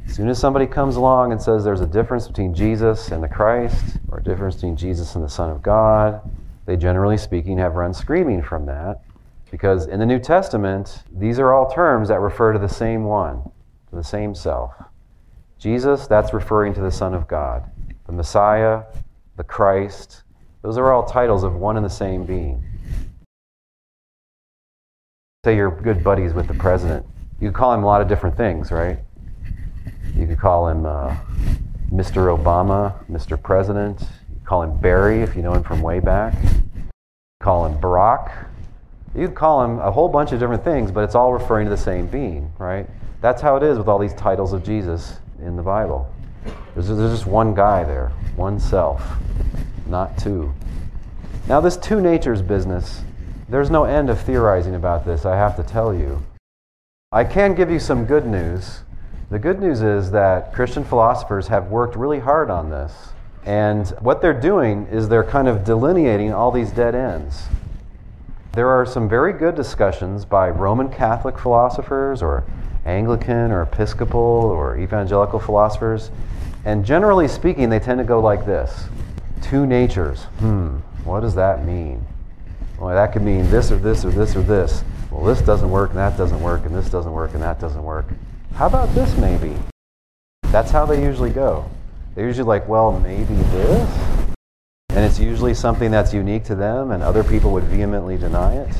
as 0.06 0.16
soon 0.16 0.30
as 0.30 0.40
somebody 0.40 0.66
comes 0.66 0.96
along 0.96 1.34
and 1.34 1.42
says 1.42 1.66
there's 1.66 1.82
a 1.82 1.88
difference 1.88 2.28
between 2.28 2.54
Jesus 2.54 3.12
and 3.12 3.22
the 3.22 3.28
Christ, 3.28 3.98
or 4.10 4.20
a 4.20 4.24
difference 4.24 4.56
between 4.56 4.78
Jesus 4.78 5.16
and 5.16 5.24
the 5.24 5.30
Son 5.30 5.50
of 5.50 5.62
God, 5.62 6.22
they 6.68 6.76
generally 6.76 7.18
speaking 7.18 7.58
have 7.58 7.76
run 7.76 7.94
screaming 7.94 8.44
from 8.44 8.66
that 8.66 9.02
because 9.50 9.88
in 9.88 10.00
the 10.00 10.06
New 10.06 10.20
Testament, 10.20 11.04
these 11.12 11.40
are 11.40 11.54
all 11.54 11.72
terms 11.72 12.10
that 12.10 12.20
refer 12.20 12.52
to 12.52 12.60
the 12.60 12.68
same 12.68 13.06
one, 13.06 13.42
to 13.90 13.96
the 13.96 14.04
same 14.04 14.36
self. 14.36 14.74
Jesus, 15.58 16.08
that's 16.08 16.34
referring 16.34 16.74
to 16.74 16.82
the 16.82 16.92
Son 16.92 17.14
of 17.14 17.26
God. 17.26 17.64
The 18.06 18.12
Messiah, 18.12 18.84
the 19.38 19.46
Christ, 19.46 20.24
those 20.62 20.78
are 20.78 20.92
all 20.92 21.06
titles 21.06 21.44
of 21.44 21.56
one 21.56 21.78
and 21.78 21.86
the 21.86 21.90
same 21.90 22.26
being. 22.26 22.62
Say 25.46 25.56
you're 25.56 25.72
good 25.72 26.04
buddies 26.04 26.34
with 26.34 26.50
the 26.50 26.54
president. 26.54 27.06
You 27.40 27.48
could 27.48 27.56
call 27.56 27.74
him 27.74 27.84
a 27.84 27.86
lot 27.86 28.02
of 28.02 28.10
different 28.10 28.36
things, 28.36 28.72
right? 28.72 29.00
You 30.14 30.28
could 30.28 30.40
call 30.40 30.68
him 30.68 30.86
uh, 30.86 31.16
Mr. 31.94 32.38
Obama, 32.38 32.94
Mr. 33.10 33.42
President. 33.42 34.04
Call 34.48 34.64
him 34.64 34.78
Barry 34.78 35.22
if 35.24 35.36
you 35.36 35.42
know 35.42 35.52
him 35.52 35.64
from 35.64 35.82
way 35.82 36.00
back. 36.00 36.34
Call 37.42 37.66
him 37.66 37.78
Barack. 37.82 38.48
You 39.14 39.28
call 39.28 39.62
him 39.62 39.80
a 39.80 39.92
whole 39.92 40.08
bunch 40.08 40.32
of 40.32 40.40
different 40.40 40.64
things, 40.64 40.90
but 40.90 41.04
it's 41.04 41.16
all 41.16 41.34
referring 41.34 41.66
to 41.66 41.70
the 41.70 41.76
same 41.76 42.08
being, 42.08 42.50
right? 42.58 42.90
That's 43.20 43.42
how 43.42 43.58
it 43.58 43.64
is 43.64 43.78
with 43.78 43.90
all 43.90 44.00
these 44.00 44.14
titles 44.14 44.54
of 44.54 44.64
Jesus 44.64 45.18
in 45.42 45.58
the 45.58 45.64
Bible. 45.64 46.10
There's, 46.74 46.88
there's 46.88 47.12
just 47.12 47.28
one 47.28 47.56
guy 47.56 47.84
there, 47.84 48.14
one 48.38 48.58
self, 48.58 49.04
not 49.86 50.18
two. 50.18 50.54
Now, 51.50 51.60
this 51.60 51.76
two 51.76 52.00
natures 52.00 52.42
business, 52.42 53.02
there's 53.50 53.70
no 53.70 53.84
end 53.84 54.10
of 54.10 54.22
theorizing 54.22 54.76
about 54.76 55.04
this, 55.04 55.26
I 55.26 55.36
have 55.36 55.58
to 55.58 55.64
tell 55.64 55.94
you. 55.94 56.24
I 57.12 57.26
can 57.26 57.54
give 57.54 57.70
you 57.70 57.80
some 57.80 58.06
good 58.06 58.26
news. 58.26 58.80
The 59.30 59.40
good 59.40 59.60
news 59.60 59.82
is 59.82 60.12
that 60.12 60.54
Christian 60.54 60.86
philosophers 60.86 61.50
have 61.50 61.68
worked 61.68 61.98
really 61.98 62.20
hard 62.20 62.50
on 62.50 62.70
this. 62.70 62.94
And 63.46 63.88
what 64.02 64.22
they're 64.22 64.40
doing 64.40 64.88
is 64.88 65.08
they're 65.08 65.24
kind 65.24 65.48
of 65.48 65.64
delineating 65.64 66.34
all 66.34 66.52
these 66.52 66.72
dead 66.72 66.96
ends. 66.96 67.48
There 68.54 68.70
are 68.70 68.86
some 68.86 69.08
very 69.08 69.34
good 69.34 69.56
discussions 69.56 70.26
by 70.26 70.50
Roman 70.50 70.90
Catholic 70.90 71.38
philosophers 71.38 72.22
or 72.22 72.44
Anglican 72.86 73.52
or 73.52 73.62
Episcopal 73.62 74.20
or 74.20 74.78
evangelical 74.78 75.40
philosophers, 75.40 76.10
And 76.66 76.84
generally 76.84 77.28
speaking, 77.28 77.70
they 77.70 77.80
tend 77.80 78.00
to 78.00 78.04
go 78.04 78.20
like 78.20 78.46
this 78.46 78.88
Two 79.42 79.66
natures. 79.66 80.24
Hmm, 80.40 80.78
what 81.04 81.20
does 81.20 81.36
that 81.36 81.66
mean? 81.66 82.06
Well, 82.80 82.94
that 82.94 83.14
could 83.14 83.22
mean 83.22 83.50
this 83.50 83.72
or 83.72 83.78
this 83.78 84.04
or 84.04 84.12
this 84.12 84.36
or 84.36 84.42
this. 84.42 84.84
Well, 85.12 85.24
this 85.24 85.42
doesn't 85.42 85.70
work 85.70 85.92
and 85.92 86.00
that 86.00 86.18
doesn't 86.18 86.42
work 86.42 86.66
and 86.66 86.76
this 86.76 86.90
doesn't 86.90 87.12
work 87.12 87.34
and 87.34 87.44
that 87.44 87.60
doesn't 87.60 87.84
work. 87.84 88.08
How 88.56 88.66
about 88.66 88.94
this 88.96 89.16
maybe? 89.18 89.56
That's 90.52 90.72
how 90.72 90.86
they 90.86 91.04
usually 91.04 91.30
go. 91.30 91.70
They're 92.18 92.26
usually 92.26 92.48
like, 92.48 92.68
well, 92.68 93.00
maybe 93.00 93.36
this? 93.36 94.28
And 94.90 95.06
it's 95.06 95.20
usually 95.20 95.54
something 95.54 95.92
that's 95.92 96.16
unique 96.16 96.46
to 96.46 96.56
them 96.56 96.90
and 96.90 97.04
other 97.04 97.24
people 97.24 97.52
would 97.52 97.66
vehemently 97.66 98.18
deny 98.18 98.56
it. 98.56 98.76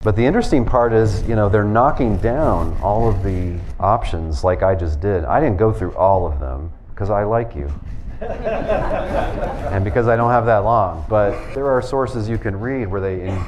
But 0.00 0.16
the 0.16 0.26
interesting 0.26 0.64
part 0.64 0.92
is, 0.92 1.22
you 1.28 1.36
know, 1.36 1.48
they're 1.48 1.62
knocking 1.62 2.16
down 2.16 2.76
all 2.82 3.08
of 3.08 3.22
the 3.22 3.56
options 3.78 4.42
like 4.42 4.64
I 4.64 4.74
just 4.74 5.00
did. 5.00 5.24
I 5.26 5.38
didn't 5.38 5.58
go 5.58 5.72
through 5.72 5.94
all 5.94 6.26
of 6.26 6.40
them 6.40 6.72
because 6.88 7.08
I 7.08 7.22
like 7.22 7.54
you. 7.54 7.72
and 8.20 9.84
because 9.84 10.08
I 10.08 10.16
don't 10.16 10.32
have 10.32 10.46
that 10.46 10.64
long. 10.64 11.06
But 11.08 11.54
there 11.54 11.68
are 11.68 11.80
sources 11.80 12.28
you 12.28 12.36
can 12.36 12.58
read 12.58 12.88
where 12.88 13.00
they, 13.00 13.28
in 13.28 13.44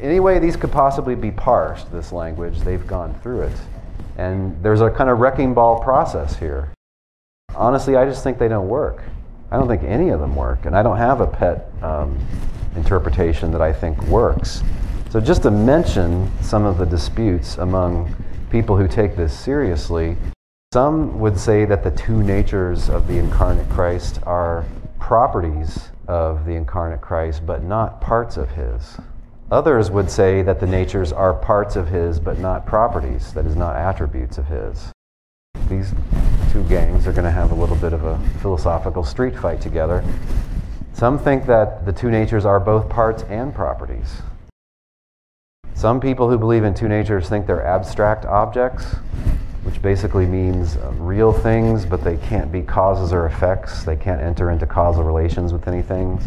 any 0.00 0.20
way 0.20 0.38
these 0.38 0.54
could 0.54 0.70
possibly 0.70 1.16
be 1.16 1.32
parsed, 1.32 1.90
this 1.90 2.12
language, 2.12 2.60
they've 2.60 2.86
gone 2.86 3.12
through 3.24 3.40
it. 3.40 3.58
And 4.16 4.56
there's 4.62 4.82
a 4.82 4.90
kind 4.90 5.10
of 5.10 5.18
wrecking 5.18 5.52
ball 5.52 5.80
process 5.80 6.36
here. 6.36 6.70
Honestly, 7.56 7.96
I 7.96 8.04
just 8.04 8.22
think 8.22 8.38
they 8.38 8.48
don't 8.48 8.68
work. 8.68 9.02
I 9.50 9.56
don't 9.56 9.66
think 9.66 9.82
any 9.82 10.10
of 10.10 10.20
them 10.20 10.36
work. 10.36 10.66
And 10.66 10.76
I 10.76 10.82
don't 10.82 10.98
have 10.98 11.20
a 11.22 11.26
pet 11.26 11.70
um, 11.82 12.18
interpretation 12.76 13.50
that 13.52 13.62
I 13.62 13.72
think 13.72 14.00
works. 14.04 14.62
So, 15.10 15.20
just 15.20 15.42
to 15.44 15.50
mention 15.50 16.30
some 16.42 16.66
of 16.66 16.76
the 16.76 16.84
disputes 16.84 17.56
among 17.56 18.14
people 18.50 18.76
who 18.76 18.86
take 18.86 19.16
this 19.16 19.36
seriously, 19.38 20.16
some 20.74 21.18
would 21.20 21.38
say 21.40 21.64
that 21.64 21.82
the 21.82 21.92
two 21.92 22.22
natures 22.22 22.90
of 22.90 23.08
the 23.08 23.16
incarnate 23.16 23.68
Christ 23.70 24.20
are 24.24 24.66
properties 24.98 25.88
of 26.08 26.44
the 26.44 26.52
incarnate 26.52 27.00
Christ, 27.00 27.46
but 27.46 27.62
not 27.62 28.00
parts 28.00 28.36
of 28.36 28.50
his. 28.50 28.98
Others 29.50 29.90
would 29.92 30.10
say 30.10 30.42
that 30.42 30.60
the 30.60 30.66
natures 30.66 31.12
are 31.12 31.32
parts 31.32 31.76
of 31.76 31.88
his, 31.88 32.20
but 32.20 32.38
not 32.38 32.66
properties, 32.66 33.32
that 33.32 33.46
is, 33.46 33.56
not 33.56 33.76
attributes 33.76 34.38
of 34.38 34.46
his. 34.48 34.92
These 35.68 35.92
two 36.52 36.62
gangs 36.64 37.06
are 37.06 37.12
going 37.12 37.24
to 37.24 37.30
have 37.30 37.50
a 37.50 37.54
little 37.54 37.76
bit 37.76 37.92
of 37.92 38.04
a 38.04 38.18
philosophical 38.40 39.04
street 39.04 39.36
fight 39.36 39.60
together. 39.60 40.04
Some 40.92 41.18
think 41.18 41.46
that 41.46 41.84
the 41.84 41.92
two 41.92 42.10
natures 42.10 42.44
are 42.44 42.58
both 42.58 42.88
parts 42.88 43.22
and 43.24 43.54
properties. 43.54 44.22
Some 45.74 46.00
people 46.00 46.30
who 46.30 46.38
believe 46.38 46.64
in 46.64 46.72
two 46.72 46.88
natures 46.88 47.28
think 47.28 47.46
they're 47.46 47.66
abstract 47.66 48.24
objects, 48.24 48.84
which 49.62 49.82
basically 49.82 50.24
means 50.24 50.78
real 50.94 51.32
things, 51.32 51.84
but 51.84 52.02
they 52.02 52.16
can't 52.16 52.50
be 52.50 52.62
causes 52.62 53.12
or 53.12 53.26
effects. 53.26 53.84
They 53.84 53.96
can't 53.96 54.22
enter 54.22 54.50
into 54.50 54.66
causal 54.66 55.02
relations 55.02 55.52
with 55.52 55.68
anything. 55.68 56.18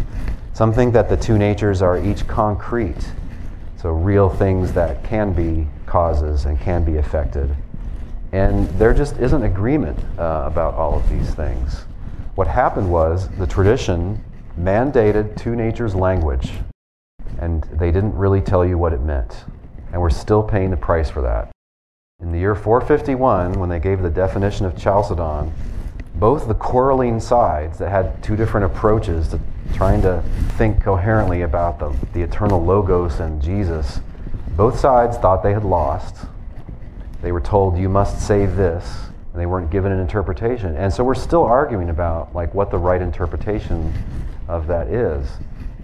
Some 0.53 0.73
think 0.73 0.93
that 0.93 1.09
the 1.09 1.17
two 1.17 1.38
natures 1.38 1.82
are 1.82 1.97
each 1.97 2.27
concrete, 2.27 3.11
so 3.77 3.91
real 3.91 4.30
things 4.30 4.73
that 4.73 5.03
can 5.03 5.34
be 5.34 5.67
causes 5.86 6.45
and 6.45 6.59
can 6.59 6.84
be 6.84 6.97
affected. 6.97 7.55
And 8.32 8.67
there 8.80 8.93
just 8.93 9.17
isn't 9.17 9.43
agreement 9.43 9.99
uh, 10.17 10.43
about 10.45 10.75
all 10.75 10.95
of 10.95 11.09
these 11.09 11.34
things. 11.34 11.86
What 12.36 12.47
happened 12.47 12.91
was 12.91 13.27
the 13.38 13.47
tradition 13.47 14.23
mandated 14.59 15.36
two 15.36 15.55
natures 15.55 15.95
language, 15.95 16.51
and 17.39 17.63
they 17.73 17.91
didn't 17.91 18.15
really 18.15 18.41
tell 18.41 18.65
you 18.65 18.77
what 18.77 18.93
it 18.93 19.01
meant. 19.01 19.45
And 19.91 20.01
we're 20.01 20.09
still 20.09 20.43
paying 20.43 20.69
the 20.69 20.77
price 20.77 21.09
for 21.09 21.21
that. 21.21 21.49
In 22.21 22.32
the 22.32 22.38
year 22.38 22.53
451, 22.53 23.53
when 23.53 23.69
they 23.69 23.80
gave 23.80 24.01
the 24.01 24.09
definition 24.09 24.65
of 24.65 24.77
Chalcedon, 24.77 25.51
both 26.15 26.47
the 26.47 26.53
quarreling 26.53 27.19
sides 27.19 27.77
that 27.80 27.89
had 27.89 28.21
two 28.21 28.36
different 28.36 28.65
approaches 28.65 29.30
to 29.30 29.39
trying 29.73 30.01
to 30.01 30.21
think 30.57 30.84
coherently 30.84 31.43
about 31.43 31.80
the, 31.80 31.95
the 32.13 32.21
eternal 32.21 32.63
Logos 32.63 33.19
and 33.19 33.41
Jesus, 33.41 34.01
both 34.57 34.77
sides 34.77 35.17
thought 35.17 35.41
they 35.41 35.53
had 35.53 35.63
lost. 35.63 36.25
They 37.22 37.32
were 37.32 37.41
told, 37.41 37.78
you 37.78 37.89
must 37.89 38.26
say 38.26 38.45
this, 38.45 39.09
and 39.34 39.41
they 39.41 39.45
weren't 39.45 39.70
given 39.70 39.91
an 39.91 39.99
interpretation. 39.99 40.76
And 40.76 40.93
so 40.93 41.03
we're 41.03 41.15
still 41.15 41.43
arguing 41.43 41.89
about 41.89 42.34
like 42.34 42.53
what 42.53 42.72
the 42.72 42.78
right 42.78 43.01
interpretation 43.01 43.93
of 44.47 44.67
that 44.67 44.88
is. 44.88 45.28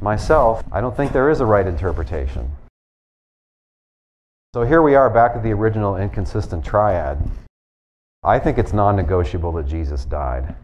Myself, 0.02 0.64
I 0.72 0.82
don't 0.82 0.96
think 0.96 1.12
there 1.12 1.30
is 1.30 1.42
a 1.42 1.46
right 1.46 1.66
interpretation. 1.66 2.52
So 4.54 4.64
here 4.64 4.82
we 4.82 4.96
are 4.96 5.10
back 5.10 5.36
at 5.36 5.44
the 5.44 5.52
original 5.52 5.98
inconsistent 5.98 6.64
triad. 6.64 7.30
I 8.24 8.40
think 8.40 8.58
it's 8.58 8.74
non 8.74 8.96
negotiable 8.96 9.52
that 9.54 9.68
Jesus 9.68 10.06
died. 10.06 10.56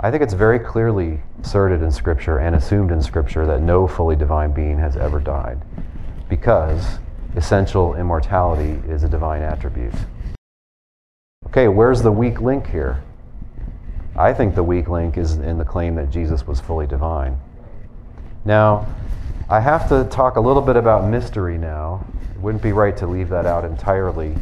I 0.00 0.10
think 0.10 0.22
it's 0.22 0.34
very 0.34 0.58
clearly 0.58 1.20
asserted 1.42 1.82
in 1.82 1.90
Scripture 1.90 2.38
and 2.38 2.56
assumed 2.56 2.90
in 2.90 3.02
Scripture 3.02 3.46
that 3.46 3.62
no 3.62 3.86
fully 3.86 4.16
divine 4.16 4.52
being 4.52 4.78
has 4.78 4.96
ever 4.96 5.20
died 5.20 5.62
because 6.28 6.98
essential 7.36 7.94
immortality 7.94 8.82
is 8.90 9.04
a 9.04 9.08
divine 9.08 9.42
attribute. 9.42 9.94
Okay, 11.46 11.68
where's 11.68 12.02
the 12.02 12.10
weak 12.10 12.40
link 12.40 12.66
here? 12.66 13.02
I 14.16 14.32
think 14.32 14.54
the 14.54 14.62
weak 14.62 14.88
link 14.88 15.16
is 15.16 15.34
in 15.34 15.58
the 15.58 15.64
claim 15.64 15.94
that 15.96 16.10
Jesus 16.10 16.46
was 16.46 16.60
fully 16.60 16.86
divine. 16.86 17.38
Now, 18.44 18.86
I 19.48 19.60
have 19.60 19.88
to 19.90 20.04
talk 20.10 20.36
a 20.36 20.40
little 20.40 20.62
bit 20.62 20.76
about 20.76 21.08
mystery 21.08 21.58
now 21.58 22.04
it 22.36 22.42
wouldn't 22.42 22.62
be 22.62 22.72
right 22.72 22.94
to 22.98 23.06
leave 23.06 23.30
that 23.30 23.46
out 23.46 23.64
entirely. 23.64 24.34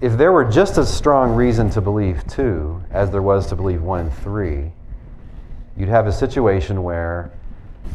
If 0.00 0.16
there 0.16 0.30
were 0.30 0.44
just 0.44 0.78
as 0.78 0.92
strong 0.92 1.34
reason 1.34 1.70
to 1.70 1.80
believe 1.80 2.24
two 2.28 2.80
as 2.92 3.10
there 3.10 3.20
was 3.20 3.48
to 3.48 3.56
believe 3.56 3.82
one 3.82 4.00
and 4.00 4.14
three, 4.18 4.70
you'd 5.76 5.88
have 5.88 6.06
a 6.06 6.12
situation 6.12 6.84
where 6.84 7.32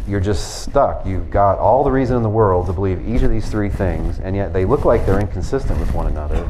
you're 0.08 0.20
just 0.20 0.62
stuck. 0.62 1.06
You've 1.06 1.30
got 1.30 1.60
all 1.60 1.84
the 1.84 1.92
reason 1.92 2.16
in 2.16 2.24
the 2.24 2.30
world 2.30 2.68
to 2.68 2.74
believe 2.74 3.08
each 3.08 3.24
of 3.24 3.30
these 3.30 3.50
three 3.50 3.70
things, 3.70 4.20
and 4.20 4.36
yet 4.36 4.54
they 4.54 4.64
look 4.64 4.86
like 4.86 5.06
they're 5.06 5.20
inconsistent 5.20 5.80
with 5.80 5.94
one 5.94 6.08
another. 6.08 6.50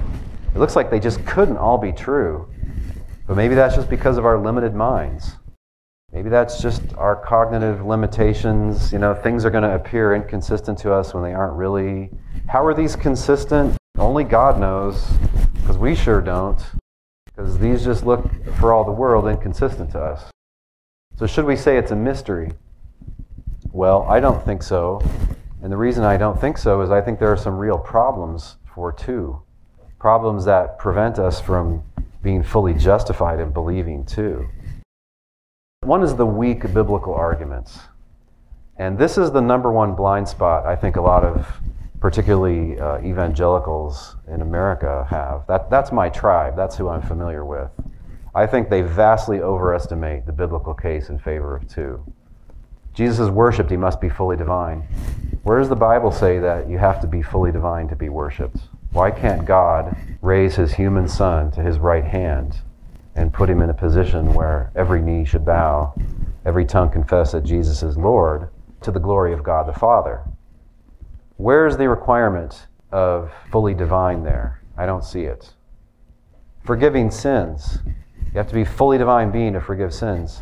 It 0.54 0.60
looks 0.60 0.76
like 0.76 0.90
they 0.90 1.00
just 1.00 1.26
couldn't 1.26 1.58
all 1.58 1.78
be 1.78 1.92
true. 1.92 2.48
But 3.28 3.36
maybe 3.36 3.56
that's 3.56 3.76
just 3.76 3.90
because 3.90 4.18
of 4.18 4.26
our 4.26 4.38
limited 4.38 4.74
minds. 4.74 5.34
Maybe 6.14 6.30
that's 6.30 6.62
just 6.62 6.82
our 6.96 7.16
cognitive 7.16 7.86
limitations. 7.86 8.94
You 8.94 9.00
know, 9.00 9.14
things 9.14 9.44
are 9.44 9.50
going 9.50 9.64
to 9.64 9.76
appear 9.76 10.16
inconsistent 10.16 10.80
to 10.80 10.94
us 10.94 11.14
when 11.14 11.24
they 11.24 11.34
aren't 11.34 11.54
really. 11.54 12.10
How 12.48 12.66
are 12.66 12.74
these 12.74 12.96
consistent? 12.96 13.76
Only 13.98 14.24
God 14.24 14.60
knows, 14.60 15.06
because 15.56 15.78
we 15.78 15.96
sure 15.96 16.22
don't. 16.22 16.64
Because 17.26 17.58
these 17.58 17.84
just 17.84 18.06
look, 18.06 18.24
for 18.56 18.72
all 18.72 18.84
the 18.86 18.92
world, 18.92 19.28
inconsistent 19.28 19.92
to 19.92 20.00
us. 20.00 20.32
So, 21.18 21.28
should 21.28 21.46
we 21.46 21.56
say 21.56 21.78
it's 21.78 21.92
a 21.92 21.96
mystery? 21.96 22.52
Well, 23.72 24.04
I 24.04 24.20
don't 24.20 24.44
think 24.44 24.64
so. 24.64 25.02
And 25.62 25.72
the 25.72 25.78
reason 25.78 26.04
I 26.04 26.18
don't 26.18 26.40
think 26.40 26.58
so 26.58 26.82
is 26.82 26.92
I 26.92 27.02
think 27.02 27.20
there 27.20 27.32
are 27.32 27.38
some 27.38 27.58
real 27.58 27.78
problems 27.78 28.58
for 28.74 28.92
two. 28.92 29.42
Problems 30.00 30.46
that 30.46 30.78
prevent 30.78 31.20
us 31.20 31.42
from 31.42 31.84
being 32.22 32.44
fully 32.44 32.74
justified 32.74 33.40
in 33.40 33.52
believing 33.52 34.06
two. 34.06 34.48
One 35.82 36.04
is 36.04 36.16
the 36.16 36.26
weak 36.26 36.74
biblical 36.74 37.14
arguments. 37.14 37.80
And 38.78 38.98
this 38.98 39.18
is 39.18 39.32
the 39.32 39.42
number 39.42 39.72
one 39.72 39.96
blind 39.96 40.28
spot 40.28 40.66
I 40.66 40.76
think 40.76 40.96
a 40.96 41.02
lot 41.02 41.24
of 41.24 41.48
particularly 42.00 42.80
uh, 42.80 43.00
evangelicals 43.00 44.16
in 44.28 44.42
America 44.42 45.06
have. 45.10 45.48
That, 45.48 45.70
that's 45.70 45.92
my 45.92 46.10
tribe, 46.10 46.56
that's 46.56 46.76
who 46.78 46.90
I'm 46.90 47.02
familiar 47.02 47.44
with. 47.44 47.72
I 48.36 48.46
think 48.46 48.70
they 48.70 48.82
vastly 48.82 49.42
overestimate 49.42 50.28
the 50.28 50.32
biblical 50.32 50.76
case 50.76 51.10
in 51.10 51.18
favor 51.18 51.56
of 51.56 51.68
two. 51.68 52.04
Jesus 52.98 53.20
is 53.20 53.30
worshiped, 53.30 53.70
he 53.70 53.78
must 53.78 54.02
be 54.02 54.10
fully 54.10 54.36
divine. 54.36 54.80
Where 55.44 55.60
does 55.60 55.70
the 55.70 55.76
Bible 55.76 56.12
say 56.12 56.40
that 56.40 56.68
you 56.68 56.80
have 56.80 57.00
to 57.02 57.08
be 57.08 57.22
fully 57.22 57.52
divine 57.52 57.88
to 57.90 57.96
be 57.96 58.10
worshiped? 58.10 58.58
Why 58.92 59.12
can't 59.12 59.46
God 59.46 59.96
raise 60.24 60.56
his 60.56 60.74
human 60.74 61.08
son 61.08 61.52
to 61.52 61.62
his 61.62 61.78
right 61.78 62.04
hand 62.04 62.60
and 63.14 63.32
put 63.32 63.52
him 63.52 63.62
in 63.62 63.70
a 63.70 63.74
position 63.76 64.34
where 64.34 64.72
every 64.76 65.00
knee 65.00 65.26
should 65.26 65.46
bow, 65.46 65.94
every 66.44 66.66
tongue 66.66 66.90
confess 66.90 67.34
that 67.34 67.44
Jesus 67.44 67.84
is 67.84 67.98
Lord, 67.98 68.50
to 68.82 68.90
the 68.90 69.00
glory 69.00 69.32
of 69.32 69.44
God 69.44 69.68
the 69.68 69.80
Father. 69.80 70.24
Where's 71.36 71.78
the 71.78 71.88
requirement 71.88 72.66
of 72.92 73.32
fully 73.52 73.76
divine 73.76 74.24
there? 74.24 74.64
I 74.76 74.88
don't 74.88 75.06
see 75.06 75.26
it. 75.26 75.54
Forgiving 76.66 77.12
sins. 77.12 77.78
You 77.86 78.40
have 78.40 78.48
to 78.48 78.56
be 78.56 78.66
fully 78.66 78.98
divine 78.98 79.30
being 79.30 79.54
to 79.54 79.62
forgive 79.62 79.94
sins. 79.94 80.42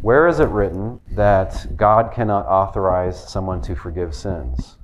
Where 0.00 0.28
is 0.28 0.40
it 0.40 0.48
written 0.48 1.00
that 1.12 1.76
God 1.76 2.12
cannot 2.12 2.46
authorize 2.46 3.28
someone 3.28 3.60
to 3.62 3.74
forgive 3.74 4.14
sins? 4.14 4.76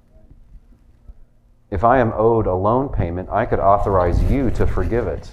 If 1.70 1.84
I 1.84 1.98
am 1.98 2.12
owed 2.14 2.46
a 2.46 2.54
loan 2.54 2.88
payment, 2.88 3.28
I 3.30 3.46
could 3.46 3.58
authorize 3.58 4.22
you 4.30 4.50
to 4.52 4.66
forgive 4.66 5.06
it. 5.06 5.32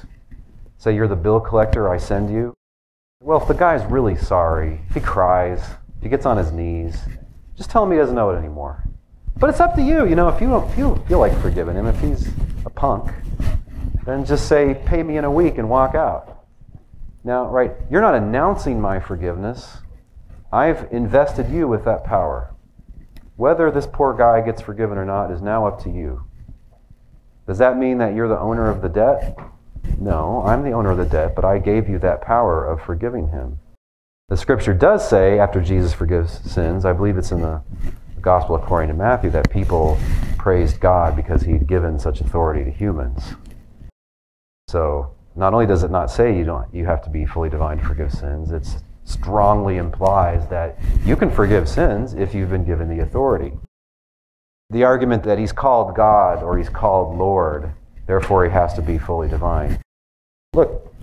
Say 0.78 0.96
you're 0.96 1.08
the 1.08 1.16
bill 1.16 1.40
collector 1.40 1.90
I 1.90 1.98
send 1.98 2.32
you. 2.32 2.54
Well, 3.22 3.42
if 3.42 3.48
the 3.48 3.54
guy's 3.54 3.86
really 3.86 4.16
sorry, 4.16 4.82
if 4.90 4.96
he 4.96 5.00
cries, 5.00 5.60
if 5.98 6.04
he 6.04 6.10
gets 6.10 6.26
on 6.26 6.38
his 6.38 6.52
knees, 6.52 6.98
just 7.56 7.70
tell 7.70 7.84
him 7.84 7.92
he 7.92 7.98
doesn't 7.98 8.16
know 8.16 8.32
it 8.32 8.38
anymore. 8.38 8.84
But 9.38 9.50
it's 9.50 9.60
up 9.60 9.76
to 9.76 9.82
you. 9.82 10.08
You 10.08 10.16
know, 10.16 10.30
if 10.30 10.42
you 10.42 10.48
don't 10.48 10.72
feel, 10.74 10.96
feel 11.08 11.20
like 11.20 11.40
forgiving 11.42 11.76
him, 11.76 11.86
if 11.86 12.00
he's 12.00 12.28
a 12.66 12.70
punk, 12.70 13.12
then 14.06 14.26
just 14.26 14.48
say, 14.48 14.82
pay 14.86 15.04
me 15.04 15.18
in 15.18 15.26
a 15.26 15.32
week 15.32 15.58
and 15.58 15.70
walk 15.70 15.96
out. 15.96 16.41
Now, 17.24 17.48
right, 17.48 17.74
you're 17.90 18.02
not 18.02 18.16
announcing 18.16 18.82
my 18.82 19.00
forgiveness. 19.00 19.78
I've 20.52 20.92
invested 20.92 21.50
you 21.50 21.68
with 21.68 21.86
that 21.86 22.04
power. 22.04 22.54
Whether 23.36 23.72
this 23.72 23.88
poor 23.88 24.14
guy 24.16 24.42
gets 24.42 24.62
forgiven 24.62 24.98
or 24.98 25.06
not 25.06 25.32
is 25.32 25.42
now 25.42 25.66
up 25.68 25.82
to 25.84 25.90
you. 25.90 26.24
Does 27.48 27.58
that 27.60 27.78
mean 27.78 28.00
that 28.00 28.16
you're 28.16 28.28
the 28.28 28.40
owner 28.40 28.70
of 28.70 28.82
the 28.82 28.90
debt? 28.90 29.38
No, 30.00 30.44
I'm 30.46 30.64
the 30.64 30.72
owner 30.72 30.92
of 30.92 30.98
the 30.98 31.06
debt, 31.06 31.36
but 31.36 31.46
I 31.46 31.58
gave 31.58 31.90
you 31.90 32.00
that 32.00 32.22
power 32.22 32.66
of 32.66 32.82
forgiving 32.82 33.30
him. 33.30 33.60
The 34.30 34.38
scripture 34.38 34.74
does 34.74 35.08
say, 35.08 35.40
after 35.40 35.62
Jesus 35.62 35.94
forgives 35.94 36.40
sins, 36.50 36.86
I 36.86 36.94
believe 36.94 37.18
it's 37.18 37.32
in 37.32 37.42
the 37.42 37.62
Gospel 38.22 38.56
according 38.56 38.90
to 38.90 38.94
Matthew, 38.94 39.30
that 39.32 39.50
people 39.50 40.00
praised 40.38 40.80
God 40.80 41.16
because 41.16 41.42
he'd 41.42 41.68
given 41.68 42.00
such 42.00 42.22
authority 42.22 42.64
to 42.64 42.72
humans. 42.72 43.34
So, 44.68 45.16
not 45.36 45.54
only 45.54 45.66
does 45.66 45.84
it 45.84 45.92
not 45.92 46.12
say 46.12 46.38
you 46.38 46.44
don't 46.44 46.74
you 46.74 46.86
have 46.86 47.02
to 47.04 47.10
be 47.10 47.26
fully 47.26 47.50
divine 47.50 47.78
to 47.78 47.84
forgive 47.84 48.12
sins, 48.12 48.52
it 48.52 48.68
strongly 49.04 49.78
implies 49.78 50.48
that 50.50 50.78
you 51.06 51.16
can 51.16 51.30
forgive 51.30 51.68
sins 51.68 52.14
if 52.14 52.34
you've 52.34 52.50
been 52.50 52.66
given 52.66 52.90
the 52.90 53.02
authority. 53.02 53.54
The 54.70 54.84
argument 54.84 55.24
that 55.24 55.38
he's 55.38 55.52
called 55.52 55.96
God 55.96 56.44
or 56.44 56.58
he's 56.58 56.70
called 56.70 57.18
Lord, 57.18 57.72
therefore 58.08 58.46
he 58.46 58.52
has 58.52 58.74
to 58.76 58.82
be 58.82 58.98
fully 58.98 59.28
divine. 59.28 59.82
Look, 60.54 60.94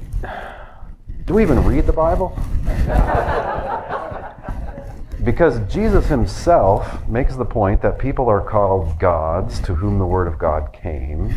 do 1.26 1.34
we 1.34 1.42
even 1.42 1.62
read 1.64 1.86
the 1.86 1.92
Bible? 1.92 2.38
because 5.24 5.60
Jesus 5.72 6.06
himself 6.06 7.06
makes 7.08 7.36
the 7.36 7.44
point 7.44 7.82
that 7.82 7.98
people 7.98 8.28
are 8.28 8.40
called 8.40 8.98
gods 8.98 9.60
to 9.60 9.74
whom 9.74 9.98
the 9.98 10.06
Word 10.06 10.26
of 10.26 10.38
God 10.38 10.72
came. 10.72 11.34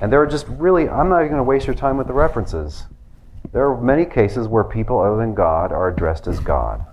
And 0.00 0.12
there 0.12 0.20
are 0.20 0.26
just 0.26 0.46
really, 0.48 0.88
I'm 0.88 1.08
not 1.08 1.18
even 1.18 1.28
going 1.28 1.38
to 1.38 1.44
waste 1.44 1.66
your 1.66 1.74
time 1.74 1.96
with 1.96 2.06
the 2.06 2.12
references. 2.12 2.84
There 3.52 3.68
are 3.68 3.80
many 3.80 4.04
cases 4.04 4.48
where 4.48 4.64
people 4.64 5.00
other 5.00 5.16
than 5.16 5.34
God 5.34 5.72
are 5.72 5.88
addressed 5.88 6.26
as 6.26 6.40
God, 6.40 6.84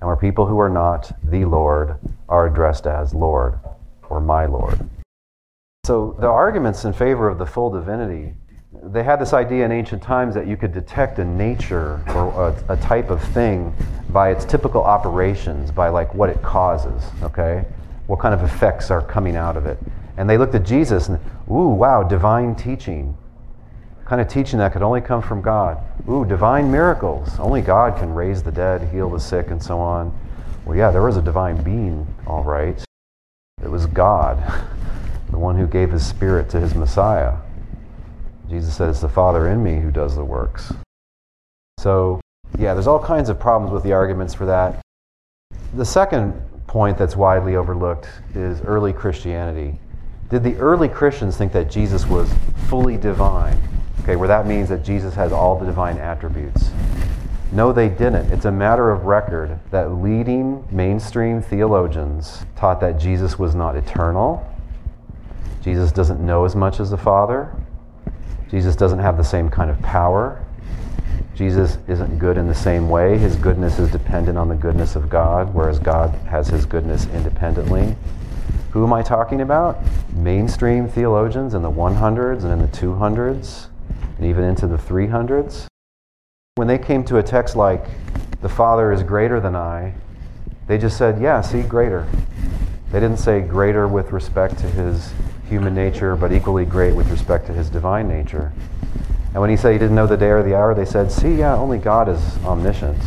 and 0.00 0.06
where 0.06 0.16
people 0.16 0.46
who 0.46 0.58
are 0.58 0.68
not 0.68 1.12
the 1.24 1.44
Lord 1.44 1.96
are 2.28 2.46
addressed 2.46 2.86
as 2.86 3.14
Lord 3.14 3.58
or 4.08 4.20
my 4.20 4.46
Lord. 4.46 4.88
So 5.84 6.16
the 6.20 6.26
arguments 6.26 6.84
in 6.84 6.92
favor 6.92 7.28
of 7.28 7.38
the 7.38 7.46
full 7.46 7.70
divinity 7.70 8.34
they 8.82 9.02
had 9.02 9.20
this 9.20 9.32
idea 9.32 9.64
in 9.64 9.72
ancient 9.72 10.02
times 10.02 10.34
that 10.34 10.46
you 10.46 10.56
could 10.56 10.72
detect 10.72 11.18
a 11.18 11.24
nature 11.24 12.00
or 12.08 12.54
a, 12.68 12.74
a, 12.74 12.76
type 12.76 13.10
of 13.10 13.22
thing 13.34 13.74
by 14.10 14.30
its 14.30 14.44
typical 14.44 14.82
operations, 14.82 15.70
by 15.70 15.88
like 15.88 16.14
what 16.14 16.30
it 16.30 16.40
causes, 16.40 17.02
okay? 17.22 17.64
What 18.06 18.20
kind 18.20 18.32
of 18.32 18.42
effects 18.42 18.90
are 18.90 19.02
coming 19.02 19.36
out 19.36 19.56
of 19.56 19.66
it. 19.66 19.78
And 20.20 20.28
they 20.28 20.36
looked 20.36 20.54
at 20.54 20.66
Jesus 20.66 21.08
and, 21.08 21.18
ooh, 21.50 21.68
wow, 21.68 22.02
divine 22.02 22.54
teaching. 22.54 23.16
Kind 24.04 24.20
of 24.20 24.28
teaching 24.28 24.58
that 24.58 24.74
could 24.74 24.82
only 24.82 25.00
come 25.00 25.22
from 25.22 25.40
God. 25.40 25.82
Ooh, 26.10 26.26
divine 26.26 26.70
miracles. 26.70 27.38
Only 27.38 27.62
God 27.62 27.96
can 27.96 28.12
raise 28.12 28.42
the 28.42 28.52
dead, 28.52 28.92
heal 28.92 29.08
the 29.08 29.18
sick, 29.18 29.50
and 29.50 29.62
so 29.62 29.78
on. 29.78 30.12
Well, 30.66 30.76
yeah, 30.76 30.90
there 30.90 31.00
was 31.00 31.16
a 31.16 31.22
divine 31.22 31.62
being, 31.62 32.06
all 32.26 32.44
right. 32.44 32.78
It 33.64 33.70
was 33.70 33.86
God, 33.86 34.36
the 35.30 35.38
one 35.38 35.56
who 35.56 35.66
gave 35.66 35.90
his 35.90 36.06
spirit 36.06 36.50
to 36.50 36.60
his 36.60 36.74
Messiah. 36.74 37.38
Jesus 38.50 38.76
said, 38.76 38.90
It's 38.90 39.00
the 39.00 39.08
Father 39.08 39.48
in 39.48 39.62
me 39.62 39.80
who 39.80 39.90
does 39.90 40.16
the 40.16 40.24
works. 40.26 40.70
So, 41.78 42.20
yeah, 42.58 42.74
there's 42.74 42.86
all 42.86 43.02
kinds 43.02 43.30
of 43.30 43.40
problems 43.40 43.72
with 43.72 43.84
the 43.84 43.94
arguments 43.94 44.34
for 44.34 44.44
that. 44.44 44.82
The 45.76 45.86
second 45.86 46.34
point 46.66 46.98
that's 46.98 47.16
widely 47.16 47.56
overlooked 47.56 48.06
is 48.34 48.60
early 48.60 48.92
Christianity. 48.92 49.78
Did 50.30 50.44
the 50.44 50.54
early 50.56 50.88
Christians 50.88 51.36
think 51.36 51.52
that 51.52 51.68
Jesus 51.68 52.06
was 52.06 52.32
fully 52.68 52.96
divine? 52.96 53.58
Okay, 54.02 54.14
where 54.14 54.28
that 54.28 54.46
means 54.46 54.68
that 54.68 54.84
Jesus 54.84 55.14
has 55.14 55.32
all 55.32 55.58
the 55.58 55.66
divine 55.66 55.98
attributes. 55.98 56.70
No, 57.52 57.72
they 57.72 57.88
didn't. 57.88 58.32
It's 58.32 58.44
a 58.44 58.52
matter 58.52 58.90
of 58.90 59.06
record 59.06 59.58
that 59.72 59.92
leading 59.92 60.64
mainstream 60.70 61.42
theologians 61.42 62.44
taught 62.56 62.80
that 62.80 62.92
Jesus 62.92 63.40
was 63.40 63.56
not 63.56 63.74
eternal. 63.74 64.46
Jesus 65.62 65.90
doesn't 65.90 66.24
know 66.24 66.44
as 66.44 66.54
much 66.54 66.78
as 66.78 66.90
the 66.90 66.96
Father. 66.96 67.52
Jesus 68.50 68.76
doesn't 68.76 69.00
have 69.00 69.16
the 69.16 69.24
same 69.24 69.48
kind 69.48 69.68
of 69.68 69.82
power. 69.82 70.44
Jesus 71.34 71.78
isn't 71.88 72.18
good 72.18 72.36
in 72.36 72.46
the 72.46 72.54
same 72.54 72.88
way. 72.88 73.18
His 73.18 73.34
goodness 73.34 73.80
is 73.80 73.90
dependent 73.90 74.38
on 74.38 74.48
the 74.48 74.54
goodness 74.54 74.94
of 74.94 75.10
God, 75.10 75.52
whereas 75.52 75.80
God 75.80 76.10
has 76.28 76.46
his 76.48 76.66
goodness 76.66 77.06
independently. 77.14 77.96
Who 78.72 78.84
am 78.84 78.92
I 78.92 79.02
talking 79.02 79.40
about? 79.40 79.78
Mainstream 80.12 80.88
theologians 80.88 81.54
in 81.54 81.62
the 81.62 81.70
100s 81.70 82.44
and 82.44 82.52
in 82.52 82.60
the 82.60 82.68
200s, 82.68 83.66
and 84.16 84.26
even 84.26 84.44
into 84.44 84.68
the 84.68 84.76
300s. 84.76 85.66
When 86.54 86.68
they 86.68 86.78
came 86.78 87.02
to 87.04 87.18
a 87.18 87.22
text 87.22 87.56
like, 87.56 87.84
the 88.42 88.48
Father 88.48 88.92
is 88.92 89.02
greater 89.02 89.40
than 89.40 89.56
I, 89.56 89.94
they 90.68 90.78
just 90.78 90.96
said, 90.96 91.20
yeah, 91.20 91.40
see, 91.40 91.62
greater. 91.62 92.06
They 92.92 93.00
didn't 93.00 93.18
say 93.18 93.40
greater 93.40 93.88
with 93.88 94.12
respect 94.12 94.58
to 94.58 94.66
his 94.66 95.12
human 95.48 95.74
nature, 95.74 96.14
but 96.14 96.32
equally 96.32 96.64
great 96.64 96.94
with 96.94 97.10
respect 97.10 97.46
to 97.48 97.52
his 97.52 97.70
divine 97.70 98.06
nature. 98.06 98.52
And 99.32 99.40
when 99.40 99.50
he 99.50 99.56
said 99.56 99.72
he 99.72 99.78
didn't 99.78 99.96
know 99.96 100.06
the 100.06 100.16
day 100.16 100.30
or 100.30 100.44
the 100.44 100.54
hour, 100.54 100.74
they 100.74 100.84
said, 100.84 101.10
See, 101.10 101.34
yeah, 101.34 101.54
only 101.56 101.78
God 101.78 102.08
is 102.08 102.20
omniscient. 102.44 102.98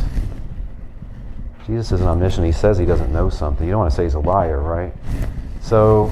Jesus 1.65 1.93
isn't 1.93 2.07
omniscient. 2.07 2.45
He 2.45 2.51
says 2.51 2.77
he 2.77 2.85
doesn't 2.85 3.13
know 3.13 3.29
something. 3.29 3.65
You 3.65 3.71
don't 3.71 3.79
want 3.79 3.91
to 3.91 3.95
say 3.95 4.03
he's 4.03 4.13
a 4.13 4.19
liar, 4.19 4.59
right? 4.59 4.93
So, 5.63 6.11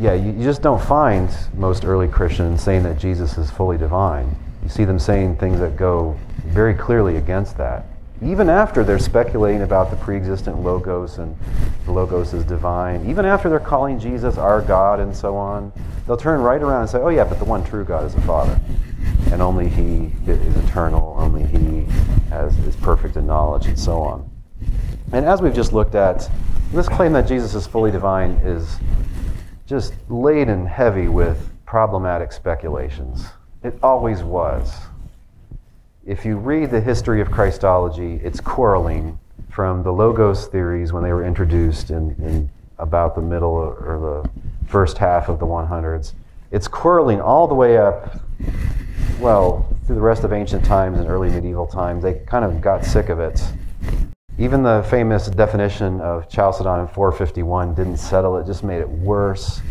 yeah, 0.00 0.14
you, 0.14 0.32
you 0.32 0.42
just 0.42 0.62
don't 0.62 0.82
find 0.82 1.28
most 1.54 1.84
early 1.84 2.08
Christians 2.08 2.62
saying 2.62 2.84
that 2.84 2.98
Jesus 2.98 3.36
is 3.36 3.50
fully 3.50 3.76
divine. 3.76 4.34
You 4.62 4.70
see 4.70 4.86
them 4.86 4.98
saying 4.98 5.36
things 5.36 5.60
that 5.60 5.76
go 5.76 6.18
very 6.46 6.72
clearly 6.72 7.16
against 7.16 7.58
that 7.58 7.84
even 8.22 8.48
after 8.48 8.82
they're 8.82 8.98
speculating 8.98 9.62
about 9.62 9.90
the 9.90 9.96
pre-existent 9.96 10.62
logos 10.62 11.18
and 11.18 11.36
the 11.84 11.92
logos 11.92 12.32
is 12.32 12.44
divine, 12.44 13.08
even 13.08 13.26
after 13.26 13.50
they're 13.50 13.60
calling 13.60 13.98
Jesus 13.98 14.38
our 14.38 14.62
God 14.62 15.00
and 15.00 15.14
so 15.14 15.36
on, 15.36 15.72
they'll 16.06 16.16
turn 16.16 16.40
right 16.40 16.62
around 16.62 16.82
and 16.82 16.90
say, 16.90 16.98
"Oh 16.98 17.10
yeah, 17.10 17.24
but 17.24 17.38
the 17.38 17.44
one 17.44 17.62
true 17.62 17.84
God 17.84 18.04
is 18.04 18.14
the 18.14 18.22
Father, 18.22 18.58
and 19.30 19.42
only 19.42 19.68
He 19.68 20.12
is 20.26 20.56
eternal. 20.64 21.14
Only 21.18 21.44
He 21.44 21.84
has, 22.30 22.56
is 22.60 22.76
perfect 22.76 23.16
in 23.16 23.26
knowledge, 23.26 23.66
and 23.66 23.78
so 23.78 24.00
on." 24.00 24.35
And 25.12 25.24
as 25.24 25.40
we've 25.40 25.54
just 25.54 25.72
looked 25.72 25.94
at, 25.94 26.30
this 26.72 26.88
claim 26.88 27.12
that 27.12 27.28
Jesus 27.28 27.54
is 27.54 27.66
fully 27.66 27.90
divine 27.90 28.32
is 28.42 28.76
just 29.66 29.94
laden 30.08 30.66
heavy 30.66 31.08
with 31.08 31.50
problematic 31.64 32.32
speculations. 32.32 33.26
It 33.62 33.78
always 33.82 34.22
was 34.22 34.72
if 36.06 36.24
you 36.24 36.36
read 36.36 36.70
the 36.70 36.80
history 36.80 37.20
of 37.20 37.32
Christology, 37.32 38.20
it's 38.22 38.40
quarreling 38.40 39.18
from 39.50 39.82
the 39.82 39.92
Logos 39.92 40.46
theories 40.46 40.92
when 40.92 41.02
they 41.02 41.12
were 41.12 41.24
introduced 41.24 41.90
in, 41.90 42.14
in 42.22 42.48
about 42.78 43.16
the 43.16 43.20
middle 43.20 43.50
or 43.50 44.22
the 44.24 44.68
first 44.70 44.98
half 44.98 45.28
of 45.28 45.40
the 45.40 45.46
100s. 45.46 46.14
It's 46.52 46.68
quarreling 46.68 47.20
all 47.20 47.48
the 47.48 47.56
way 47.56 47.76
up, 47.76 48.20
well, 49.18 49.68
through 49.86 49.96
the 49.96 50.00
rest 50.00 50.22
of 50.22 50.32
ancient 50.32 50.64
times 50.64 51.00
and 51.00 51.08
early 51.08 51.28
medieval 51.28 51.66
times. 51.66 52.04
They 52.04 52.14
kind 52.26 52.44
of 52.44 52.60
got 52.60 52.84
sick 52.84 53.08
of 53.08 53.18
it. 53.18 53.42
Even 54.38 54.62
the 54.62 54.86
famous 54.90 55.28
definition 55.28 55.98
of 56.02 56.28
Chalcedon 56.28 56.80
in 56.80 56.88
451 56.88 57.74
didn't 57.74 57.96
settle 57.96 58.36
it, 58.36 58.44
just 58.44 58.62
made 58.62 58.80
it 58.80 58.88
worse. 58.88 59.62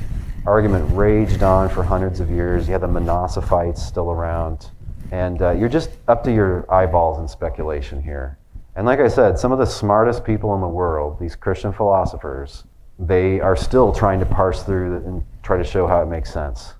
Argument 0.47 0.89
raged 0.97 1.43
on 1.43 1.69
for 1.69 1.83
hundreds 1.83 2.19
of 2.19 2.31
years. 2.31 2.67
You 2.67 2.71
had 2.71 2.81
the 2.81 2.87
Monophysites 2.87 3.77
still 3.77 4.09
around. 4.09 4.71
And 5.11 5.39
uh, 5.43 5.51
you're 5.51 5.69
just 5.69 5.91
up 6.07 6.23
to 6.23 6.33
your 6.33 6.65
eyeballs 6.73 7.19
in 7.19 7.27
speculation 7.27 8.01
here. 8.01 8.39
And 8.75 8.87
like 8.87 8.99
I 8.99 9.07
said, 9.07 9.37
some 9.37 9.51
of 9.51 9.59
the 9.59 9.65
smartest 9.65 10.23
people 10.23 10.55
in 10.55 10.61
the 10.61 10.67
world, 10.67 11.19
these 11.19 11.35
Christian 11.35 11.71
philosophers, 11.71 12.63
they 12.97 13.39
are 13.39 13.55
still 13.55 13.93
trying 13.93 14.19
to 14.19 14.25
parse 14.25 14.63
through 14.63 14.95
and 14.97 15.23
try 15.43 15.57
to 15.57 15.63
show 15.63 15.85
how 15.85 16.01
it 16.01 16.07
makes 16.07 16.33
sense. 16.33 16.73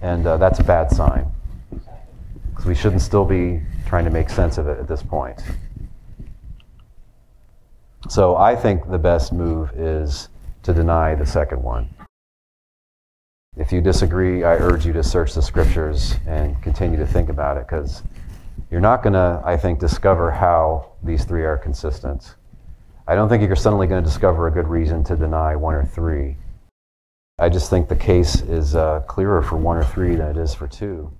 And 0.00 0.24
uh, 0.24 0.36
that's 0.36 0.60
a 0.60 0.64
bad 0.64 0.92
sign. 0.92 1.26
Because 2.50 2.64
we 2.64 2.76
shouldn't 2.76 3.02
still 3.02 3.24
be 3.24 3.60
trying 3.86 4.04
to 4.04 4.10
make 4.10 4.30
sense 4.30 4.56
of 4.56 4.68
it 4.68 4.78
at 4.78 4.86
this 4.86 5.02
point. 5.02 5.42
So 8.08 8.36
I 8.36 8.54
think 8.54 8.88
the 8.88 8.98
best 8.98 9.32
move 9.32 9.70
is 9.74 10.28
to 10.62 10.72
deny 10.72 11.14
the 11.14 11.26
second 11.26 11.62
one. 11.62 11.88
If 13.56 13.72
you 13.72 13.80
disagree, 13.80 14.44
I 14.44 14.54
urge 14.56 14.86
you 14.86 14.92
to 14.92 15.02
search 15.02 15.34
the 15.34 15.42
scriptures 15.42 16.14
and 16.26 16.60
continue 16.62 16.98
to 16.98 17.06
think 17.06 17.30
about 17.30 17.56
it 17.56 17.66
because 17.66 18.02
you're 18.70 18.80
not 18.80 19.02
going 19.02 19.14
to, 19.14 19.42
I 19.44 19.56
think, 19.56 19.80
discover 19.80 20.30
how 20.30 20.92
these 21.02 21.24
three 21.24 21.44
are 21.44 21.56
consistent. 21.56 22.34
I 23.08 23.14
don't 23.14 23.28
think 23.28 23.42
you're 23.42 23.56
suddenly 23.56 23.86
going 23.86 24.02
to 24.02 24.08
discover 24.08 24.46
a 24.46 24.50
good 24.50 24.68
reason 24.68 25.02
to 25.04 25.16
deny 25.16 25.56
one 25.56 25.74
or 25.74 25.84
three. 25.84 26.36
I 27.38 27.48
just 27.48 27.70
think 27.70 27.88
the 27.88 27.96
case 27.96 28.40
is 28.42 28.74
uh, 28.74 29.00
clearer 29.06 29.42
for 29.42 29.56
one 29.56 29.76
or 29.76 29.84
three 29.84 30.16
than 30.16 30.28
it 30.28 30.36
is 30.36 30.54
for 30.54 30.68
two. 30.68 31.12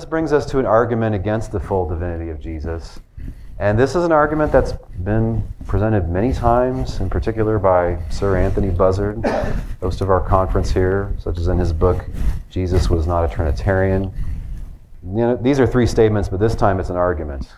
This 0.00 0.08
brings 0.08 0.32
us 0.32 0.46
to 0.46 0.58
an 0.58 0.64
argument 0.64 1.14
against 1.14 1.52
the 1.52 1.60
full 1.60 1.86
divinity 1.86 2.30
of 2.30 2.40
Jesus. 2.40 3.00
And 3.58 3.78
this 3.78 3.94
is 3.94 4.02
an 4.02 4.12
argument 4.12 4.50
that's 4.50 4.72
been 5.04 5.46
presented 5.66 6.08
many 6.08 6.32
times, 6.32 7.00
in 7.00 7.10
particular 7.10 7.58
by 7.58 7.98
Sir 8.08 8.38
Anthony 8.38 8.70
Buzzard, 8.70 9.22
host 9.82 10.00
of 10.00 10.08
our 10.08 10.26
conference 10.26 10.70
here, 10.70 11.14
such 11.18 11.36
as 11.36 11.48
in 11.48 11.58
his 11.58 11.74
book, 11.74 12.06
Jesus 12.48 12.88
Was 12.88 13.06
Not 13.06 13.30
a 13.30 13.34
Trinitarian. 13.34 14.04
You 15.04 15.16
know, 15.16 15.36
these 15.36 15.60
are 15.60 15.66
three 15.66 15.86
statements, 15.86 16.30
but 16.30 16.40
this 16.40 16.54
time 16.54 16.80
it's 16.80 16.88
an 16.88 16.96
argument. 16.96 17.52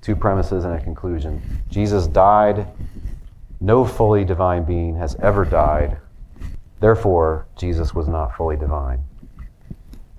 Two 0.00 0.16
premises 0.16 0.64
and 0.64 0.72
a 0.72 0.80
conclusion. 0.82 1.42
Jesus 1.68 2.06
died. 2.06 2.66
No 3.60 3.84
fully 3.84 4.24
divine 4.24 4.64
being 4.64 4.96
has 4.96 5.14
ever 5.16 5.44
died. 5.44 5.98
Therefore, 6.80 7.48
Jesus 7.54 7.94
was 7.94 8.08
not 8.08 8.34
fully 8.34 8.56
divine. 8.56 9.04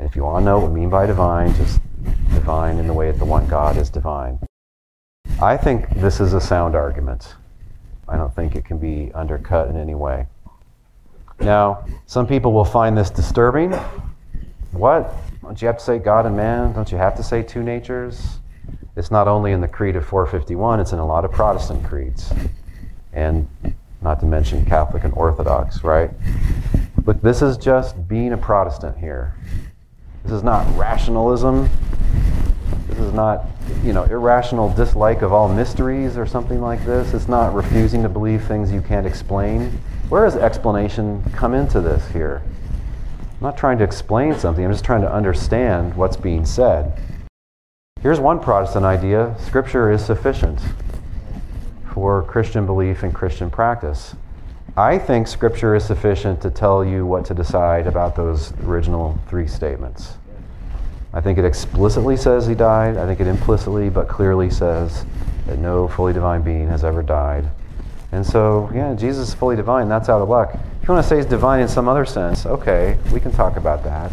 And 0.03 0.09
if 0.09 0.17
you 0.17 0.25
want 0.25 0.41
to 0.41 0.45
know 0.45 0.59
what 0.59 0.69
we 0.69 0.81
mean 0.81 0.89
by 0.89 1.05
divine, 1.05 1.55
just 1.55 1.79
divine 2.33 2.77
in 2.77 2.87
the 2.87 2.93
way 2.93 3.09
that 3.09 3.19
the 3.19 3.23
one 3.25 3.47
God 3.47 3.77
is 3.77 3.89
divine. 3.89 4.37
I 5.41 5.55
think 5.55 5.89
this 5.91 6.19
is 6.19 6.33
a 6.33 6.41
sound 6.41 6.75
argument. 6.75 7.35
I 8.09 8.17
don't 8.17 8.35
think 8.35 8.57
it 8.57 8.65
can 8.65 8.77
be 8.79 9.13
undercut 9.13 9.69
in 9.69 9.77
any 9.77 9.95
way. 9.95 10.27
Now, 11.39 11.85
some 12.05 12.27
people 12.27 12.51
will 12.51 12.65
find 12.65 12.97
this 12.97 13.09
disturbing. 13.09 13.71
What? 14.73 15.15
Don't 15.41 15.61
you 15.61 15.67
have 15.67 15.77
to 15.77 15.83
say 15.85 15.99
God 15.99 16.25
and 16.25 16.35
man? 16.35 16.73
Don't 16.73 16.91
you 16.91 16.97
have 16.97 17.15
to 17.15 17.23
say 17.23 17.41
two 17.41 17.63
natures? 17.63 18.39
It's 18.97 19.09
not 19.09 19.29
only 19.29 19.53
in 19.53 19.61
the 19.61 19.69
Creed 19.69 19.95
of 19.95 20.05
451, 20.05 20.81
it's 20.81 20.91
in 20.91 20.99
a 20.99 21.07
lot 21.07 21.23
of 21.23 21.31
Protestant 21.31 21.81
creeds. 21.85 22.33
And 23.13 23.47
not 24.01 24.19
to 24.19 24.25
mention 24.25 24.65
Catholic 24.65 25.05
and 25.05 25.13
Orthodox, 25.13 25.81
right? 25.81 26.11
Look, 27.05 27.21
this 27.21 27.41
is 27.41 27.55
just 27.55 28.05
being 28.09 28.33
a 28.33 28.37
Protestant 28.37 28.97
here. 28.97 29.33
This 30.23 30.31
is 30.31 30.43
not 30.43 30.65
rationalism. 30.77 31.69
This 32.87 32.99
is 32.99 33.13
not, 33.13 33.45
you 33.83 33.91
know, 33.91 34.03
irrational 34.03 34.73
dislike 34.73 35.21
of 35.21 35.33
all 35.33 35.49
mysteries 35.49 36.17
or 36.17 36.25
something 36.25 36.61
like 36.61 36.85
this. 36.85 37.13
It's 37.13 37.27
not 37.27 37.53
refusing 37.53 38.03
to 38.03 38.09
believe 38.09 38.43
things 38.43 38.71
you 38.71 38.81
can't 38.81 39.05
explain. 39.05 39.77
Where 40.07 40.23
does 40.23 40.37
explanation 40.37 41.23
come 41.33 41.53
into 41.53 41.81
this 41.81 42.07
here? 42.09 42.41
I'm 43.19 43.39
not 43.41 43.57
trying 43.57 43.77
to 43.79 43.83
explain 43.83 44.35
something, 44.35 44.63
I'm 44.63 44.71
just 44.71 44.85
trying 44.85 45.01
to 45.01 45.11
understand 45.11 45.95
what's 45.95 46.15
being 46.15 46.45
said. 46.45 46.97
Here's 48.01 48.19
one 48.19 48.39
Protestant 48.39 48.85
idea 48.85 49.35
Scripture 49.39 49.91
is 49.91 50.05
sufficient 50.05 50.61
for 51.93 52.23
Christian 52.23 52.65
belief 52.65 53.03
and 53.03 53.13
Christian 53.13 53.49
practice. 53.49 54.15
I 54.75 54.97
think 54.97 55.27
Scripture 55.27 55.75
is 55.75 55.85
sufficient 55.85 56.41
to 56.41 56.49
tell 56.49 56.83
you 56.83 57.05
what 57.05 57.25
to 57.25 57.35
decide 57.35 57.85
about 57.85 58.15
those 58.15 58.51
original 58.63 59.19
three 59.27 59.47
statements. 59.47 60.17
I 61.13 61.21
think 61.21 61.37
it 61.37 61.45
explicitly 61.45 62.17
says 62.17 62.47
he 62.47 62.55
died. 62.55 62.97
I 62.97 63.05
think 63.05 63.19
it 63.19 63.27
implicitly 63.27 63.89
but 63.89 64.07
clearly 64.07 64.49
says 64.49 65.05
that 65.45 65.59
no 65.59 65.87
fully 65.87 66.11
divine 66.11 66.41
being 66.41 66.67
has 66.69 66.83
ever 66.83 67.03
died. 67.03 67.51
And 68.11 68.25
so, 68.25 68.71
yeah, 68.73 68.95
Jesus 68.95 69.27
is 69.27 69.33
fully 69.35 69.55
divine. 69.55 69.89
That's 69.89 70.09
out 70.09 70.23
of 70.23 70.29
luck. 70.29 70.55
If 70.55 70.87
you 70.87 70.93
want 70.95 71.03
to 71.03 71.07
say 71.09 71.17
he's 71.17 71.27
divine 71.27 71.61
in 71.61 71.67
some 71.67 71.87
other 71.87 72.03
sense, 72.03 72.47
okay, 72.47 72.97
we 73.11 73.19
can 73.19 73.31
talk 73.31 73.57
about 73.57 73.83
that. 73.83 74.11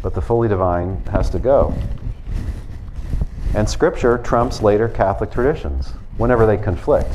But 0.00 0.14
the 0.14 0.22
fully 0.22 0.48
divine 0.48 1.02
has 1.12 1.28
to 1.30 1.38
go. 1.38 1.74
And 3.54 3.68
Scripture 3.68 4.16
trumps 4.16 4.62
later 4.62 4.88
Catholic 4.88 5.30
traditions 5.30 5.92
whenever 6.16 6.46
they 6.46 6.56
conflict. 6.56 7.12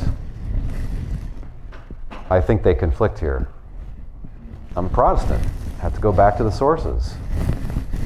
I 2.32 2.40
think 2.40 2.62
they 2.62 2.72
conflict 2.72 3.18
here. 3.18 3.46
I'm 4.74 4.88
Protestant. 4.88 5.46
I 5.78 5.82
have 5.82 5.94
to 5.94 6.00
go 6.00 6.12
back 6.12 6.38
to 6.38 6.44
the 6.44 6.50
sources. 6.50 7.14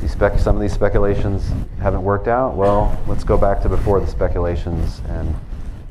Spec- 0.08 0.40
some 0.40 0.56
of 0.56 0.62
these 0.62 0.72
speculations 0.72 1.48
haven't 1.80 2.02
worked 2.02 2.26
out. 2.26 2.56
Well, 2.56 3.00
let's 3.06 3.22
go 3.22 3.38
back 3.38 3.62
to 3.62 3.68
before 3.68 4.00
the 4.00 4.06
speculations, 4.08 5.00
and 5.10 5.32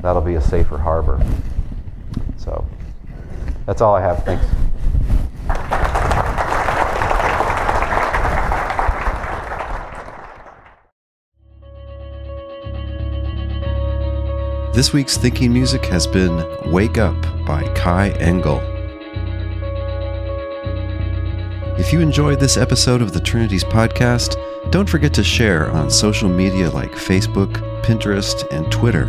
that'll 0.01 0.21
be 0.21 0.35
a 0.35 0.41
safer 0.41 0.77
harbor. 0.77 1.25
So 2.35 2.67
that's 3.65 3.79
all 3.79 3.95
I 3.95 4.01
have. 4.01 4.25
Thanks. 4.25 4.45
This 14.75 14.91
week's 14.91 15.15
thinking 15.15 15.53
music 15.53 15.85
has 15.85 16.05
been 16.05 16.45
Wake 16.69 16.97
Up 16.97 17.15
by 17.45 17.63
Kai 17.75 18.09
Engel. 18.19 18.59
If 21.79 21.93
you 21.93 22.01
enjoyed 22.01 22.41
this 22.41 22.57
episode 22.57 23.01
of 23.01 23.13
the 23.13 23.21
Trinities 23.21 23.63
podcast, 23.63 24.35
don't 24.71 24.89
forget 24.89 25.13
to 25.13 25.23
share 25.23 25.71
on 25.71 25.89
social 25.89 26.27
media 26.27 26.69
like 26.71 26.91
Facebook, 26.91 27.53
Pinterest, 27.83 28.45
and 28.51 28.69
Twitter. 28.69 29.05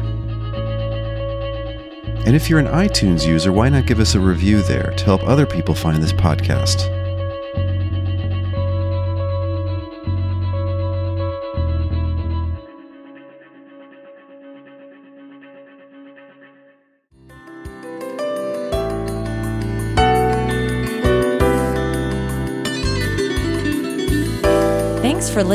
And 2.25 2.37
if 2.37 2.49
you're 2.49 2.61
an 2.61 2.67
iTunes 2.67 3.27
user, 3.27 3.53
why 3.53 3.69
not 3.69 3.87
give 3.87 3.99
us 3.99 4.15
a 4.15 4.21
review 4.21 4.63
there 4.63 4.93
to 4.97 5.05
help 5.05 5.25
other 5.25 5.47
people 5.47 5.75
find 5.75 6.01
this 6.01 6.13
podcast? 6.13 6.96